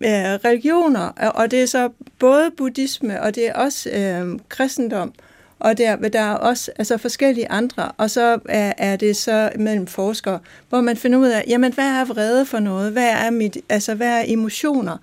øh, 0.00 0.10
religioner, 0.44 1.08
og 1.34 1.50
det 1.50 1.62
er 1.62 1.66
så 1.66 1.88
både 2.18 2.50
buddhisme, 2.56 3.22
og 3.22 3.34
det 3.34 3.48
er 3.48 3.52
også 3.54 3.90
øh, 3.90 4.38
kristendom, 4.48 5.12
og 5.58 5.78
der, 5.78 5.96
der 5.96 6.20
er 6.20 6.34
også 6.34 6.70
altså 6.78 6.98
forskellige 6.98 7.50
andre, 7.50 7.92
og 7.96 8.10
så 8.10 8.38
er, 8.48 8.72
er 8.78 8.96
det 8.96 9.16
så 9.16 9.50
mellem 9.58 9.86
forskere, 9.86 10.38
hvor 10.68 10.80
man 10.80 10.96
finder 10.96 11.18
ud 11.18 11.28
af, 11.28 11.44
jamen 11.48 11.72
hvad 11.72 11.84
er 11.84 12.04
vrede 12.04 12.46
for 12.46 12.58
noget? 12.58 12.92
Hvad 12.92 13.08
er, 13.08 13.30
mit, 13.30 13.56
altså, 13.68 13.94
hvad 13.94 14.08
er 14.20 14.24
emotioner? 14.26 14.96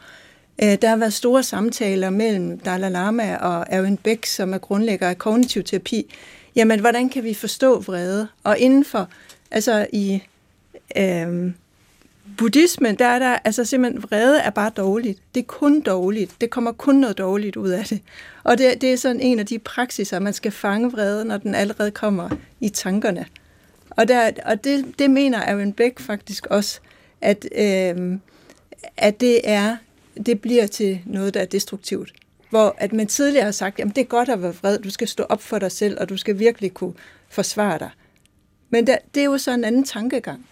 Øh, 0.64 0.78
Der 0.82 0.88
har 0.90 0.96
været 0.96 1.14
store 1.14 1.44
samtaler 1.44 2.10
mellem 2.10 2.60
Dalai 2.60 2.90
Lama 2.90 3.36
og 3.36 3.66
Erwin 3.70 3.98
Beck, 3.98 4.26
som 4.26 4.54
er 4.54 4.58
grundlægger 4.58 5.10
af 5.10 5.18
kognitiv 5.18 5.64
terapi. 5.64 6.14
Jamen, 6.58 6.80
hvordan 6.80 7.10
kan 7.10 7.24
vi 7.24 7.34
forstå 7.34 7.80
vrede? 7.80 8.28
Og 8.44 8.58
inden 8.60 8.86
for, 8.86 9.10
altså 9.52 9.88
i 9.94 10.24
øhm, 10.98 11.54
buddhismen, 12.38 12.96
der 12.96 13.06
er 13.06 13.20
der, 13.20 13.38
altså 13.44 13.66
simpelthen, 13.66 14.04
vrede 14.04 14.40
er 14.40 14.50
bare 14.50 14.70
dårligt. 14.70 15.20
Det 15.36 15.42
er 15.42 15.46
kun 15.46 15.82
dårligt. 15.82 16.36
Det 16.42 16.50
kommer 16.50 16.72
kun 16.72 16.96
noget 16.96 17.18
dårligt 17.18 17.56
ud 17.56 17.70
af 17.70 17.86
det. 17.86 18.02
Og 18.44 18.58
det, 18.58 18.82
det 18.82 18.94
er 18.94 18.98
sådan 18.98 19.20
en 19.20 19.40
af 19.40 19.46
de 19.46 19.60
praksiser, 19.60 20.20
man 20.20 20.34
skal 20.34 20.52
fange 20.52 20.92
vrede, 20.92 21.26
når 21.26 21.38
den 21.38 21.56
allerede 21.56 21.92
kommer 21.92 22.30
i 22.60 22.70
tankerne. 22.70 23.26
Og, 23.90 24.08
der, 24.08 24.32
og 24.46 24.64
det, 24.64 24.86
det 25.00 25.10
mener 25.10 25.42
Aaron 25.42 25.74
Beck 25.74 26.00
faktisk 26.00 26.46
også, 26.46 26.80
at, 27.22 27.48
øhm, 27.56 28.22
at 28.98 29.20
det 29.20 29.42
er 29.44 29.78
det 30.26 30.42
bliver 30.42 30.68
til 30.68 31.02
noget, 31.06 31.34
der 31.34 31.40
er 31.40 31.46
destruktivt. 31.46 32.14
Hvor 32.50 32.76
at 32.78 32.94
man 32.94 33.08
tidligere 33.08 33.46
har 33.46 33.52
sagt, 33.52 33.80
at 33.80 33.88
det 33.88 33.98
er 33.98 34.06
godt 34.06 34.30
at 34.30 34.42
være 34.42 34.54
vred, 34.56 34.80
du 34.80 34.90
skal 34.90 35.08
stå 35.08 35.24
op 35.30 35.42
for 35.42 35.60
dig 35.60 35.72
selv, 35.72 35.98
og 36.02 36.10
du 36.10 36.18
skal 36.18 36.40
virkelig 36.40 36.74
kunne 36.74 36.94
forsvare 37.30 37.80
dig. 37.80 37.90
Men 38.70 38.88
der, 38.88 38.98
det 39.14 39.22
er 39.22 39.26
jo 39.26 39.38
så 39.38 39.52
en 39.52 39.64
anden 39.64 39.84
tankegang. 39.84 40.46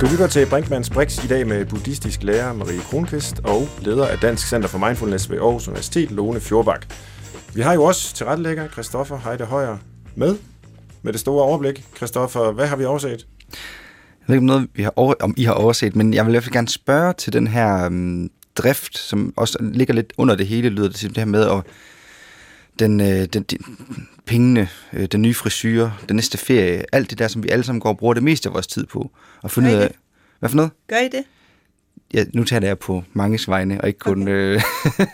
Du 0.00 0.06
lytter 0.10 0.26
til 0.26 0.46
Brinkmanns 0.46 0.90
Brix 0.90 1.24
i 1.24 1.26
dag 1.26 1.46
med 1.46 1.66
buddhistisk 1.66 2.22
lærer 2.22 2.52
Marie 2.52 2.80
Kronqvist 2.80 3.40
og 3.44 3.68
leder 3.80 4.06
af 4.06 4.18
Dansk 4.18 4.48
Center 4.48 4.68
for 4.68 4.78
Mindfulness 4.78 5.30
ved 5.30 5.38
Aarhus 5.38 5.68
Universitet, 5.68 6.10
Lone 6.10 6.40
Fjordbak. 6.40 6.86
Vi 7.54 7.60
har 7.60 7.74
jo 7.74 7.84
også 7.84 8.14
tilrettelægger 8.14 8.68
Christoffer 8.68 9.18
Heide 9.18 9.44
Højer 9.44 9.78
med, 10.14 10.36
med 11.02 11.12
det 11.12 11.20
store 11.20 11.44
overblik. 11.44 11.84
Christoffer, 11.96 12.52
hvad 12.52 12.66
har 12.66 12.76
vi 12.76 12.84
overset? 12.84 13.26
Jeg 14.28 14.32
ved 14.32 14.34
ikke, 14.34 14.42
om, 14.42 14.46
noget, 14.46 14.68
vi 14.74 14.82
har 14.82 14.92
over, 14.96 15.14
om 15.20 15.34
I 15.36 15.44
har 15.44 15.52
overset, 15.52 15.96
men 15.96 16.14
jeg 16.14 16.24
vil 16.24 16.30
i 16.30 16.34
hvert 16.34 16.44
fald 16.44 16.52
gerne 16.52 16.68
spørge 16.68 17.12
til 17.12 17.32
den 17.32 17.46
her 17.46 17.86
um, 17.86 18.30
drift, 18.56 18.98
som 18.98 19.34
også 19.36 19.58
ligger 19.60 19.94
lidt 19.94 20.12
under 20.18 20.34
det 20.34 20.46
hele, 20.46 20.68
lyder 20.68 20.88
det 20.88 20.96
til 20.96 21.08
det 21.08 21.18
her 21.18 21.24
med, 21.24 21.44
og 21.44 21.64
den, 22.78 23.00
øh, 23.00 23.24
den, 23.24 23.42
de, 23.42 23.56
pengene, 24.26 24.68
øh, 24.92 25.06
den 25.06 25.22
nye 25.22 25.34
frisyr, 25.34 25.90
den 26.08 26.16
næste 26.16 26.38
ferie, 26.38 26.84
alt 26.92 27.10
det 27.10 27.18
der, 27.18 27.28
som 27.28 27.42
vi 27.42 27.48
alle 27.48 27.64
sammen 27.64 27.80
går 27.80 27.88
og 27.88 27.98
bruger 27.98 28.14
det 28.14 28.22
meste 28.22 28.48
af 28.48 28.52
vores 28.52 28.66
tid 28.66 28.86
på. 28.86 29.10
Og 29.42 29.50
finde 29.50 29.70
ud 29.70 29.74
af, 29.74 29.94
hvad 30.38 30.48
for 30.48 30.56
noget? 30.56 30.70
Gør 30.88 30.96
I 30.96 31.08
det? 31.08 31.24
Ja, 32.14 32.24
nu 32.34 32.44
taler 32.44 32.66
jeg 32.66 32.78
på 32.78 33.04
manges 33.12 33.48
vegne, 33.48 33.80
og 33.80 33.88
ikke 33.88 33.98
kun... 33.98 34.22
Okay. 34.22 34.32
Øh, 34.32 34.62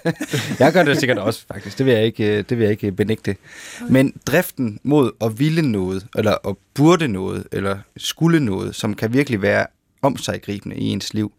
jeg 0.60 0.72
gør 0.72 0.82
det 0.82 0.98
sikkert 0.98 1.18
også, 1.18 1.46
faktisk. 1.52 1.78
Det 1.78 1.86
vil 1.86 1.94
jeg 1.94 2.04
ikke, 2.04 2.38
øh, 2.38 2.44
det 2.48 2.58
vil 2.58 2.64
jeg 2.64 2.70
ikke 2.70 2.92
benægte. 2.92 3.36
Okay. 3.82 3.92
Men 3.92 4.12
driften 4.26 4.80
mod 4.82 5.12
at 5.20 5.38
ville 5.38 5.62
noget, 5.62 6.06
eller 6.16 6.48
at 6.48 6.56
burde 6.74 7.08
noget, 7.08 7.46
eller 7.52 7.78
skulle 7.96 8.40
noget, 8.40 8.74
som 8.74 8.94
kan 8.94 9.12
virkelig 9.12 9.42
være 9.42 9.66
omsaggribende 10.02 10.76
i 10.76 10.88
ens 10.88 11.14
liv, 11.14 11.32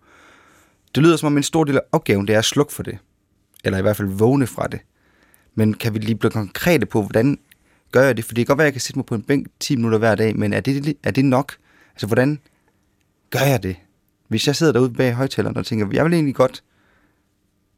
det 0.96 1.04
lyder 1.04 1.18
som 1.18 1.28
om 1.28 1.38
en 1.38 1.44
stor 1.44 1.64
del 1.64 1.76
af 1.76 1.82
opgaven, 1.92 2.28
det 2.28 2.36
er 2.36 2.40
at 2.40 2.46
slukke 2.46 2.74
for 2.74 2.84
det. 2.84 2.98
Eller 3.64 3.80
i 3.80 3.82
hvert 3.82 3.98
fald 3.98 4.08
vågne 4.08 4.48
fra 4.48 4.68
det. 4.68 4.80
Men 5.56 5.74
kan 5.74 5.94
vi 5.94 6.00
lige 6.00 6.16
blive 6.16 6.32
konkrete 6.32 6.86
på, 6.86 7.02
hvordan 7.02 7.40
gør 7.92 8.04
jeg 8.04 8.18
det? 8.18 8.26
For 8.26 8.34
det 8.34 8.46
kan 8.46 8.52
godt 8.52 8.58
være, 8.58 8.66
at 8.66 8.70
jeg 8.70 8.74
kan 8.74 8.82
sætte 8.82 9.00
mig 9.00 9.06
på 9.06 9.16
en 9.16 9.24
bænk 9.24 9.48
10 9.60 9.76
minutter 9.76 9.98
hver 9.98 10.16
dag, 10.16 10.38
men 10.38 10.54
er 10.54 10.60
det, 10.60 10.98
er 11.04 11.12
det 11.12 11.26
nok? 11.26 11.54
Altså, 11.94 12.08
hvordan 12.08 12.40
gør 13.30 13.40
jeg 13.40 13.64
det? 13.64 13.76
Hvis 14.32 14.48
jeg 14.48 14.56
sidder 14.56 14.74
derude 14.74 14.90
bag 14.90 15.14
højtaleren 15.14 15.58
og 15.58 15.66
tænker, 15.66 15.88
jeg 15.94 16.06
vil 16.06 16.14
egentlig 16.14 16.36
godt, 16.36 16.64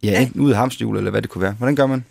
ja, 0.03 0.21
enten 0.21 0.41
ud 0.41 0.51
af 0.51 0.57
hamsterhjul, 0.57 0.97
eller 0.97 1.11
hvad 1.11 1.21
det 1.21 1.29
kunne 1.29 1.41
være. 1.41 1.51
Hvordan 1.51 1.75
gør 1.75 1.85
man? 1.85 2.05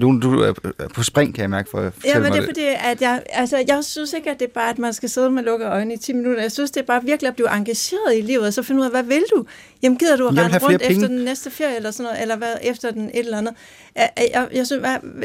Du, 0.00 0.20
du 0.22 0.40
er 0.40 0.52
på 0.94 1.02
spring, 1.02 1.34
kan 1.34 1.42
jeg 1.42 1.50
mærke, 1.50 1.70
for 1.70 1.78
at 1.78 1.92
Ja, 2.04 2.18
men 2.18 2.32
det 2.32 2.38
er 2.38 2.44
fordi, 2.44 2.64
at 2.78 3.02
jeg, 3.02 3.22
altså, 3.28 3.64
jeg 3.68 3.84
synes 3.84 4.12
ikke, 4.12 4.30
at 4.30 4.40
det 4.40 4.48
er 4.48 4.52
bare, 4.52 4.70
at 4.70 4.78
man 4.78 4.92
skal 4.92 5.08
sidde 5.08 5.30
med 5.30 5.42
lukkede 5.42 5.70
øjne 5.70 5.94
i 5.94 5.96
10 5.96 6.12
minutter. 6.12 6.42
Jeg 6.42 6.52
synes, 6.52 6.70
det 6.70 6.80
er 6.80 6.84
bare 6.84 7.04
virkelig 7.04 7.28
at 7.28 7.34
blive 7.34 7.56
engageret 7.56 8.18
i 8.18 8.20
livet, 8.20 8.46
og 8.46 8.52
så 8.52 8.62
finde 8.62 8.80
ud 8.80 8.84
af, 8.84 8.90
hvad 8.92 9.02
vil 9.02 9.24
du? 9.36 9.44
Jamen, 9.82 9.98
gider 9.98 10.16
du 10.16 10.28
at 10.28 10.36
rende 10.36 10.58
rundt 10.58 10.82
penge. 10.82 10.96
efter 10.96 11.08
den 11.08 11.24
næste 11.24 11.50
ferie, 11.50 11.76
eller 11.76 11.90
sådan 11.90 12.04
noget, 12.04 12.22
eller 12.22 12.36
hvad, 12.36 12.52
efter 12.62 12.90
den 12.90 13.04
et 13.04 13.18
eller 13.18 13.38
andet? 13.38 13.54
Jeg, 13.96 14.10
jeg, 14.34 14.48
jeg 14.54 14.66
synes, 14.66 14.82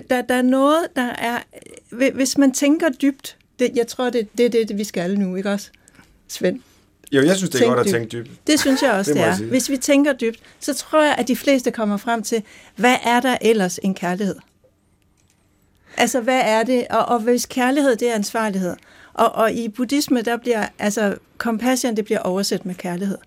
der, 0.09 0.21
der 0.21 0.35
er 0.35 0.41
noget, 0.41 0.87
der 0.95 1.09
er... 1.09 1.39
Hvis 2.13 2.37
man 2.37 2.51
tænker 2.51 2.89
dybt, 2.89 3.37
det, 3.59 3.71
jeg 3.75 3.87
tror, 3.87 4.09
det, 4.09 4.27
det 4.37 4.45
er 4.45 4.65
det, 4.65 4.77
vi 4.77 4.83
skal 4.83 5.19
nu, 5.19 5.35
ikke 5.35 5.49
også, 5.49 5.69
Svend? 6.27 6.59
Jo, 7.11 7.23
jeg 7.23 7.35
synes, 7.35 7.49
det 7.49 7.55
er 7.55 7.59
Tænk 7.59 7.75
godt 7.75 7.87
at 7.87 7.93
tænke 7.93 8.09
dybt. 8.09 8.47
Det 8.47 8.59
synes 8.59 8.81
jeg 8.81 8.91
også, 8.91 9.13
det, 9.13 9.19
det 9.19 9.27
er. 9.27 9.49
Hvis 9.49 9.69
vi 9.69 9.77
tænker 9.77 10.13
dybt, 10.13 10.39
så 10.59 10.73
tror 10.73 11.03
jeg, 11.03 11.15
at 11.17 11.27
de 11.27 11.35
fleste 11.35 11.71
kommer 11.71 11.97
frem 11.97 12.23
til, 12.23 12.43
hvad 12.75 12.95
er 13.03 13.19
der 13.19 13.37
ellers 13.41 13.79
en 13.83 13.93
kærlighed? 13.95 14.35
Altså, 15.97 16.21
hvad 16.21 16.41
er 16.45 16.63
det? 16.63 16.87
Og, 16.89 17.05
og 17.05 17.19
hvis 17.19 17.45
kærlighed, 17.45 17.95
det 17.95 18.09
er 18.09 18.15
ansvarlighed. 18.15 18.75
Og, 19.13 19.31
og 19.35 19.51
i 19.51 19.69
buddhisme, 19.69 20.21
der 20.21 20.37
bliver, 20.37 20.65
altså, 20.79 21.15
compassion, 21.37 21.95
det 21.95 22.05
bliver 22.05 22.19
oversat 22.19 22.65
med 22.65 22.75
kærlighed. 22.75 23.17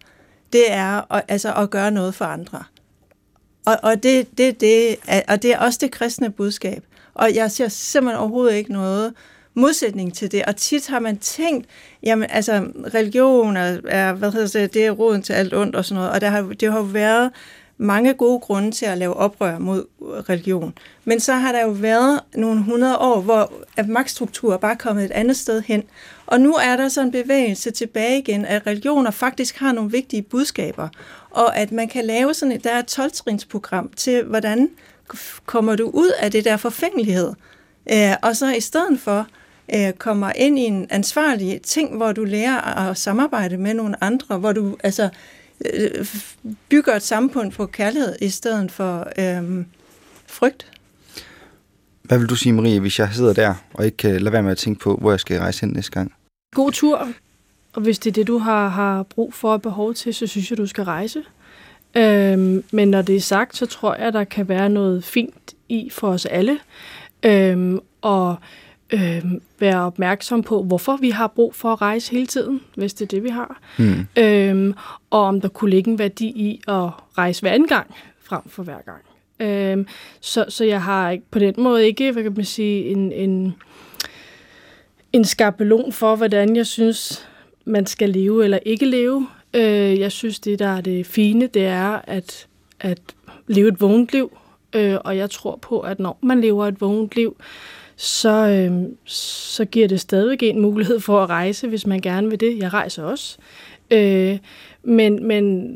Det 0.52 0.72
er 0.72 1.12
at, 1.14 1.22
altså, 1.28 1.54
at 1.54 1.70
gøre 1.70 1.90
noget 1.90 2.14
for 2.14 2.24
andre. 2.24 2.64
Og, 3.66 3.76
og, 3.82 4.02
det, 4.02 4.38
det, 4.38 4.60
det, 4.60 4.96
og 5.28 5.42
det 5.42 5.52
er 5.52 5.58
også 5.58 5.78
det 5.82 5.90
kristne 5.90 6.30
budskab. 6.30 6.84
Og 7.14 7.34
jeg 7.34 7.50
ser 7.50 7.68
simpelthen 7.68 8.20
overhovedet 8.20 8.54
ikke 8.54 8.72
noget 8.72 9.14
modsætning 9.54 10.14
til 10.14 10.32
det. 10.32 10.44
Og 10.44 10.56
tit 10.56 10.86
har 10.86 10.98
man 10.98 11.18
tænkt, 11.18 11.66
jamen 12.02 12.30
altså 12.30 12.66
religion 12.94 13.56
er, 13.56 13.78
er 13.88 14.12
hvad 14.12 14.32
hedder 14.32 14.60
det, 14.60 14.74
det 14.74 14.86
er 14.86 14.90
roden 14.90 15.22
til 15.22 15.32
alt 15.32 15.54
ondt 15.54 15.76
og 15.76 15.84
sådan 15.84 15.94
noget. 15.94 16.10
Og 16.10 16.20
der 16.20 16.28
har, 16.28 16.42
det 16.42 16.72
har 16.72 16.82
været 16.82 17.30
mange 17.82 18.14
gode 18.14 18.40
grunde 18.40 18.70
til 18.70 18.86
at 18.86 18.98
lave 18.98 19.14
oprør 19.14 19.58
mod 19.58 19.84
religion. 20.02 20.74
Men 21.04 21.20
så 21.20 21.32
har 21.32 21.52
der 21.52 21.62
jo 21.62 21.70
været 21.70 22.20
nogle 22.34 22.62
hundrede 22.62 22.98
år, 22.98 23.20
hvor 23.20 23.52
magtstrukturer 23.86 24.56
bare 24.56 24.72
er 24.72 24.76
kommet 24.76 25.04
et 25.04 25.10
andet 25.10 25.36
sted 25.36 25.62
hen. 25.62 25.82
Og 26.26 26.40
nu 26.40 26.54
er 26.54 26.76
der 26.76 26.88
så 26.88 27.00
en 27.00 27.12
bevægelse 27.12 27.70
tilbage 27.70 28.18
igen, 28.18 28.44
at 28.44 28.66
religioner 28.66 29.10
faktisk 29.10 29.58
har 29.58 29.72
nogle 29.72 29.90
vigtige 29.90 30.22
budskaber, 30.22 30.88
og 31.30 31.56
at 31.56 31.72
man 31.72 31.88
kan 31.88 32.04
lave 32.04 32.34
sådan 32.34 32.52
et, 32.52 32.64
der 32.64 32.70
er 32.70 32.78
et 32.78 32.86
12 32.86 33.10
til, 33.96 34.24
hvordan 34.24 34.70
kommer 35.46 35.76
du 35.76 35.90
ud 35.94 36.10
af 36.18 36.30
det 36.30 36.44
der 36.44 36.56
forfængelighed. 36.56 37.32
Øh, 37.92 38.14
og 38.22 38.36
så 38.36 38.52
i 38.52 38.60
stedet 38.60 39.00
for 39.00 39.26
øh, 39.74 39.92
kommer 39.92 40.32
ind 40.36 40.58
i 40.58 40.62
en 40.62 40.86
ansvarlig 40.90 41.62
ting, 41.62 41.96
hvor 41.96 42.12
du 42.12 42.24
lærer 42.24 42.88
at 42.90 42.96
samarbejde 42.96 43.56
med 43.56 43.74
nogle 43.74 44.04
andre, 44.04 44.38
hvor 44.38 44.52
du 44.52 44.76
altså 44.82 45.08
øh, 45.74 46.06
bygger 46.68 46.96
et 46.96 47.02
samfund 47.02 47.52
på 47.52 47.66
kærlighed 47.66 48.16
i 48.20 48.28
stedet 48.28 48.72
for 48.72 49.08
øh, 49.18 49.64
frygt. 50.26 50.66
Hvad 52.02 52.18
vil 52.18 52.28
du 52.28 52.36
sige, 52.36 52.52
Marie, 52.52 52.80
hvis 52.80 52.98
jeg 52.98 53.08
sidder 53.12 53.32
der 53.32 53.54
og 53.74 53.84
ikke 53.84 53.96
kan 53.96 54.20
lade 54.20 54.32
være 54.32 54.42
med 54.42 54.50
at 54.50 54.58
tænke 54.58 54.80
på, 54.80 54.96
hvor 54.96 55.10
jeg 55.10 55.20
skal 55.20 55.38
rejse 55.38 55.60
hen 55.60 55.70
næste 55.70 55.90
gang? 55.90 56.12
God 56.54 56.72
tur. 56.72 57.08
Og 57.72 57.82
hvis 57.82 57.98
det 57.98 58.10
er 58.10 58.14
det, 58.14 58.26
du 58.26 58.38
har, 58.38 58.68
har 58.68 59.02
brug 59.02 59.34
for 59.34 59.52
og 59.52 59.62
behov 59.62 59.94
til, 59.94 60.14
så 60.14 60.26
synes 60.26 60.50
jeg, 60.50 60.58
du 60.58 60.66
skal 60.66 60.84
rejse. 60.84 61.22
Øhm, 61.96 62.64
men 62.72 62.88
når 62.88 63.02
det 63.02 63.16
er 63.16 63.20
sagt, 63.20 63.56
så 63.56 63.66
tror 63.66 63.94
jeg, 63.94 64.12
der 64.12 64.24
kan 64.24 64.48
være 64.48 64.68
noget 64.68 65.04
fint 65.04 65.54
i 65.68 65.90
for 65.90 66.08
os 66.08 66.26
alle. 66.26 66.58
Øhm, 67.22 67.78
og 68.02 68.36
øh, 68.92 69.22
være 69.58 69.80
opmærksom 69.80 70.42
på, 70.42 70.62
hvorfor 70.62 70.96
vi 70.96 71.10
har 71.10 71.26
brug 71.26 71.54
for 71.54 71.72
at 71.72 71.82
rejse 71.82 72.10
hele 72.10 72.26
tiden, 72.26 72.60
hvis 72.74 72.94
det 72.94 73.04
er 73.04 73.08
det, 73.08 73.24
vi 73.24 73.28
har. 73.28 73.60
Mm. 73.78 74.06
Øh, 74.18 74.74
og 75.10 75.20
om 75.20 75.40
der 75.40 75.48
kunne 75.48 75.70
ligge 75.70 75.90
en 75.90 75.98
værdi 75.98 76.26
i 76.26 76.60
at 76.68 76.88
rejse 77.18 77.42
hver 77.42 77.50
anden 77.50 77.68
gang, 77.68 77.94
frem 78.22 78.42
for 78.46 78.62
hver 78.62 78.78
gang. 78.84 79.02
Øh, 79.40 79.86
så, 80.20 80.44
så 80.48 80.64
jeg 80.64 80.82
har 80.82 81.18
på 81.30 81.38
den 81.38 81.54
måde 81.58 81.86
ikke, 81.86 82.12
hvad 82.12 82.22
kan 82.22 82.32
man 82.36 82.44
sige, 82.44 82.84
en, 82.84 83.12
en, 83.12 83.54
en 85.12 85.24
skabelon 85.24 85.92
for, 85.92 86.16
hvordan 86.16 86.56
jeg 86.56 86.66
synes, 86.66 87.28
man 87.64 87.86
skal 87.86 88.10
leve 88.10 88.44
eller 88.44 88.58
ikke 88.66 88.86
leve. 88.86 89.28
Øh, 89.54 89.98
jeg 90.00 90.12
synes, 90.12 90.40
det 90.40 90.58
der 90.58 90.68
er 90.68 90.80
det 90.80 91.06
fine, 91.06 91.46
det 91.46 91.64
er 91.64 92.00
at, 92.04 92.46
at 92.80 93.00
leve 93.46 93.68
et 93.68 93.80
vågent 93.80 94.12
liv. 94.12 94.38
Øh, 94.72 94.96
og 95.04 95.16
jeg 95.16 95.30
tror 95.30 95.56
på, 95.56 95.80
at 95.80 96.00
når 96.00 96.18
man 96.22 96.40
lever 96.40 96.66
et 96.66 96.80
vågent 96.80 97.16
liv, 97.16 97.36
så, 98.02 98.46
øh, 98.48 98.88
så 99.04 99.64
giver 99.64 99.88
det 99.88 100.00
stadig 100.00 100.42
en 100.42 100.60
mulighed 100.60 101.00
for 101.00 101.22
at 101.22 101.28
rejse, 101.28 101.68
hvis 101.68 101.86
man 101.86 102.00
gerne 102.00 102.30
vil 102.30 102.40
det. 102.40 102.58
Jeg 102.58 102.72
rejser 102.72 103.02
også. 103.02 103.36
Øh, 103.90 104.38
men, 104.82 105.26
men 105.26 105.74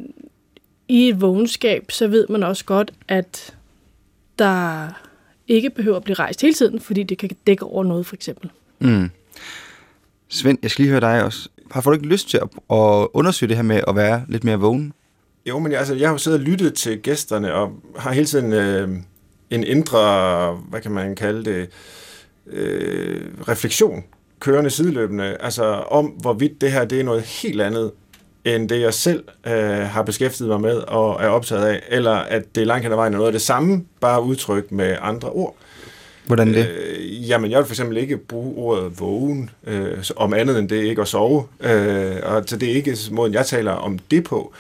i 0.88 1.08
et 1.08 1.20
vågenskab, 1.20 1.90
så 1.90 2.08
ved 2.08 2.26
man 2.28 2.42
også 2.42 2.64
godt, 2.64 2.92
at 3.08 3.54
der 4.38 4.88
ikke 5.48 5.70
behøver 5.70 5.96
at 5.96 6.04
blive 6.04 6.14
rejst 6.14 6.40
hele 6.42 6.54
tiden, 6.54 6.80
fordi 6.80 7.02
det 7.02 7.18
kan 7.18 7.30
dække 7.46 7.64
over 7.64 7.84
noget, 7.84 8.06
for 8.06 8.14
eksempel. 8.14 8.50
Mm. 8.78 9.10
Svend, 10.28 10.58
jeg 10.62 10.70
skal 10.70 10.82
lige 10.82 10.90
høre 10.90 11.00
dig 11.00 11.24
også. 11.24 11.48
Har 11.70 11.80
du 11.80 11.92
ikke 11.92 12.06
lyst 12.06 12.28
til 12.28 12.36
at, 12.36 12.48
at 12.70 13.08
undersøge 13.14 13.48
det 13.48 13.56
her 13.56 13.64
med 13.64 13.80
at 13.88 13.96
være 13.96 14.24
lidt 14.28 14.44
mere 14.44 14.56
vågen? 14.56 14.92
Jo, 15.48 15.58
men 15.58 15.72
jeg, 15.72 15.78
altså, 15.78 15.94
jeg 15.94 16.08
har 16.08 16.14
jo 16.14 16.18
siddet 16.18 16.40
og 16.40 16.46
lyttet 16.46 16.74
til 16.74 16.98
gæsterne, 16.98 17.54
og 17.54 17.72
har 17.98 18.12
hele 18.12 18.26
tiden 18.26 18.52
øh, 18.52 18.88
en 19.50 19.64
indre, 19.64 20.54
hvad 20.54 20.80
kan 20.80 20.90
man 20.90 21.14
kalde 21.14 21.44
det, 21.44 21.56
øh, 21.56 21.66
refleksion 23.48 24.04
kørende 24.40 24.70
sideløbende, 24.70 25.36
altså 25.40 25.64
om 25.90 26.06
hvorvidt 26.06 26.60
det 26.60 26.72
her 26.72 26.84
det 26.84 27.00
er 27.00 27.04
noget 27.04 27.22
helt 27.22 27.60
andet, 27.60 27.90
end 28.44 28.68
det 28.68 28.80
jeg 28.80 28.94
selv 28.94 29.24
øh, 29.46 29.52
har 29.78 30.02
beskæftiget 30.02 30.48
mig 30.48 30.60
med 30.60 30.76
og 30.76 31.22
er 31.22 31.28
optaget 31.28 31.66
af, 31.66 31.82
eller 31.88 32.12
at 32.12 32.42
det 32.54 32.66
langt 32.66 32.82
hen 32.82 32.92
ad 32.92 32.96
vejen 32.96 33.12
er 33.12 33.16
noget 33.16 33.28
af 33.28 33.32
det 33.32 33.42
samme, 33.42 33.84
bare 34.00 34.22
udtrykt 34.22 34.72
med 34.72 34.96
andre 35.00 35.28
ord. 35.28 35.56
Hvordan 36.26 36.54
det? 36.54 36.68
Øh, 36.68 37.28
jamen, 37.28 37.50
jeg 37.50 37.58
vil 37.58 37.66
for 37.66 37.72
eksempel 37.72 37.96
ikke 37.96 38.16
bruge 38.16 38.56
ordet 38.56 39.00
vågen, 39.00 39.50
øh, 39.66 40.04
om 40.16 40.34
andet 40.34 40.58
end 40.58 40.68
det 40.68 40.84
ikke 40.84 41.02
at 41.02 41.08
sove. 41.08 41.44
Øh, 41.60 42.16
og 42.22 42.44
så 42.46 42.56
det 42.56 42.70
er 42.70 42.74
ikke 42.74 42.96
måden, 43.10 43.34
jeg 43.34 43.46
taler 43.46 43.72
om 43.72 43.98
det 43.98 44.24
på. 44.24 44.52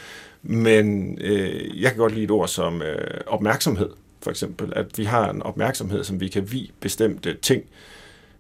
Men 0.42 1.18
øh, 1.20 1.82
jeg 1.82 1.90
kan 1.90 1.98
godt 1.98 2.12
lide 2.12 2.24
et 2.24 2.30
ord 2.30 2.48
som 2.48 2.82
øh, 2.82 3.20
opmærksomhed 3.26 3.88
for 4.26 4.30
eksempel, 4.30 4.72
at 4.76 4.86
vi 4.98 5.04
har 5.04 5.30
en 5.30 5.42
opmærksomhed, 5.42 6.04
som 6.04 6.20
vi 6.20 6.28
kan 6.28 6.52
vi 6.52 6.70
bestemte 6.80 7.36
ting. 7.42 7.62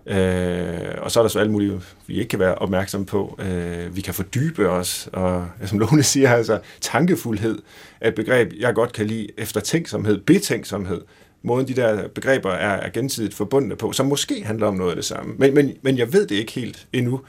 Øh, 0.06 0.94
og 0.98 1.10
så 1.10 1.20
er 1.20 1.22
der 1.22 1.28
så 1.28 1.38
alt 1.38 1.50
muligt, 1.50 1.96
vi 2.06 2.14
ikke 2.14 2.28
kan 2.28 2.38
være 2.38 2.54
opmærksom 2.54 3.04
på. 3.04 3.38
Øh, 3.42 3.96
vi 3.96 4.00
kan 4.00 4.14
fordybe 4.14 4.68
os, 4.68 5.08
og 5.12 5.48
som 5.66 5.78
Lone 5.78 6.02
siger, 6.02 6.30
altså 6.30 6.60
tankefuldhed 6.80 7.58
er 8.00 8.08
et 8.08 8.14
begreb, 8.14 8.52
jeg 8.58 8.74
godt 8.74 8.92
kan 8.92 9.06
lide. 9.06 9.28
Eftertænksomhed, 9.38 10.18
betænksomhed, 10.18 11.00
måden 11.42 11.68
de 11.68 11.74
der 11.74 12.08
begreber 12.08 12.50
er, 12.50 12.76
er 12.76 12.90
gensidigt 12.90 13.34
forbundne 13.34 13.76
på, 13.76 13.92
som 13.92 14.06
måske 14.06 14.44
handler 14.44 14.66
om 14.66 14.74
noget 14.74 14.90
af 14.90 14.96
det 14.96 15.04
samme. 15.04 15.34
Men, 15.38 15.54
men, 15.54 15.72
men 15.82 15.98
jeg 15.98 16.12
ved 16.12 16.26
det 16.26 16.36
ikke 16.36 16.52
helt 16.52 16.86
endnu. 16.92 17.20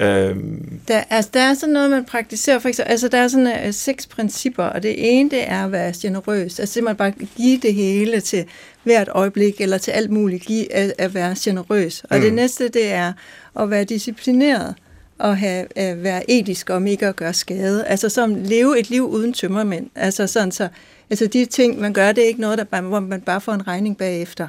Øhm. 0.00 0.80
Der, 0.88 1.02
altså, 1.10 1.30
der 1.34 1.40
er 1.40 1.54
sådan 1.54 1.72
noget, 1.72 1.90
man 1.90 2.04
praktiserer. 2.04 2.58
For 2.58 2.68
eksempel, 2.68 2.90
altså, 2.90 3.08
der 3.08 3.18
er 3.18 3.28
sådan 3.28 3.66
uh, 3.66 3.74
seks 3.74 4.06
principper, 4.06 4.64
og 4.64 4.82
det 4.82 4.94
ene, 4.98 5.30
det 5.30 5.50
er 5.50 5.64
at 5.64 5.72
være 5.72 5.92
generøs. 6.02 6.58
Altså 6.58 6.72
simpelthen 6.72 6.96
bare 6.96 7.12
give 7.36 7.60
det 7.60 7.74
hele 7.74 8.20
til 8.20 8.44
hvert 8.82 9.08
øjeblik, 9.12 9.60
eller 9.60 9.78
til 9.78 9.90
alt 9.90 10.10
muligt, 10.10 10.44
give 10.44 10.72
at, 10.72 10.92
at 10.98 11.14
være 11.14 11.34
generøs. 11.38 12.04
Og 12.10 12.16
mm. 12.16 12.22
det 12.22 12.34
næste, 12.34 12.68
det 12.68 12.92
er 12.92 13.12
at 13.60 13.70
være 13.70 13.84
disciplineret 13.84 14.74
og 15.18 15.38
have, 15.38 15.66
at 15.76 16.02
være 16.02 16.30
etisk 16.30 16.70
om 16.70 16.86
ikke 16.86 17.06
at 17.06 17.16
gøre 17.16 17.34
skade. 17.34 17.86
Altså 17.86 18.08
som 18.08 18.34
leve 18.34 18.78
et 18.78 18.90
liv 18.90 19.08
uden 19.08 19.32
tømmermænd. 19.32 19.90
Altså 19.94 20.26
sådan 20.26 20.52
så, 20.52 20.68
altså 21.10 21.26
de 21.26 21.44
ting, 21.44 21.80
man 21.80 21.92
gør, 21.92 22.12
det 22.12 22.24
er 22.24 22.28
ikke 22.28 22.40
noget, 22.40 22.58
der, 22.58 22.80
hvor 22.80 23.00
man 23.00 23.20
bare 23.20 23.40
får 23.40 23.52
en 23.52 23.66
regning 23.66 23.96
bagefter. 23.96 24.48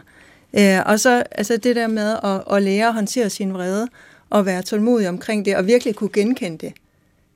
Uh, 0.54 0.80
og 0.86 1.00
så 1.00 1.24
altså 1.32 1.58
det 1.58 1.76
der 1.76 1.88
med 1.88 2.16
at, 2.24 2.56
at 2.56 2.64
lære 2.64 2.88
at 2.88 2.94
håndtere 2.94 3.30
sin 3.30 3.54
vrede, 3.54 3.88
at 4.32 4.46
være 4.46 4.62
tålmodig 4.62 5.10
omkring 5.10 5.46
det, 5.46 5.56
og 5.56 5.68
virkelig 5.68 5.96
kunne 5.96 6.10
genkende 6.14 6.58
det. 6.58 6.74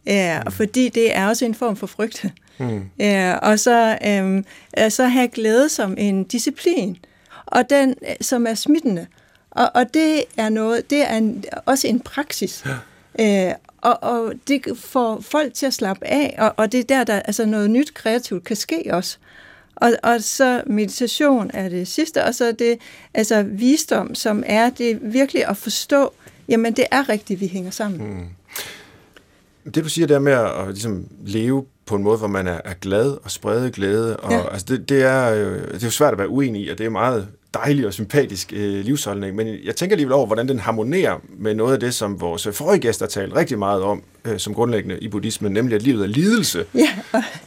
Ja, 0.06 0.42
mm. 0.46 0.52
Fordi 0.52 0.90
det 0.90 1.16
er 1.16 1.28
også 1.28 1.46
en 1.46 1.56
form 1.56 1.76
for 1.76 1.88
frygt. 1.88 2.26
Mm. 2.58 2.82
Ja, 3.00 3.38
og 3.42 3.60
så, 3.60 3.98
øhm, 4.06 4.46
så 4.90 5.06
have 5.06 5.28
glæde 5.28 5.70
som 5.70 5.96
en 5.98 6.24
disciplin, 6.24 6.98
og 7.46 7.70
den, 7.70 7.96
som 8.22 8.48
er 8.48 8.54
smittende. 8.54 9.08
Og, 9.52 9.72
og 9.76 9.94
det 9.94 10.24
er 10.38 10.50
noget, 10.50 10.90
det 10.90 11.02
er 11.02 11.18
en, 11.18 11.46
også 11.66 11.88
en 11.88 12.00
praksis. 12.00 12.66
Ja. 13.20 13.50
Øh, 13.50 13.56
og, 13.78 14.04
og 14.04 14.34
det 14.48 14.62
får 14.76 15.20
folk 15.22 15.54
til 15.54 15.66
at 15.66 15.74
slappe 15.74 16.08
af, 16.08 16.36
og, 16.38 16.54
og 16.58 16.72
det 16.72 16.80
er 16.80 16.84
der, 16.84 17.04
der 17.04 17.20
altså 17.20 17.46
noget 17.46 17.70
nyt 17.70 17.94
kreativt 17.94 18.44
kan 18.44 18.56
ske 18.56 18.84
også. 18.92 19.18
Og, 19.76 19.92
og 20.04 20.24
så 20.24 20.64
meditation 20.68 21.52
er 21.54 21.70
det 21.70 21.88
sidste, 21.88 22.24
og 22.24 22.36
så 22.36 22.52
det 22.52 22.78
altså 23.14 23.44
visdom, 23.44 24.16
som 24.16 24.44
er 24.46 24.70
det 24.70 25.00
virkelig 25.02 25.48
at 25.48 25.58
forstå, 25.58 26.14
jamen 26.50 26.74
det 26.74 26.86
er 26.91 27.10
rigtigt, 27.10 27.41
vi 27.41 27.47
hænger 27.47 27.72
sammen. 27.72 28.14
Mm. 29.66 29.72
Det 29.72 29.84
du 29.84 29.89
siger 29.89 30.08
der 30.08 30.20
med 30.20 30.32
at 30.32 30.68
ligesom 30.68 31.06
leve 31.26 31.66
på 31.86 31.95
en 31.95 32.04
måde, 32.04 32.18
hvor 32.18 32.28
man 32.28 32.47
er, 32.47 32.60
er 32.66 32.74
glad 32.74 33.18
og 33.24 33.32
sprede 33.32 33.72
glæde. 33.72 34.18
Og, 34.18 34.32
ja. 34.32 34.54
altså 34.54 34.66
det, 34.70 34.89
det, 34.89 35.04
er, 35.04 35.34
øh, 35.34 35.62
det 35.62 35.84
er 35.84 35.88
jo 35.88 35.91
svært 35.91 36.12
at 36.14 36.20
være 36.20 36.30
uenig 36.30 36.62
i, 36.62 36.70
og 36.70 36.78
det 36.78 36.86
er 36.86 36.89
meget 36.89 37.28
dejlig 37.54 37.88
og 37.88 37.93
sympatisk 37.93 38.54
øh, 38.56 38.86
livsholdning, 38.86 39.36
men 39.36 39.47
jeg 39.64 39.76
tænker 39.76 39.93
alligevel 39.93 40.14
over, 40.14 40.26
hvordan 40.26 40.47
den 40.47 40.60
harmonerer 40.60 41.18
med 41.38 41.56
noget 41.56 41.74
af 41.74 41.80
det, 41.80 41.93
som 41.93 42.22
vores 42.22 42.47
forrige 42.52 42.80
gæster 42.80 43.06
talte 43.06 43.36
rigtig 43.36 43.60
meget 43.60 43.82
om, 43.82 44.04
øh, 44.26 44.39
som 44.39 44.54
grundlæggende 44.54 45.00
i 45.00 45.08
buddhismen, 45.08 45.52
nemlig 45.52 45.76
at 45.76 45.82
livet 45.82 46.04
er 46.04 46.08
lidelse. 46.08 46.66
Ja. 46.76 46.89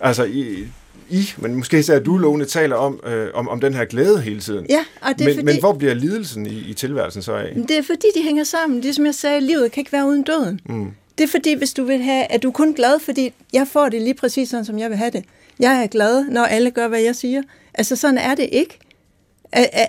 Altså, 0.01 0.25
i, 0.25 0.67
I, 1.13 1.33
men 1.39 1.55
måske 1.55 1.79
især 1.79 1.99
du, 1.99 2.19
Lone, 2.19 2.45
taler 2.45 2.77
om, 2.77 3.01
øh, 3.07 3.29
om, 3.35 3.49
om 3.49 3.61
den 3.61 3.75
her 3.75 3.85
glæde 3.85 4.21
hele 4.21 4.41
tiden. 4.41 4.67
Ja, 4.71 4.85
og 5.01 5.09
det 5.19 5.21
er 5.21 5.25
men, 5.25 5.35
fordi, 5.35 5.45
men 5.45 5.61
hvor 5.61 5.73
bliver 5.73 5.95
lidelsen 5.95 6.47
i, 6.47 6.59
i 6.69 6.75
tilværelsen 6.75 7.23
så 7.23 7.33
af? 7.33 7.55
det 7.55 7.71
er 7.71 7.83
fordi, 7.83 8.07
de 8.15 8.23
hænger 8.23 8.45
sammen. 8.45 8.83
Det 8.83 8.89
er 8.89 8.93
som 8.93 9.07
jeg 9.07 9.15
sagde, 9.15 9.41
livet 9.41 9.73
kan 9.73 9.81
ikke 9.81 9.93
være 9.93 10.07
uden 10.07 10.23
døden. 10.23 10.61
Mm. 10.67 10.91
Det 11.19 11.25
er 11.25 11.29
fordi, 11.29 11.55
hvis 11.55 11.73
du 11.73 11.85
vil 11.85 12.03
have, 12.03 12.25
at 12.25 12.43
du 12.43 12.49
er 12.49 12.53
kun 12.53 12.73
glad, 12.73 13.01
fordi 13.01 13.33
jeg 13.53 13.69
får 13.69 13.89
det 13.89 14.03
lige 14.03 14.15
præcis 14.15 14.49
sådan, 14.49 14.65
som 14.65 14.79
jeg 14.79 14.91
vil 14.91 14.99
have 14.99 15.11
det. 15.11 15.25
Jeg 15.61 15.83
er 15.83 15.87
glad, 15.87 16.25
når 16.25 16.45
alle 16.45 16.71
gør, 16.71 16.89
hvad 16.89 17.01
jeg 17.01 17.17
siger. 17.17 17.43
Altså, 17.75 17.97
sådan 17.97 18.19
er 18.19 18.35
det 18.35 18.49
ikke. 18.53 18.79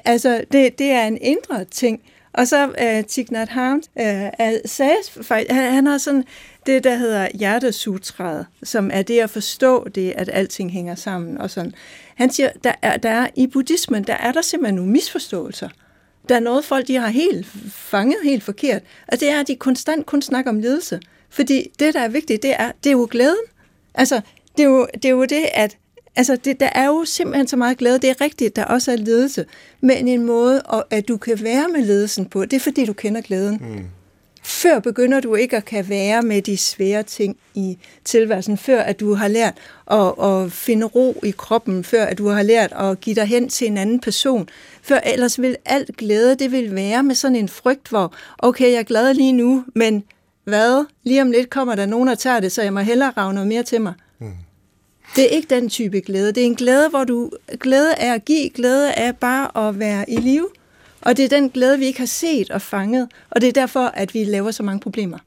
Altså, 0.06 0.44
det, 0.52 0.80
det 0.80 0.92
er 0.92 1.08
en 1.08 1.18
indre 1.22 1.66
ting. 1.72 2.02
Og 2.34 2.48
så 2.48 2.68
uh, 2.68 3.08
Thich 3.10 3.32
Nhat 3.32 3.50
Hanh 3.50 3.84
uh, 3.96 4.06
sagde 4.66 4.96
han, 5.50 5.74
han 5.74 5.86
har 5.88 5.98
sådan 5.98 6.24
det, 6.66 6.84
der 6.84 6.96
hedder 6.96 7.28
hjertesutraet, 7.34 8.46
som 8.64 8.90
er 8.94 9.02
det 9.02 9.20
at 9.20 9.30
forstå 9.30 9.88
det, 9.88 10.14
at 10.16 10.30
alting 10.34 10.72
hænger 10.72 10.96
sammen 10.96 11.38
og 11.38 11.50
sådan. 11.50 11.74
Han 12.16 12.30
siger, 12.30 12.50
der 12.64 12.74
er, 12.82 12.98
der 12.98 13.10
er 13.10 13.28
i 13.36 13.48
buddhismen, 13.48 14.04
der 14.04 14.14
er 14.14 14.32
der 14.32 14.42
simpelthen 14.42 14.76
nogle 14.76 14.92
misforståelser. 14.92 15.70
Der 16.30 16.36
er 16.36 16.40
noget, 16.40 16.66
folk 16.66 16.88
de 16.88 16.96
har 16.96 17.08
helt 17.08 17.48
fanget 17.72 18.18
helt 18.24 18.44
forkert, 18.44 18.82
og 19.08 19.20
det 19.20 19.30
er, 19.30 19.40
at 19.40 19.48
de 19.48 19.56
konstant 19.56 20.06
kun 20.06 20.22
snakker 20.22 20.52
om 20.52 20.60
ledelse. 20.60 21.00
Fordi 21.30 21.72
det, 21.80 21.94
der 21.94 22.00
er 22.00 22.08
vigtigt, 22.08 22.44
det 22.44 22.54
er, 22.60 22.72
det 22.84 22.90
er 22.90 22.94
jo 22.94 23.08
glæden. 23.12 23.46
Altså, 23.94 24.22
det 24.58 24.64
er 24.64 24.70
jo 24.70 24.88
det, 24.94 25.06
er 25.06 25.10
jo 25.10 25.26
det 25.26 25.46
at 25.54 25.78
Altså, 26.16 26.36
det, 26.36 26.60
der 26.60 26.70
er 26.76 26.86
jo 26.86 27.06
simpelthen 27.06 27.48
så 27.48 27.56
meget 27.56 27.78
glæde. 27.78 28.00
Det 28.00 28.10
er 28.10 28.22
rigtigt, 28.22 28.56
der 28.56 28.66
også 28.66 28.92
er 28.92 28.96
ledelse. 28.96 29.46
Men 29.82 30.08
en 30.08 30.24
måde, 30.24 30.62
at 30.90 31.08
du 31.08 31.18
kan 31.18 31.44
være 31.44 31.68
med 31.70 31.86
ledelsen 31.86 32.26
på, 32.26 32.46
det 32.46 32.54
er 32.54 32.60
fordi, 32.60 32.86
du 32.86 32.94
kender 32.94 33.22
glæden. 33.22 33.62
Mm. 33.62 33.86
Før 34.46 34.80
begynder 34.80 35.20
du 35.20 35.36
ikke 35.36 35.58
at 35.58 35.66
kan 35.66 35.90
være 35.90 36.22
med 36.22 36.42
de 36.42 36.58
svære 36.58 37.04
ting 37.04 37.38
i 37.54 37.78
tilværelsen, 38.04 38.58
før 38.58 38.82
at 38.82 39.00
du 39.00 39.14
har 39.14 39.28
lært 39.28 39.54
at, 39.92 40.14
at 40.24 40.52
finde 40.52 40.86
ro 40.86 41.20
i 41.24 41.32
kroppen, 41.32 41.84
før 41.84 42.06
at 42.06 42.18
du 42.18 42.28
har 42.28 42.44
lært 42.44 42.72
at 42.72 43.02
give 43.02 43.16
dig 43.16 43.26
hen 43.26 43.50
til 43.50 43.68
en 43.68 43.78
anden 43.78 44.00
person. 44.00 44.50
Før 44.82 45.00
ellers 45.00 45.42
vil 45.42 45.56
alt 45.66 45.98
glæde, 45.98 46.36
det 46.36 46.52
vil 46.52 46.76
være 46.76 47.04
med 47.04 47.16
sådan 47.16 47.36
en 47.36 47.50
frygt, 47.50 47.90
hvor 47.90 48.14
okay, 48.40 48.72
jeg 48.72 48.80
er 48.80 48.84
glad 48.84 49.14
lige 49.14 49.34
nu, 49.34 49.66
men 49.76 50.04
hvad? 50.44 50.86
Lige 51.04 51.22
om 51.22 51.32
lidt 51.32 51.50
kommer 51.50 51.76
der 51.76 51.86
nogen, 51.86 52.08
der 52.08 52.16
tager 52.16 52.40
det, 52.40 52.52
så 52.52 52.62
jeg 52.62 52.74
må 52.74 52.80
hellere 52.80 53.14
rave 53.18 53.34
noget 53.34 53.48
mere 53.48 53.64
til 53.64 53.82
mig. 53.82 53.94
Mm. 54.20 54.32
Det 55.16 55.24
er 55.24 55.28
ikke 55.28 55.56
den 55.56 55.70
type 55.70 56.00
glæde. 56.00 56.32
Det 56.32 56.42
er 56.42 56.48
en 56.48 56.56
glæde, 56.56 56.90
hvor 56.90 57.04
du 57.04 57.32
glæde 57.60 57.94
er 57.98 58.14
at 58.14 58.26
give, 58.26 58.50
glæde 58.50 58.90
er 58.90 59.12
bare 59.12 59.68
at 59.68 59.80
være 59.80 60.10
i 60.10 60.16
live. 60.16 60.48
Og 61.06 61.18
det 61.18 61.26
er 61.26 61.30
den 61.30 61.50
glæde, 61.50 61.80
vi 61.80 61.86
ikke 61.86 62.00
har 62.00 62.06
set 62.06 62.52
og 62.52 62.62
fanget. 62.62 63.10
Og 63.30 63.42
det 63.42 63.48
er 63.48 63.54
derfor, 63.54 63.86
at 63.86 64.14
vi 64.14 64.24
laver 64.24 64.52
så 64.52 64.64
mange 64.64 64.80
problemer. 64.80 65.18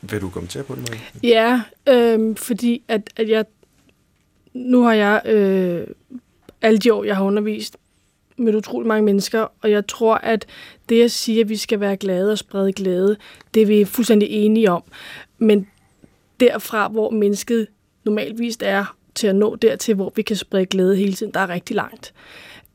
Vil 0.00 0.20
du 0.20 0.30
kommentere 0.30 0.62
på 0.62 0.74
det, 0.74 0.82
Marie? 0.88 1.00
Ja, 1.22 1.62
øh, 1.88 2.36
fordi 2.36 2.82
at, 2.88 3.10
at 3.16 3.28
jeg... 3.28 3.44
Nu 4.54 4.82
har 4.82 4.92
jeg 4.92 5.22
øh, 5.24 5.86
alle 6.62 6.78
de 6.78 6.94
år, 6.94 7.04
jeg 7.04 7.16
har 7.16 7.24
undervist 7.24 7.76
med 8.36 8.54
utrolig 8.54 8.88
mange 8.88 9.04
mennesker, 9.04 9.46
og 9.62 9.70
jeg 9.70 9.86
tror, 9.86 10.14
at 10.14 10.46
det 10.88 11.02
at 11.02 11.10
sige, 11.10 11.40
at 11.40 11.48
vi 11.48 11.56
skal 11.56 11.80
være 11.80 11.96
glade 11.96 12.32
og 12.32 12.38
sprede 12.38 12.72
glæde, 12.72 13.16
det 13.54 13.62
er 13.62 13.66
vi 13.66 13.84
fuldstændig 13.84 14.28
enige 14.30 14.70
om. 14.70 14.82
Men 15.38 15.68
derfra, 16.40 16.88
hvor 16.88 17.10
mennesket 17.10 17.66
normalvis 18.04 18.58
er 18.60 18.96
til 19.14 19.26
at 19.26 19.36
nå 19.36 19.56
dertil, 19.56 19.94
hvor 19.94 20.12
vi 20.16 20.22
kan 20.22 20.36
sprede 20.36 20.66
glæde 20.66 20.96
hele 20.96 21.12
tiden, 21.12 21.32
der 21.34 21.40
er 21.40 21.48
rigtig 21.48 21.76
langt. 21.76 22.14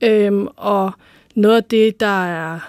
Øhm, 0.02 0.48
og 0.56 0.92
noget 1.40 1.56
af 1.56 1.64
det, 1.64 2.00
der 2.00 2.26
er, 2.26 2.60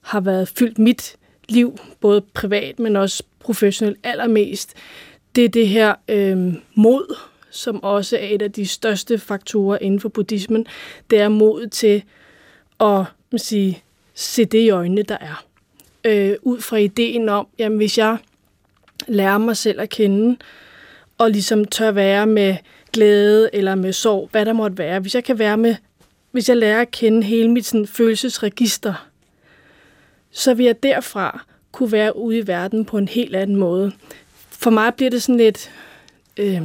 har 0.00 0.20
været 0.20 0.48
fyldt 0.48 0.78
mit 0.78 1.16
liv, 1.48 1.78
både 2.00 2.20
privat, 2.20 2.78
men 2.78 2.96
også 2.96 3.22
professionelt 3.40 3.98
allermest, 4.02 4.74
det 5.36 5.44
er 5.44 5.48
det 5.48 5.68
her 5.68 5.94
øh, 6.08 6.54
mod, 6.74 7.16
som 7.50 7.82
også 7.82 8.16
er 8.16 8.26
et 8.30 8.42
af 8.42 8.52
de 8.52 8.66
største 8.66 9.18
faktorer 9.18 9.78
inden 9.80 10.00
for 10.00 10.08
buddhismen. 10.08 10.66
Det 11.10 11.20
er 11.20 11.28
mod 11.28 11.66
til 11.66 12.02
at 12.80 13.04
man 13.32 13.38
sige, 13.38 13.82
se 14.14 14.44
det 14.44 14.58
i 14.58 14.70
øjnene, 14.70 15.02
der 15.02 15.16
er. 15.20 15.44
Øh, 16.04 16.36
ud 16.42 16.60
fra 16.60 16.76
ideen 16.76 17.28
om, 17.28 17.46
jamen 17.58 17.78
hvis 17.78 17.98
jeg 17.98 18.18
lærer 19.06 19.38
mig 19.38 19.56
selv 19.56 19.80
at 19.80 19.88
kende, 19.88 20.36
og 21.18 21.30
ligesom 21.30 21.64
tør 21.64 21.90
være 21.90 22.26
med 22.26 22.56
glæde 22.92 23.50
eller 23.52 23.74
med 23.74 23.92
sorg, 23.92 24.28
hvad 24.32 24.46
der 24.46 24.52
måtte 24.52 24.78
være. 24.78 25.00
Hvis 25.00 25.14
jeg 25.14 25.24
kan 25.24 25.38
være 25.38 25.56
med, 25.56 25.76
hvis 26.34 26.48
jeg 26.48 26.56
lærer 26.56 26.80
at 26.80 26.90
kende 26.90 27.22
hele 27.22 27.50
mit 27.50 27.66
sådan, 27.66 27.86
følelsesregister, 27.86 29.08
så 30.30 30.54
vil 30.54 30.66
jeg 30.66 30.82
derfra 30.82 31.44
kunne 31.72 31.92
være 31.92 32.16
ude 32.16 32.38
i 32.38 32.46
verden 32.46 32.84
på 32.84 32.98
en 32.98 33.08
helt 33.08 33.36
anden 33.36 33.56
måde. 33.56 33.92
For 34.50 34.70
mig 34.70 34.94
bliver 34.94 35.10
det 35.10 35.22
sådan 35.22 35.36
lidt... 35.36 35.70
Øh, 36.36 36.62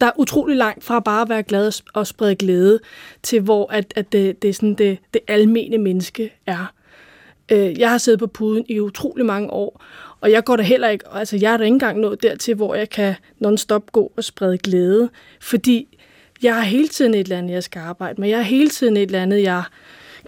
der 0.00 0.06
er 0.06 0.10
utrolig 0.18 0.56
langt 0.56 0.84
fra 0.84 1.00
bare 1.00 1.22
at 1.22 1.28
være 1.28 1.42
glad 1.42 1.82
og 1.94 2.06
sprede 2.06 2.34
glæde, 2.34 2.80
til 3.22 3.40
hvor 3.40 3.72
at, 3.72 3.92
at 3.96 4.12
det, 4.12 4.42
det, 4.42 4.50
er 4.50 4.54
sådan 4.54 4.74
det, 4.74 4.98
det 5.14 5.20
almene 5.28 5.78
menneske 5.78 6.32
er. 6.46 6.72
Øh, 7.52 7.78
jeg 7.78 7.90
har 7.90 7.98
siddet 7.98 8.18
på 8.18 8.26
puden 8.26 8.64
i 8.68 8.80
utrolig 8.80 9.26
mange 9.26 9.50
år, 9.50 9.84
og 10.20 10.30
jeg 10.30 10.44
går 10.44 10.56
da 10.56 10.62
heller 10.62 10.88
ikke, 10.88 11.04
altså 11.12 11.36
jeg 11.36 11.52
er 11.52 11.56
da 11.56 11.64
ikke 11.64 11.74
engang 11.74 12.00
nået 12.00 12.22
dertil, 12.22 12.54
hvor 12.54 12.74
jeg 12.74 12.90
kan 12.90 13.14
non-stop 13.40 13.92
gå 13.92 14.12
og 14.16 14.24
sprede 14.24 14.58
glæde, 14.58 15.10
fordi 15.40 15.95
jeg 16.42 16.54
har 16.54 16.62
hele 16.62 16.88
tiden 16.88 17.14
et 17.14 17.20
eller 17.20 17.38
andet, 17.38 17.54
jeg 17.54 17.62
skal 17.62 17.80
arbejde 17.80 18.20
med. 18.20 18.28
Jeg 18.28 18.38
har 18.38 18.44
hele 18.44 18.70
tiden 18.70 18.96
et 18.96 19.02
eller 19.02 19.22
andet, 19.22 19.42
jeg 19.42 19.62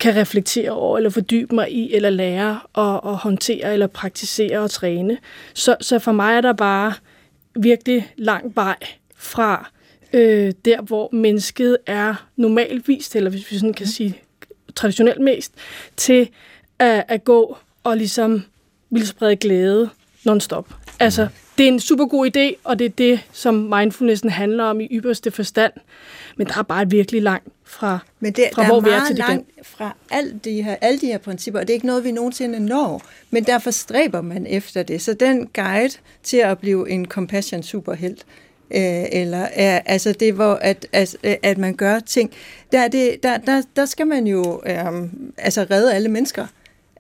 kan 0.01 0.17
reflektere 0.17 0.71
over, 0.71 0.97
eller 0.97 1.11
fordybe 1.11 1.55
mig 1.55 1.73
i, 1.73 1.95
eller 1.95 2.11
lære 2.11 2.61
og, 2.73 3.05
og 3.05 3.19
håndtere, 3.19 3.73
eller 3.73 3.87
praktisere 3.87 4.59
og 4.59 4.71
træne. 4.71 5.19
Så, 5.55 5.77
så 5.81 5.99
for 5.99 6.13
mig 6.13 6.37
er 6.37 6.41
der 6.41 6.53
bare 6.53 6.93
virkelig 7.61 8.13
lang 8.17 8.57
vej 8.57 8.77
fra 9.17 9.71
øh, 10.13 10.53
der, 10.65 10.83
hvor 10.83 11.09
mennesket 11.13 11.79
er 11.87 12.29
normalvist, 12.37 13.17
eller 13.17 13.31
hvis 13.31 13.51
vi 13.51 13.59
sådan 13.59 13.75
kan 13.75 13.87
sige 13.87 14.19
traditionelt 14.77 15.21
mest, 15.21 15.53
til 15.97 16.29
at, 16.79 17.05
at 17.09 17.25
gå 17.25 17.57
og 17.85 17.97
ligesom 17.97 18.45
vil 18.91 19.07
sprede 19.07 19.37
glæde 19.37 19.91
non-stop. 20.25 20.75
Altså, 21.01 21.29
det 21.59 21.65
er 21.65 21.69
en 21.69 21.81
super 21.81 22.07
god 22.07 22.27
idé, 22.27 22.61
og 22.65 22.79
det 22.79 22.85
er 22.85 22.89
det, 22.89 23.21
som 23.33 23.55
mindfulnessen 23.55 24.31
handler 24.31 24.65
om 24.65 24.81
i 24.81 24.89
ypperste 24.93 25.31
forstand. 25.31 25.73
Men 26.37 26.47
der 26.47 26.59
er 26.59 26.63
bare 26.63 26.91
virkelig 26.91 27.23
langt 27.23 27.49
fra, 27.65 27.99
Men 28.21 28.33
det, 28.33 28.45
fra 28.55 28.63
der 28.63 28.69
hvor 28.69 28.77
er 28.77 28.81
vi 28.81 28.91
er 28.91 29.07
til 29.07 29.17
det 29.17 29.19
langt 29.19 29.49
fra 29.63 29.97
alle 30.11 30.41
de, 30.45 30.63
her, 30.63 30.77
alle 30.81 31.01
de 31.01 31.07
her 31.07 31.19
principper, 31.19 31.61
og 31.61 31.67
det 31.67 31.73
er 31.73 31.75
ikke 31.75 31.87
noget, 31.87 32.05
vi 32.05 32.13
nogensinde 32.13 32.61
når, 32.61 33.03
men 33.31 33.45
derfor 33.45 33.71
stræber 33.71 34.21
man 34.21 34.47
efter 34.47 34.83
det. 34.83 35.03
Så 35.03 35.15
den 35.15 35.47
guide 35.55 35.95
til 36.23 36.37
at 36.37 36.59
blive 36.59 36.91
en 36.91 37.07
compassion 37.07 37.63
superhelt, 37.63 38.27
øh, 38.71 39.05
eller 39.13 39.49
er, 39.53 39.81
altså 39.87 40.13
det, 40.13 40.35
hvor 40.35 40.55
at, 40.55 40.87
at, 40.93 41.17
at 41.43 41.59
man 41.59 41.75
gør 41.75 41.99
ting, 41.99 42.31
der, 42.73 42.89
det, 42.89 43.23
der, 43.23 43.39
der, 43.39 43.63
der 43.77 43.85
skal 43.85 44.07
man 44.07 44.27
jo 44.27 44.63
øh, 44.67 45.03
altså 45.39 45.67
redde 45.71 45.95
alle 45.95 46.09
mennesker. 46.09 46.47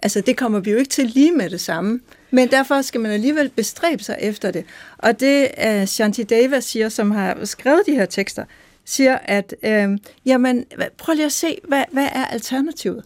Altså, 0.02 0.20
det 0.20 0.36
kommer 0.36 0.60
vi 0.60 0.70
jo 0.70 0.78
ikke 0.78 0.90
til 0.90 1.06
lige 1.06 1.32
med 1.32 1.50
det 1.50 1.60
samme. 1.60 2.00
Men 2.30 2.50
derfor 2.50 2.82
skal 2.82 3.00
man 3.00 3.10
alligevel 3.10 3.48
bestræbe 3.48 4.02
sig 4.02 4.16
efter 4.20 4.50
det. 4.50 4.64
Og 4.98 5.20
det 5.20 5.48
uh, 5.66 5.84
Shanti 5.84 6.22
Deva 6.22 6.60
siger, 6.60 6.88
som 6.88 7.10
har 7.10 7.44
skrevet 7.44 7.82
de 7.86 7.94
her 7.94 8.06
tekster, 8.06 8.44
siger, 8.84 9.18
at 9.24 9.54
øh, 9.62 9.98
jamen, 10.26 10.64
prøv 10.98 11.14
lige 11.14 11.26
at 11.26 11.32
se, 11.32 11.58
hvad, 11.68 11.84
hvad 11.92 12.08
er 12.12 12.24
alternativet? 12.24 13.04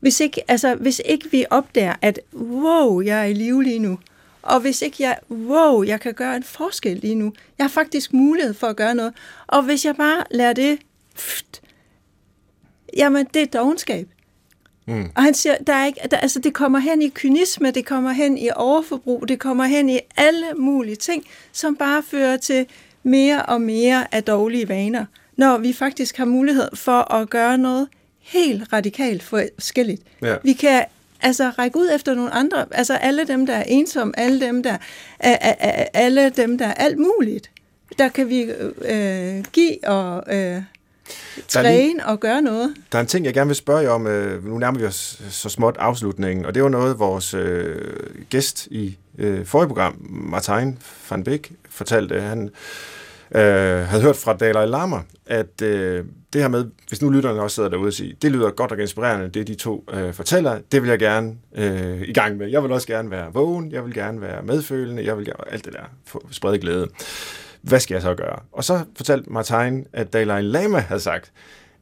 Hvis 0.00 0.20
ikke, 0.20 0.50
altså, 0.50 0.74
hvis 0.74 1.02
ikke 1.04 1.30
vi 1.30 1.44
opdager, 1.50 1.94
at 2.02 2.20
wow, 2.34 3.00
jeg 3.00 3.20
er 3.20 3.24
i 3.24 3.32
live 3.32 3.62
lige 3.62 3.78
nu, 3.78 3.98
og 4.42 4.60
hvis 4.60 4.82
ikke 4.82 4.96
jeg, 4.98 5.18
wow, 5.30 5.82
jeg 5.82 6.00
kan 6.00 6.14
gøre 6.14 6.36
en 6.36 6.42
forskel 6.42 6.96
lige 6.96 7.14
nu, 7.14 7.32
jeg 7.58 7.64
har 7.64 7.68
faktisk 7.68 8.12
mulighed 8.12 8.54
for 8.54 8.66
at 8.66 8.76
gøre 8.76 8.94
noget, 8.94 9.14
og 9.46 9.62
hvis 9.62 9.84
jeg 9.84 9.96
bare 9.96 10.24
lader 10.30 10.52
det, 10.52 10.78
pft, 11.16 11.62
jamen, 12.96 13.26
det 13.34 13.42
er 13.42 13.46
dogenskab. 13.46 14.08
Mm. 14.86 15.10
Og 15.14 15.22
han 15.22 15.34
siger, 15.34 15.56
der 15.66 15.72
er 15.72 15.86
ikke, 15.86 16.00
der, 16.10 16.16
altså 16.16 16.38
det 16.38 16.54
kommer 16.54 16.78
hen 16.78 17.02
i 17.02 17.08
kynisme, 17.08 17.70
det 17.70 17.84
kommer 17.84 18.10
hen 18.10 18.38
i 18.38 18.48
overforbrug, 18.56 19.28
det 19.28 19.38
kommer 19.38 19.64
hen 19.64 19.88
i 19.88 19.98
alle 20.16 20.46
mulige 20.58 20.96
ting, 20.96 21.24
som 21.52 21.76
bare 21.76 22.02
fører 22.02 22.36
til 22.36 22.66
mere 23.02 23.42
og 23.42 23.60
mere 23.60 24.14
af 24.14 24.24
dårlige 24.24 24.68
vaner, 24.68 25.04
når 25.36 25.58
vi 25.58 25.72
faktisk 25.72 26.16
har 26.16 26.24
mulighed 26.24 26.68
for 26.74 27.14
at 27.14 27.30
gøre 27.30 27.58
noget 27.58 27.88
helt 28.20 28.72
radikalt 28.72 29.22
forskelligt. 29.22 30.02
Ja. 30.22 30.36
Vi 30.42 30.52
kan 30.52 30.84
altså 31.20 31.50
række 31.50 31.78
ud 31.78 31.90
efter 31.94 32.14
nogle 32.14 32.30
andre, 32.30 32.66
altså 32.70 32.94
alle 32.94 33.24
dem, 33.24 33.46
der 33.46 33.54
er 33.54 33.64
ensomme, 33.66 34.18
alle 34.18 34.46
dem, 34.46 34.62
der 34.62 34.76
er, 35.18 35.36
er, 35.40 35.86
alle 35.94 36.30
dem, 36.30 36.58
der 36.58 36.66
er 36.66 36.74
alt 36.74 36.98
muligt. 36.98 37.50
Der 37.98 38.08
kan 38.08 38.28
vi 38.28 38.42
øh, 38.84 39.44
give 39.52 39.88
og 39.88 40.34
øh, 40.36 40.62
træne 41.48 42.06
og 42.06 42.20
gøre 42.20 42.42
noget. 42.42 42.74
Der 42.92 42.98
er 42.98 43.02
en 43.02 43.08
ting, 43.08 43.24
jeg 43.24 43.34
gerne 43.34 43.48
vil 43.48 43.56
spørge 43.56 43.80
jer 43.80 43.90
om. 43.90 44.06
Øh, 44.06 44.46
nu 44.46 44.58
nærmer 44.58 44.78
vi 44.78 44.84
os 44.84 45.22
så 45.30 45.48
småt 45.48 45.76
afslutningen, 45.78 46.46
og 46.46 46.54
det 46.54 46.62
var 46.62 46.68
noget, 46.68 46.98
vores 46.98 47.34
øh, 47.34 47.76
gæst 48.30 48.66
i 48.66 48.98
øh, 49.18 49.46
forrige 49.46 49.68
program, 49.68 49.96
Martin 50.10 50.78
van 51.10 51.24
Beek, 51.24 51.52
fortalte. 51.70 52.20
Han, 52.20 52.50
øh, 53.34 53.86
havde 53.86 54.02
hørt 54.02 54.16
fra 54.16 54.36
Dalai 54.36 54.66
Lama, 54.66 54.96
at 55.26 55.62
øh, 55.62 56.04
det 56.32 56.40
her 56.40 56.48
med, 56.48 56.66
hvis 56.88 57.02
nu 57.02 57.10
lytterne 57.10 57.42
også 57.42 57.54
sidder 57.54 57.68
derude 57.68 57.88
og 57.88 57.92
siger, 57.92 58.14
det 58.22 58.32
lyder 58.32 58.50
godt 58.50 58.72
og 58.72 58.80
inspirerende, 58.80 59.28
det 59.28 59.46
de 59.46 59.54
to 59.54 59.84
øh, 59.92 60.12
fortæller, 60.12 60.58
det 60.72 60.82
vil 60.82 60.88
jeg 60.90 60.98
gerne 60.98 61.34
øh, 61.54 62.02
i 62.02 62.12
gang 62.12 62.36
med. 62.36 62.48
Jeg 62.48 62.62
vil 62.62 62.72
også 62.72 62.86
gerne 62.86 63.10
være 63.10 63.32
vågen, 63.32 63.72
jeg 63.72 63.84
vil 63.84 63.94
gerne 63.94 64.20
være 64.20 64.42
medfølende, 64.42 65.04
jeg 65.04 65.16
vil 65.18 65.24
gerne, 65.24 65.52
alt 65.52 65.64
det 65.64 65.72
der, 65.72 65.84
få 66.06 66.26
sprede 66.30 66.58
glæde. 66.58 66.88
Hvad 67.62 67.80
skal 67.80 67.94
jeg 67.94 68.02
så 68.02 68.14
gøre? 68.14 68.38
Og 68.52 68.64
så 68.64 68.84
fortalte 68.96 69.32
Martin, 69.32 69.86
at 69.92 70.12
Dalai 70.12 70.42
Lama 70.42 70.78
havde 70.78 71.00
sagt, 71.00 71.32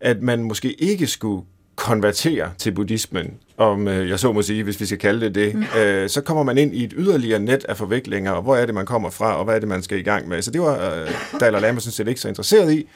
at 0.01 0.22
man 0.22 0.43
måske 0.43 0.72
ikke 0.72 1.07
skulle 1.07 1.45
konvertere 1.76 2.51
til 2.59 2.72
buddhismen, 2.72 3.35
om 3.57 3.89
øh, 3.89 4.09
jeg 4.09 4.18
så 4.18 4.33
må 4.33 4.43
sige, 4.43 4.64
hvis 4.64 4.81
vi 4.81 4.87
skal 4.87 4.99
kalde 4.99 5.26
det 5.26 5.35
det, 5.35 5.55
mm. 5.55 5.64
øh, 5.78 6.09
så 6.09 6.20
kommer 6.20 6.43
man 6.43 6.59
ind 6.59 6.74
i 6.74 6.85
et 6.85 6.93
yderligere 6.97 7.39
net 7.39 7.64
af 7.64 7.76
forviklinger, 7.76 8.33
og 8.33 8.43
hvor 8.43 8.57
er 8.57 8.66
det, 8.66 8.74
man 8.74 8.87
kommer 8.87 9.11
fra, 9.11 9.37
og 9.37 9.45
hvad 9.45 9.55
er 9.55 9.59
det, 9.59 9.68
man 9.68 9.83
skal 9.83 9.99
i 9.99 10.03
gang 10.03 10.28
med. 10.28 10.43
Så 10.43 10.51
det 10.51 10.61
var 10.61 10.95
øh, 10.95 11.11
Dalai 11.41 11.61
Lama 11.61 11.81
sådan 11.81 11.93
set 11.93 12.09
ikke 12.09 12.20
så 12.20 12.28
interesseret 12.28 12.72
i, 12.72 12.89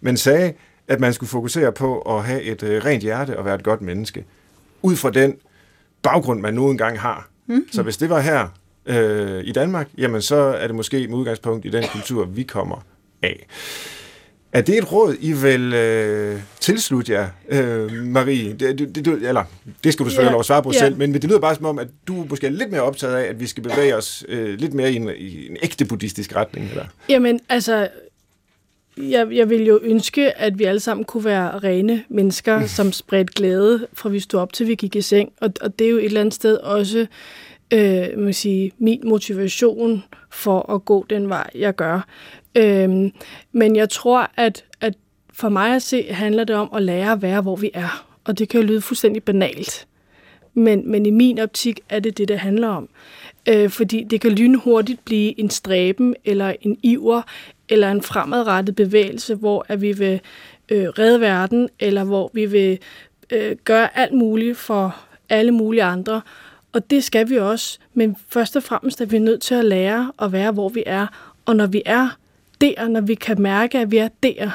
men 0.00 0.16
sagde, 0.16 0.52
at 0.88 1.00
man 1.00 1.12
skulle 1.12 1.30
fokusere 1.30 1.72
på 1.72 2.00
at 2.00 2.24
have 2.24 2.42
et 2.42 2.62
øh, 2.62 2.84
rent 2.84 3.02
hjerte 3.02 3.38
og 3.38 3.44
være 3.44 3.54
et 3.54 3.62
godt 3.62 3.82
menneske, 3.82 4.24
ud 4.82 4.96
fra 4.96 5.10
den 5.10 5.34
baggrund, 6.02 6.40
man 6.40 6.54
nu 6.54 6.70
engang 6.70 7.00
har. 7.00 7.28
Mm. 7.46 7.66
Så 7.72 7.82
hvis 7.82 7.96
det 7.96 8.10
var 8.10 8.20
her 8.20 8.48
øh, 8.86 9.44
i 9.44 9.52
Danmark, 9.52 9.88
jamen 9.98 10.22
så 10.22 10.36
er 10.36 10.66
det 10.66 10.76
måske 10.76 11.08
med 11.08 11.16
udgangspunkt 11.16 11.66
i 11.66 11.68
den 11.68 11.84
kultur, 11.92 12.24
vi 12.24 12.42
kommer 12.42 12.86
af. 13.22 13.46
Er 14.52 14.60
det 14.60 14.78
et 14.78 14.92
råd, 14.92 15.16
I 15.20 15.32
vil 15.32 15.74
øh, 15.74 16.40
tilslutte 16.60 17.12
jer, 17.12 17.28
øh, 17.48 17.92
Marie? 17.92 18.52
Det, 18.52 18.78
det, 18.78 18.94
det, 18.94 19.06
eller, 19.06 19.44
det 19.84 19.92
skal 19.92 20.04
du 20.04 20.10
selvfølgelig 20.10 20.24
yeah. 20.24 20.32
lov 20.32 20.40
at 20.40 20.46
svare 20.46 20.62
på 20.62 20.72
yeah. 20.72 20.80
selv, 20.80 20.96
men 20.96 21.14
det 21.14 21.24
lyder 21.24 21.38
bare 21.38 21.54
som 21.54 21.64
om, 21.64 21.78
at 21.78 21.88
du 22.08 22.26
måske 22.30 22.46
er 22.46 22.50
lidt 22.50 22.70
mere 22.70 22.82
optaget 22.82 23.14
af, 23.14 23.28
at 23.28 23.40
vi 23.40 23.46
skal 23.46 23.62
bevæge 23.62 23.96
os 23.96 24.24
øh, 24.28 24.58
lidt 24.58 24.74
mere 24.74 24.92
i 24.92 24.96
en, 24.96 25.10
i 25.16 25.46
en 25.46 25.56
ægte 25.62 25.84
buddhistisk 25.84 26.36
retning. 26.36 26.70
Eller? 26.70 26.84
Jamen, 27.08 27.40
altså, 27.48 27.88
jeg, 28.96 29.28
jeg 29.32 29.50
vil 29.50 29.66
jo 29.66 29.80
ønske, 29.82 30.38
at 30.38 30.58
vi 30.58 30.64
alle 30.64 30.80
sammen 30.80 31.04
kunne 31.04 31.24
være 31.24 31.58
rene 31.58 32.04
mennesker, 32.08 32.66
som 32.76 32.92
spredte 32.92 33.32
glæde, 33.36 33.86
fra 33.92 34.08
vi 34.08 34.20
stod 34.20 34.40
op 34.40 34.52
til 34.52 34.66
vi 34.66 34.74
gik 34.74 34.96
i 34.96 35.02
seng. 35.02 35.32
Og, 35.40 35.52
og 35.60 35.78
det 35.78 35.86
er 35.86 35.90
jo 35.90 35.98
et 35.98 36.04
eller 36.04 36.20
andet 36.20 36.34
sted 36.34 36.56
også 36.56 37.06
øh, 37.72 38.18
man 38.18 38.32
sige, 38.32 38.72
min 38.78 39.00
motivation 39.04 40.04
for 40.30 40.72
at 40.74 40.84
gå 40.84 41.06
den 41.10 41.28
vej, 41.28 41.50
jeg 41.54 41.74
gør. 41.74 42.06
Øh, 42.54 43.10
men 43.52 43.76
jeg 43.76 43.88
tror, 43.88 44.30
at, 44.36 44.64
at 44.80 44.94
for 45.32 45.48
mig 45.48 45.74
at 45.74 45.82
se, 45.82 46.12
handler 46.12 46.44
det 46.44 46.56
om 46.56 46.70
at 46.74 46.82
lære 46.82 47.12
at 47.12 47.22
være, 47.22 47.40
hvor 47.40 47.56
vi 47.56 47.70
er. 47.74 48.06
Og 48.24 48.38
det 48.38 48.48
kan 48.48 48.60
jo 48.60 48.66
lyde 48.66 48.80
fuldstændig 48.80 49.22
banalt. 49.22 49.86
Men, 50.54 50.90
men 50.90 51.06
i 51.06 51.10
min 51.10 51.38
optik 51.38 51.80
er 51.88 52.00
det 52.00 52.18
det, 52.18 52.28
det 52.28 52.38
handler 52.38 52.68
om. 52.68 52.88
Øh, 53.48 53.70
fordi 53.70 54.04
det 54.04 54.20
kan 54.20 54.32
lynhurtigt 54.32 55.04
blive 55.04 55.40
en 55.40 55.50
stræben, 55.50 56.14
eller 56.24 56.54
en 56.60 56.78
iver, 56.82 57.22
eller 57.68 57.90
en 57.90 58.02
fremadrettet 58.02 58.76
bevægelse, 58.76 59.34
hvor 59.34 59.66
at 59.68 59.82
vi 59.82 59.92
vil 59.92 60.20
øh, 60.68 60.88
redde 60.88 61.20
verden, 61.20 61.68
eller 61.78 62.04
hvor 62.04 62.30
vi 62.34 62.46
vil 62.46 62.78
øh, 63.30 63.56
gøre 63.64 63.98
alt 63.98 64.12
muligt 64.12 64.58
for 64.58 64.96
alle 65.28 65.52
mulige 65.52 65.82
andre. 65.82 66.20
Og 66.72 66.90
det 66.90 67.04
skal 67.04 67.28
vi 67.28 67.38
også. 67.38 67.78
Men 67.94 68.16
først 68.28 68.56
og 68.56 68.62
fremmest 68.62 69.00
er 69.00 69.06
vi 69.06 69.18
nødt 69.18 69.42
til 69.42 69.54
at 69.54 69.64
lære 69.64 70.12
at 70.22 70.32
være, 70.32 70.52
hvor 70.52 70.68
vi 70.68 70.82
er. 70.86 71.06
Og 71.46 71.56
når 71.56 71.66
vi 71.66 71.82
er 71.86 72.08
der, 72.60 72.88
når 72.88 73.00
vi 73.00 73.14
kan 73.14 73.42
mærke, 73.42 73.78
at 73.78 73.90
vi 73.90 73.96
er 73.96 74.08
der, 74.22 74.50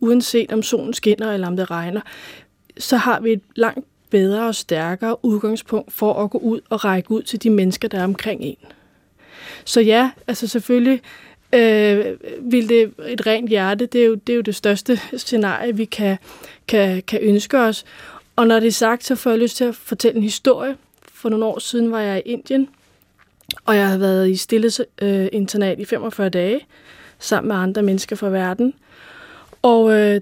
uanset 0.00 0.52
om 0.52 0.62
solen 0.62 0.94
skinner 0.94 1.32
eller 1.32 1.46
om 1.46 1.56
det 1.56 1.70
regner, 1.70 2.00
så 2.78 2.96
har 2.96 3.20
vi 3.20 3.32
et 3.32 3.42
langt 3.56 3.86
bedre 4.10 4.46
og 4.46 4.54
stærkere 4.54 5.24
udgangspunkt 5.24 5.92
for 5.92 6.24
at 6.24 6.30
gå 6.30 6.38
ud 6.38 6.60
og 6.70 6.84
række 6.84 7.10
ud 7.10 7.22
til 7.22 7.42
de 7.42 7.50
mennesker, 7.50 7.88
der 7.88 7.98
er 7.98 8.04
omkring 8.04 8.40
en. 8.42 8.56
Så 9.64 9.80
ja, 9.80 10.10
altså 10.26 10.46
selvfølgelig 10.46 11.02
øh, 11.52 12.04
vil 12.40 12.68
det 12.68 12.92
et 13.06 13.26
rent 13.26 13.48
hjerte, 13.48 13.86
det 13.86 14.00
er, 14.00 14.06
jo, 14.06 14.14
det 14.14 14.32
er 14.32 14.36
jo 14.36 14.42
det 14.42 14.54
største 14.54 15.00
scenarie, 15.16 15.76
vi 15.76 15.84
kan, 15.84 16.18
kan, 16.68 17.02
kan 17.02 17.20
ønske 17.22 17.58
os. 17.58 17.84
Og 18.36 18.46
når 18.46 18.60
det 18.60 18.66
er 18.66 18.72
sagt, 18.72 19.04
så 19.04 19.14
får 19.14 19.30
jeg 19.30 19.38
lyst 19.38 19.56
til 19.56 19.64
at 19.64 19.74
fortælle 19.74 20.16
en 20.16 20.22
historie. 20.22 20.76
For 21.24 21.28
nogle 21.28 21.44
år 21.44 21.58
siden 21.58 21.92
var 21.92 22.00
jeg 22.00 22.22
i 22.26 22.30
Indien, 22.30 22.68
og 23.64 23.76
jeg 23.76 23.86
havde 23.86 24.00
været 24.00 24.30
i 24.30 24.36
stille 24.36 24.70
øh, 25.02 25.28
internat 25.32 25.78
i 25.78 25.84
45 25.84 26.28
dage 26.28 26.60
sammen 27.18 27.48
med 27.48 27.56
andre 27.56 27.82
mennesker 27.82 28.16
fra 28.16 28.28
verden. 28.28 28.74
Og 29.62 29.92
øh, 29.92 30.20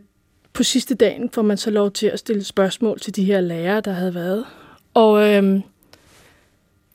på 0.52 0.62
sidste 0.62 0.94
dagen 0.94 1.30
får 1.30 1.42
man 1.42 1.56
så 1.56 1.70
lov 1.70 1.90
til 1.90 2.06
at 2.06 2.18
stille 2.18 2.44
spørgsmål 2.44 3.00
til 3.00 3.16
de 3.16 3.24
her 3.24 3.40
lærere, 3.40 3.80
der 3.80 3.92
havde 3.92 4.14
været. 4.14 4.44
Og 4.94 5.28
øh, 5.28 5.42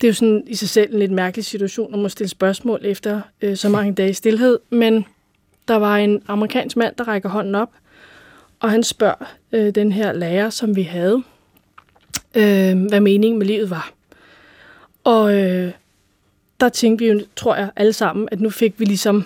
det 0.01 0.03
er 0.03 0.07
jo 0.07 0.13
sådan 0.13 0.43
i 0.47 0.55
sig 0.55 0.69
selv 0.69 0.93
en 0.93 0.99
lidt 0.99 1.11
mærkelig 1.11 1.45
situation 1.45 1.93
at 1.93 1.99
må 1.99 2.09
stille 2.09 2.29
spørgsmål 2.29 2.79
efter 2.83 3.21
øh, 3.41 3.57
så 3.57 3.69
mange 3.69 3.93
dage 3.93 4.13
stillhed. 4.13 4.59
Men 4.69 5.05
der 5.67 5.75
var 5.75 5.97
en 5.97 6.23
amerikansk 6.27 6.77
mand, 6.77 6.95
der 6.97 7.07
rækker 7.07 7.29
hånden 7.29 7.55
op, 7.55 7.71
og 8.59 8.71
han 8.71 8.83
spørger 8.83 9.35
øh, 9.51 9.75
den 9.75 9.91
her 9.91 10.13
lærer, 10.13 10.49
som 10.49 10.75
vi 10.75 10.83
havde, 10.83 11.23
øh, 12.35 12.87
hvad 12.89 12.99
meningen 12.99 13.39
med 13.39 13.47
livet 13.47 13.69
var. 13.69 13.96
Og 15.07 15.33
øh, 15.33 15.71
der 16.59 16.69
tænkte 16.69 17.05
vi 17.05 17.11
jo, 17.11 17.21
tror 17.35 17.55
jeg, 17.55 17.69
alle 17.75 17.93
sammen, 17.93 18.29
at 18.31 18.41
nu 18.41 18.49
fik 18.49 18.79
vi 18.79 18.85
ligesom 18.85 19.25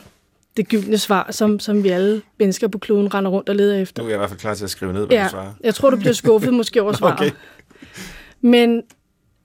det 0.58 0.68
gyldne 0.68 0.98
svar, 0.98 1.32
som, 1.32 1.60
som 1.60 1.84
vi 1.84 1.90
alle 1.90 2.22
mennesker 2.40 2.68
på 2.68 2.78
kloden 2.78 3.14
render 3.14 3.32
rundt 3.32 3.50
og 3.50 3.56
leder 3.56 3.82
efter. 3.82 4.02
Nu 4.02 4.06
er 4.06 4.10
jeg 4.10 4.16
i 4.16 4.18
hvert 4.18 4.30
fald 4.30 4.40
klar 4.40 4.54
til 4.54 4.64
at 4.64 4.70
skrive 4.70 4.94
ned, 4.94 5.06
hvad 5.08 5.18
ja, 5.18 5.24
du 5.24 5.30
svarer. 5.30 5.54
Jeg 5.64 5.76
tror, 5.76 5.90
du 5.90 5.98
bliver 5.98 6.14
skuffet 6.14 6.54
måske 6.54 6.82
over 6.82 6.94
svaret. 6.98 7.20
okay. 7.20 7.32
Men 8.42 8.84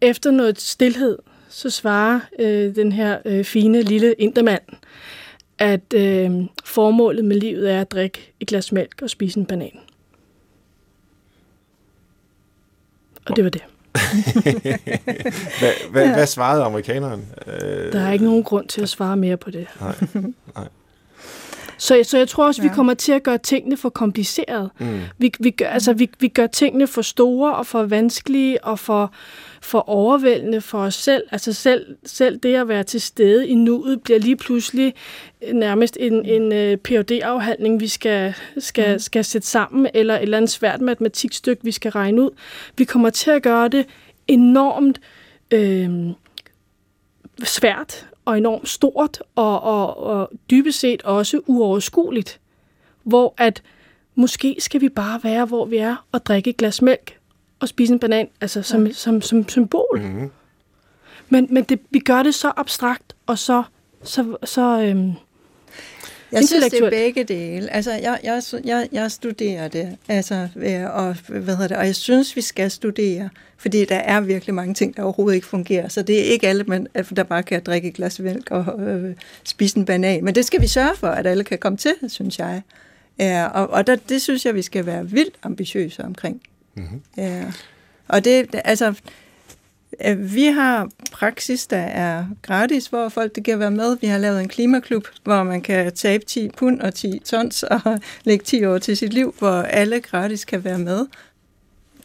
efter 0.01 0.31
noget 0.31 0.61
stillhed, 0.61 1.19
så 1.49 1.71
svarer 1.71 2.21
øh, 2.39 2.75
den 2.75 2.93
her 2.93 3.19
øh, 3.25 3.45
fine 3.45 3.83
lille 3.83 4.15
intermand, 4.19 4.63
at 5.59 5.95
øh, 5.95 6.31
formålet 6.65 7.25
med 7.25 7.37
livet 7.37 7.73
er 7.73 7.81
at 7.81 7.91
drikke 7.91 8.33
et 8.41 8.49
glas 8.49 8.73
mælk 8.73 9.03
og 9.03 9.11
spise 9.11 9.41
en 9.41 9.47
banan. 9.47 9.79
Og 13.27 13.37
det 13.37 13.45
var 13.45 13.51
det. 13.51 13.63
hvad, 15.61 15.91
hvad, 15.91 16.05
ja. 16.05 16.15
hvad 16.15 16.27
svarede 16.27 16.65
amerikaneren? 16.65 17.27
Der 17.93 18.01
er 18.01 18.13
ikke 18.13 18.25
nogen 18.25 18.43
grund 18.43 18.69
til 18.69 18.83
at 18.83 18.89
svare 18.89 19.17
mere 19.17 19.37
på 19.37 19.51
det. 19.51 19.67
Nej, 19.81 19.95
nej. 20.57 20.69
Så, 21.79 22.01
så 22.03 22.19
jeg 22.19 22.29
tror 22.29 22.47
også, 22.47 22.63
ja. 22.63 22.69
vi 22.69 22.75
kommer 22.75 22.95
til 22.95 23.13
at 23.13 23.23
gøre 23.23 23.39
tingene 23.39 23.77
for 23.77 23.89
komplicerede. 23.89 24.71
Mm. 24.79 25.01
Vi, 25.19 25.33
vi, 25.41 25.51
gør, 25.51 25.67
altså, 25.67 25.93
vi, 25.93 26.11
vi 26.21 26.29
gør 26.29 26.47
tingene 26.47 26.87
for 26.87 27.03
store 27.03 27.57
og 27.57 27.67
for 27.67 27.83
vanskelige 27.83 28.65
og 28.65 28.79
for, 28.79 29.13
for 29.63 29.89
overvældende 29.89 30.61
for 30.61 30.79
os 30.79 30.95
selv. 30.95 31.23
Altså 31.33 31.53
selv, 31.53 31.97
selv 32.05 32.39
det 32.39 32.55
at 32.55 32.69
være 32.69 32.83
til 32.85 33.01
stede 33.01 33.49
i 33.49 33.55
nuet 33.55 34.03
bliver 34.03 34.19
lige 34.19 34.37
pludselig 34.37 34.95
nærmest 35.53 35.97
en, 36.01 36.25
en 36.25 36.53
uh, 36.53 36.59
øh, 36.59 36.77
phd 36.77 37.11
afhandling 37.23 37.81
vi 37.81 37.89
skal, 37.89 38.35
skal, 38.59 38.93
mm. 38.93 38.99
skal 38.99 39.25
sætte 39.25 39.47
sammen, 39.47 39.89
eller 39.95 40.15
et 40.15 40.23
eller 40.23 40.37
andet 40.37 40.51
svært 40.51 40.81
matematikstykke, 40.81 41.65
vi 41.65 41.73
skal 41.73 41.91
regne 41.91 42.23
ud. 42.23 42.31
Vi 42.79 42.85
kommer 42.85 43.11
til 43.11 43.31
at 43.31 43.43
gøre 43.43 43.69
det 43.69 43.87
enormt 44.29 45.01
øh, 45.51 45.91
svært 47.45 48.07
og 48.27 48.39
enormt 48.39 48.69
stort 48.69 49.23
og, 49.35 49.63
og, 49.63 49.97
og 49.97 50.31
dybest 50.51 50.81
set 50.81 51.03
også 51.03 51.41
uoverskueligt. 51.47 52.41
Hvor 53.03 53.35
at 53.37 53.63
måske 54.15 54.57
skal 54.59 54.81
vi 54.81 54.89
bare 54.89 55.21
være, 55.23 55.45
hvor 55.45 55.65
vi 55.65 55.77
er, 55.77 56.07
og 56.13 56.27
drikke 56.27 56.51
et 56.51 56.57
glas 56.57 56.83
mælk 56.83 57.19
og 57.61 57.69
spise 57.69 57.93
en 57.93 57.99
banan, 57.99 58.29
altså 58.41 58.63
som, 58.63 58.87
ja. 58.87 58.93
som, 58.93 59.23
som 59.23 59.49
symbol. 59.49 60.01
Mm-hmm. 60.01 60.31
Men, 61.29 61.47
men 61.51 61.65
det, 61.65 61.81
vi 61.91 61.99
gør 61.99 62.23
det 62.23 62.35
så 62.35 62.53
abstrakt 62.57 63.17
og 63.27 63.39
så, 63.39 63.63
så, 64.03 64.37
så 64.45 64.81
øhm, 64.81 65.13
jeg 66.33 66.45
synes, 66.45 66.65
det 66.65 66.83
er 66.83 66.91
begge 66.91 67.25
dele. 67.25 67.73
Altså, 67.73 67.93
jeg, 67.93 68.19
jeg, 68.25 68.43
jeg, 68.65 68.89
jeg 68.93 69.11
studerer 69.11 69.69
det, 69.69 69.97
altså, 70.09 70.49
og, 70.93 71.17
hvad 71.29 71.57
hedder 71.57 71.69
det, 71.69 71.77
og 71.77 71.87
jeg 71.87 71.97
synes, 71.97 72.37
vi 72.37 72.41
skal 72.41 72.71
studere, 72.71 73.29
fordi 73.57 73.85
der 73.85 73.97
er 73.97 74.21
virkelig 74.21 74.55
mange 74.55 74.75
ting, 74.75 74.97
der 74.97 75.03
overhovedet 75.03 75.35
ikke 75.35 75.47
fungerer. 75.47 75.89
Så 75.89 76.03
det 76.03 76.21
er 76.21 76.25
ikke 76.25 76.49
alle, 76.49 76.65
man, 76.65 76.87
der 77.17 77.23
bare 77.23 77.43
kan 77.43 77.63
drikke 77.63 77.89
et 77.89 77.95
glas 77.95 78.21
mælk 78.21 78.51
og 78.51 78.81
øh, 78.81 79.15
spise 79.45 79.79
en 79.79 79.85
banan. 79.85 80.25
Men 80.25 80.35
det 80.35 80.45
skal 80.45 80.61
vi 80.61 80.67
sørge 80.67 80.97
for, 80.97 81.09
at 81.09 81.27
alle 81.27 81.45
kan 81.45 81.59
komme 81.59 81.77
til, 81.77 81.95
synes 82.09 82.39
jeg. 82.39 82.63
Ja, 83.19 83.47
og 83.47 83.71
og 83.71 83.87
der, 83.87 83.97
det 83.97 84.23
synes 84.23 84.47
jeg, 84.47 84.55
vi 84.55 84.63
skal 84.63 84.87
være 84.87 85.11
vildt 85.11 85.35
ambitiøse 85.43 86.05
omkring. 86.05 86.41
Mm-hmm. 86.75 87.03
Ja. 87.17 87.45
Og 88.09 88.25
det, 88.25 88.47
altså, 88.65 88.95
vi 90.17 90.45
har 90.45 90.89
praksis, 91.13 91.67
der 91.67 91.77
er 91.77 92.25
gratis, 92.43 92.87
hvor 92.87 93.09
folk 93.09 93.35
det 93.35 93.45
kan 93.45 93.59
være 93.59 93.71
med. 93.71 93.97
Vi 94.01 94.07
har 94.07 94.19
lavet 94.19 94.41
en 94.41 94.49
klimaklub, 94.49 95.09
hvor 95.25 95.43
man 95.43 95.63
kan 95.63 95.93
tabe 95.93 96.25
10 96.25 96.49
pund 96.57 96.81
og 96.81 96.95
10 96.95 97.19
tons 97.25 97.63
og 97.63 97.81
lægge 98.25 98.45
10 98.45 98.65
år 98.65 98.79
til 98.79 98.97
sit 98.97 99.13
liv, 99.13 99.35
hvor 99.39 99.63
alle 99.63 100.01
gratis 100.01 100.45
kan 100.45 100.65
være 100.65 100.79
med. 100.79 101.07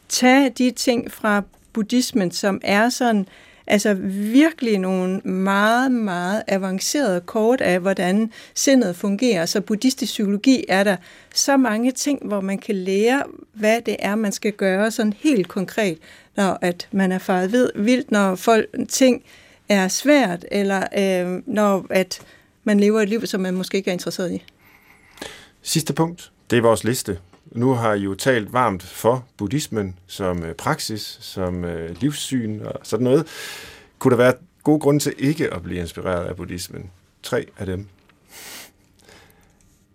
Tag 0.10 0.52
de 0.58 0.72
ting 0.72 1.12
fra 1.12 1.44
buddhismen, 1.74 2.32
som 2.32 2.62
er 2.64 2.90
sådan, 2.90 3.28
altså 3.68 3.94
virkelig 4.34 4.80
nogle 4.80 5.20
meget, 5.20 5.92
meget 5.92 6.44
avancerede 6.48 7.22
kort 7.22 7.62
af, 7.62 7.80
hvordan 7.80 8.32
sindet 8.56 8.96
fungerer. 8.96 9.46
Så 9.46 9.62
buddhistisk 9.62 10.12
psykologi 10.12 10.66
er 10.70 10.84
der 10.84 10.96
så 11.36 11.58
mange 11.58 11.92
ting, 11.92 12.28
hvor 12.28 12.42
man 12.42 12.58
kan 12.58 12.76
lære, 12.76 13.24
hvad 13.54 13.82
det 13.82 13.96
er, 14.00 14.16
man 14.16 14.32
skal 14.32 14.52
gøre 14.52 14.92
sådan 14.92 15.14
helt 15.14 15.48
konkret 15.48 15.98
når 16.36 16.58
at 16.62 16.88
man 16.92 17.12
er 17.12 17.18
faret 17.20 17.52
ved, 17.52 17.70
vildt, 17.76 18.12
når 18.12 18.36
folk, 18.36 18.66
ting 18.90 19.24
er 19.70 19.88
svært, 19.88 20.46
eller 20.52 20.84
øh, 20.98 21.42
når 21.46 21.86
at 21.90 22.22
man 22.64 22.80
lever 22.80 23.02
et 23.02 23.10
liv, 23.10 23.26
som 23.26 23.42
man 23.42 23.54
måske 23.54 23.78
ikke 23.78 23.90
er 23.90 23.94
interesseret 23.94 24.32
i. 24.32 24.44
Sidste 25.62 25.94
punkt, 25.94 26.32
det 26.50 26.58
er 26.58 26.62
vores 26.62 26.84
liste. 26.84 27.20
Nu 27.52 27.74
har 27.74 27.94
I 27.94 28.00
jo 28.00 28.16
talt 28.16 28.54
varmt 28.54 28.84
for 28.84 29.26
buddhismen 29.38 29.96
som 30.08 30.44
øh, 30.44 30.56
praksis, 30.56 31.18
som 31.22 31.66
øh, 31.66 31.96
livssyn 32.02 32.62
og 32.62 32.80
sådan 32.84 33.04
noget. 33.04 33.28
Kunne 34.00 34.12
der 34.12 34.18
være 34.18 34.34
gode 34.64 34.80
grunde 34.80 35.00
til 35.00 35.14
ikke 35.18 35.54
at 35.54 35.64
blive 35.64 35.80
inspireret 35.80 36.26
af 36.26 36.36
buddhismen? 36.36 36.90
Tre 37.24 37.46
af 37.58 37.66
dem. 37.66 37.88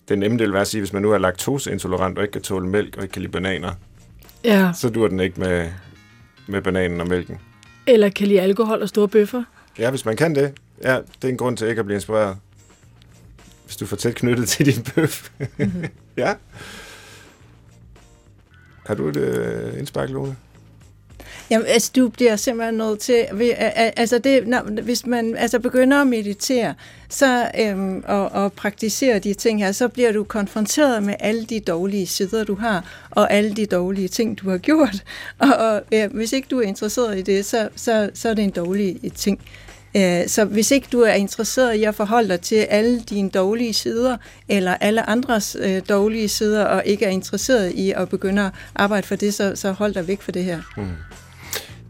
Den 0.08 0.18
nemme 0.18 0.38
del 0.38 0.46
vil 0.46 0.52
være 0.52 0.60
at 0.60 0.68
sige, 0.68 0.80
hvis 0.80 0.92
man 0.92 1.02
nu 1.02 1.12
er 1.12 1.18
laktoseintolerant 1.18 2.18
og 2.18 2.24
ikke 2.24 2.32
kan 2.32 2.42
tåle 2.42 2.68
mælk 2.68 2.96
og 2.96 3.02
ikke 3.02 3.12
kan 3.12 3.22
lide 3.22 3.32
bananer, 3.32 3.72
Ja. 4.44 4.72
så 4.74 4.88
dur 4.88 5.08
den 5.08 5.20
ikke 5.20 5.40
med, 5.40 5.70
med 6.46 6.62
bananen 6.62 7.00
og 7.00 7.08
mælken. 7.08 7.38
Eller 7.86 8.08
kan 8.08 8.26
lide 8.26 8.40
alkohol 8.40 8.82
og 8.82 8.88
store 8.88 9.08
bøffer. 9.08 9.44
Ja, 9.78 9.90
hvis 9.90 10.04
man 10.04 10.16
kan 10.16 10.34
det, 10.34 10.52
ja, 10.82 10.96
det 10.96 11.24
er 11.24 11.28
en 11.28 11.36
grund 11.36 11.56
til 11.56 11.68
ikke 11.68 11.78
at 11.78 11.84
blive 11.84 11.96
inspireret. 11.96 12.36
Hvis 13.64 13.76
du 13.76 13.84
er 13.84 13.88
for 13.88 13.96
tæt 13.96 14.14
knyttet 14.14 14.48
til 14.48 14.66
din 14.66 14.84
bøf. 14.94 15.30
Mm-hmm. 15.38 15.84
ja. 16.16 16.34
Har 18.86 18.94
du 18.94 19.08
et 19.08 19.16
øh, 19.16 19.78
indspark, 19.78 20.10
Lone? 20.10 20.36
Jamen, 21.50 21.66
altså, 21.66 21.92
du 21.96 22.08
bliver 22.08 22.36
simpelthen 22.36 22.74
nødt 22.74 22.98
til, 22.98 23.26
altså 23.96 24.18
det, 24.18 24.48
når, 24.48 24.82
hvis 24.82 25.06
man 25.06 25.36
altså 25.36 25.58
begynder 25.58 26.00
at 26.00 26.06
meditere, 26.06 26.74
så, 27.08 27.50
øhm, 27.60 28.04
og, 28.06 28.32
og 28.32 28.52
praktisere 28.52 29.18
de 29.18 29.34
ting 29.34 29.64
her, 29.64 29.72
så 29.72 29.88
bliver 29.88 30.12
du 30.12 30.24
konfronteret 30.24 31.02
med 31.02 31.14
alle 31.20 31.44
de 31.44 31.60
dårlige 31.60 32.06
sider, 32.06 32.44
du 32.44 32.54
har, 32.54 33.06
og 33.10 33.32
alle 33.32 33.54
de 33.54 33.66
dårlige 33.66 34.08
ting, 34.08 34.38
du 34.38 34.50
har 34.50 34.58
gjort. 34.58 35.04
Og, 35.38 35.48
og 35.48 35.82
ja, 35.92 36.06
hvis 36.06 36.32
ikke 36.32 36.48
du 36.50 36.58
er 36.58 36.62
interesseret 36.62 37.18
i 37.18 37.22
det, 37.22 37.44
så, 37.44 37.68
så, 37.76 38.10
så 38.14 38.28
er 38.28 38.34
det 38.34 38.44
en 38.44 38.50
dårlig 38.50 38.98
øh, 39.04 39.10
ting. 39.12 39.40
Øh, 39.96 40.28
så 40.28 40.44
hvis 40.44 40.70
ikke 40.70 40.88
du 40.92 41.00
er 41.00 41.12
interesseret 41.12 41.74
i 41.74 41.84
at 41.84 41.94
forholde 41.94 42.28
dig 42.28 42.40
til 42.40 42.56
alle 42.56 43.00
dine 43.00 43.30
dårlige 43.30 43.72
sider, 43.72 44.16
eller 44.48 44.74
alle 44.74 45.08
andres 45.10 45.56
øh, 45.60 45.82
dårlige 45.88 46.28
sider, 46.28 46.64
og 46.64 46.82
ikke 46.86 47.04
er 47.04 47.10
interesseret 47.10 47.72
i 47.72 47.92
at 47.96 48.08
begynde 48.08 48.42
at 48.42 48.50
arbejde 48.74 49.06
for 49.06 49.16
det, 49.16 49.34
så, 49.34 49.52
så 49.54 49.72
hold 49.72 49.94
dig 49.94 50.08
væk 50.08 50.22
fra 50.22 50.32
det 50.32 50.44
her. 50.44 50.60
Mm. 50.76 50.86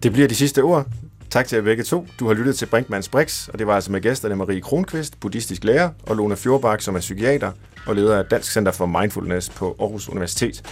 Det 0.06 0.12
bliver 0.12 0.28
de 0.28 0.34
sidste 0.34 0.62
ord. 0.62 0.86
Tak 1.30 1.48
til 1.48 1.56
jer 1.56 1.62
begge 1.62 1.82
to. 1.82 2.06
Du 2.20 2.26
har 2.26 2.34
lyttet 2.34 2.56
til 2.56 2.66
Brinkmanns 2.66 3.08
Brix, 3.08 3.48
og 3.48 3.58
det 3.58 3.66
var 3.66 3.74
altså 3.74 3.92
med 3.92 4.00
gæsterne 4.00 4.36
Marie 4.36 4.60
Kronqvist, 4.60 5.20
buddhistisk 5.20 5.64
lærer, 5.64 5.90
og 6.02 6.16
Lone 6.16 6.36
Fjordbak, 6.36 6.80
som 6.80 6.96
er 6.96 7.00
psykiater 7.00 7.52
og 7.86 7.94
leder 7.94 8.18
af 8.18 8.24
Dansk 8.24 8.52
Center 8.52 8.72
for 8.72 8.86
Mindfulness 8.86 9.50
på 9.50 9.76
Aarhus 9.80 10.08
Universitet. 10.08 10.62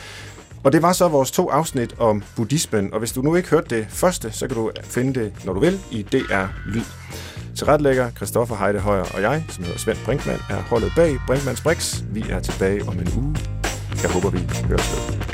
Og 0.64 0.72
det 0.72 0.82
var 0.82 0.92
så 0.92 1.08
vores 1.08 1.30
to 1.30 1.50
afsnit 1.50 1.94
om 1.98 2.22
buddhismen, 2.36 2.92
og 2.92 2.98
hvis 2.98 3.12
du 3.12 3.22
nu 3.22 3.34
ikke 3.34 3.50
hørte 3.50 3.76
det 3.76 3.86
første, 3.88 4.32
så 4.32 4.46
kan 4.46 4.56
du 4.56 4.70
finde 4.82 5.20
det, 5.20 5.32
når 5.44 5.52
du 5.52 5.60
vil, 5.60 5.80
i 5.90 6.02
DR 6.02 6.46
Lyd. 6.66 6.84
Til 7.56 7.66
retlægger 7.66 8.10
Christoffer 8.10 8.56
Heide 8.56 8.78
Højer 8.78 9.04
og 9.14 9.22
jeg, 9.22 9.44
som 9.48 9.64
hedder 9.64 9.78
Svend 9.78 9.98
Brinkmann, 10.04 10.40
er 10.50 10.62
holdet 10.62 10.92
bag 10.96 11.16
Brinkmanns 11.26 11.60
Brix. 11.60 12.02
Vi 12.10 12.24
er 12.30 12.40
tilbage 12.40 12.88
om 12.88 12.98
en 12.98 13.08
uge. 13.16 13.36
Jeg 14.02 14.10
håber, 14.10 14.30
vi 14.30 14.38
høres 14.68 14.92
ved. 14.92 15.33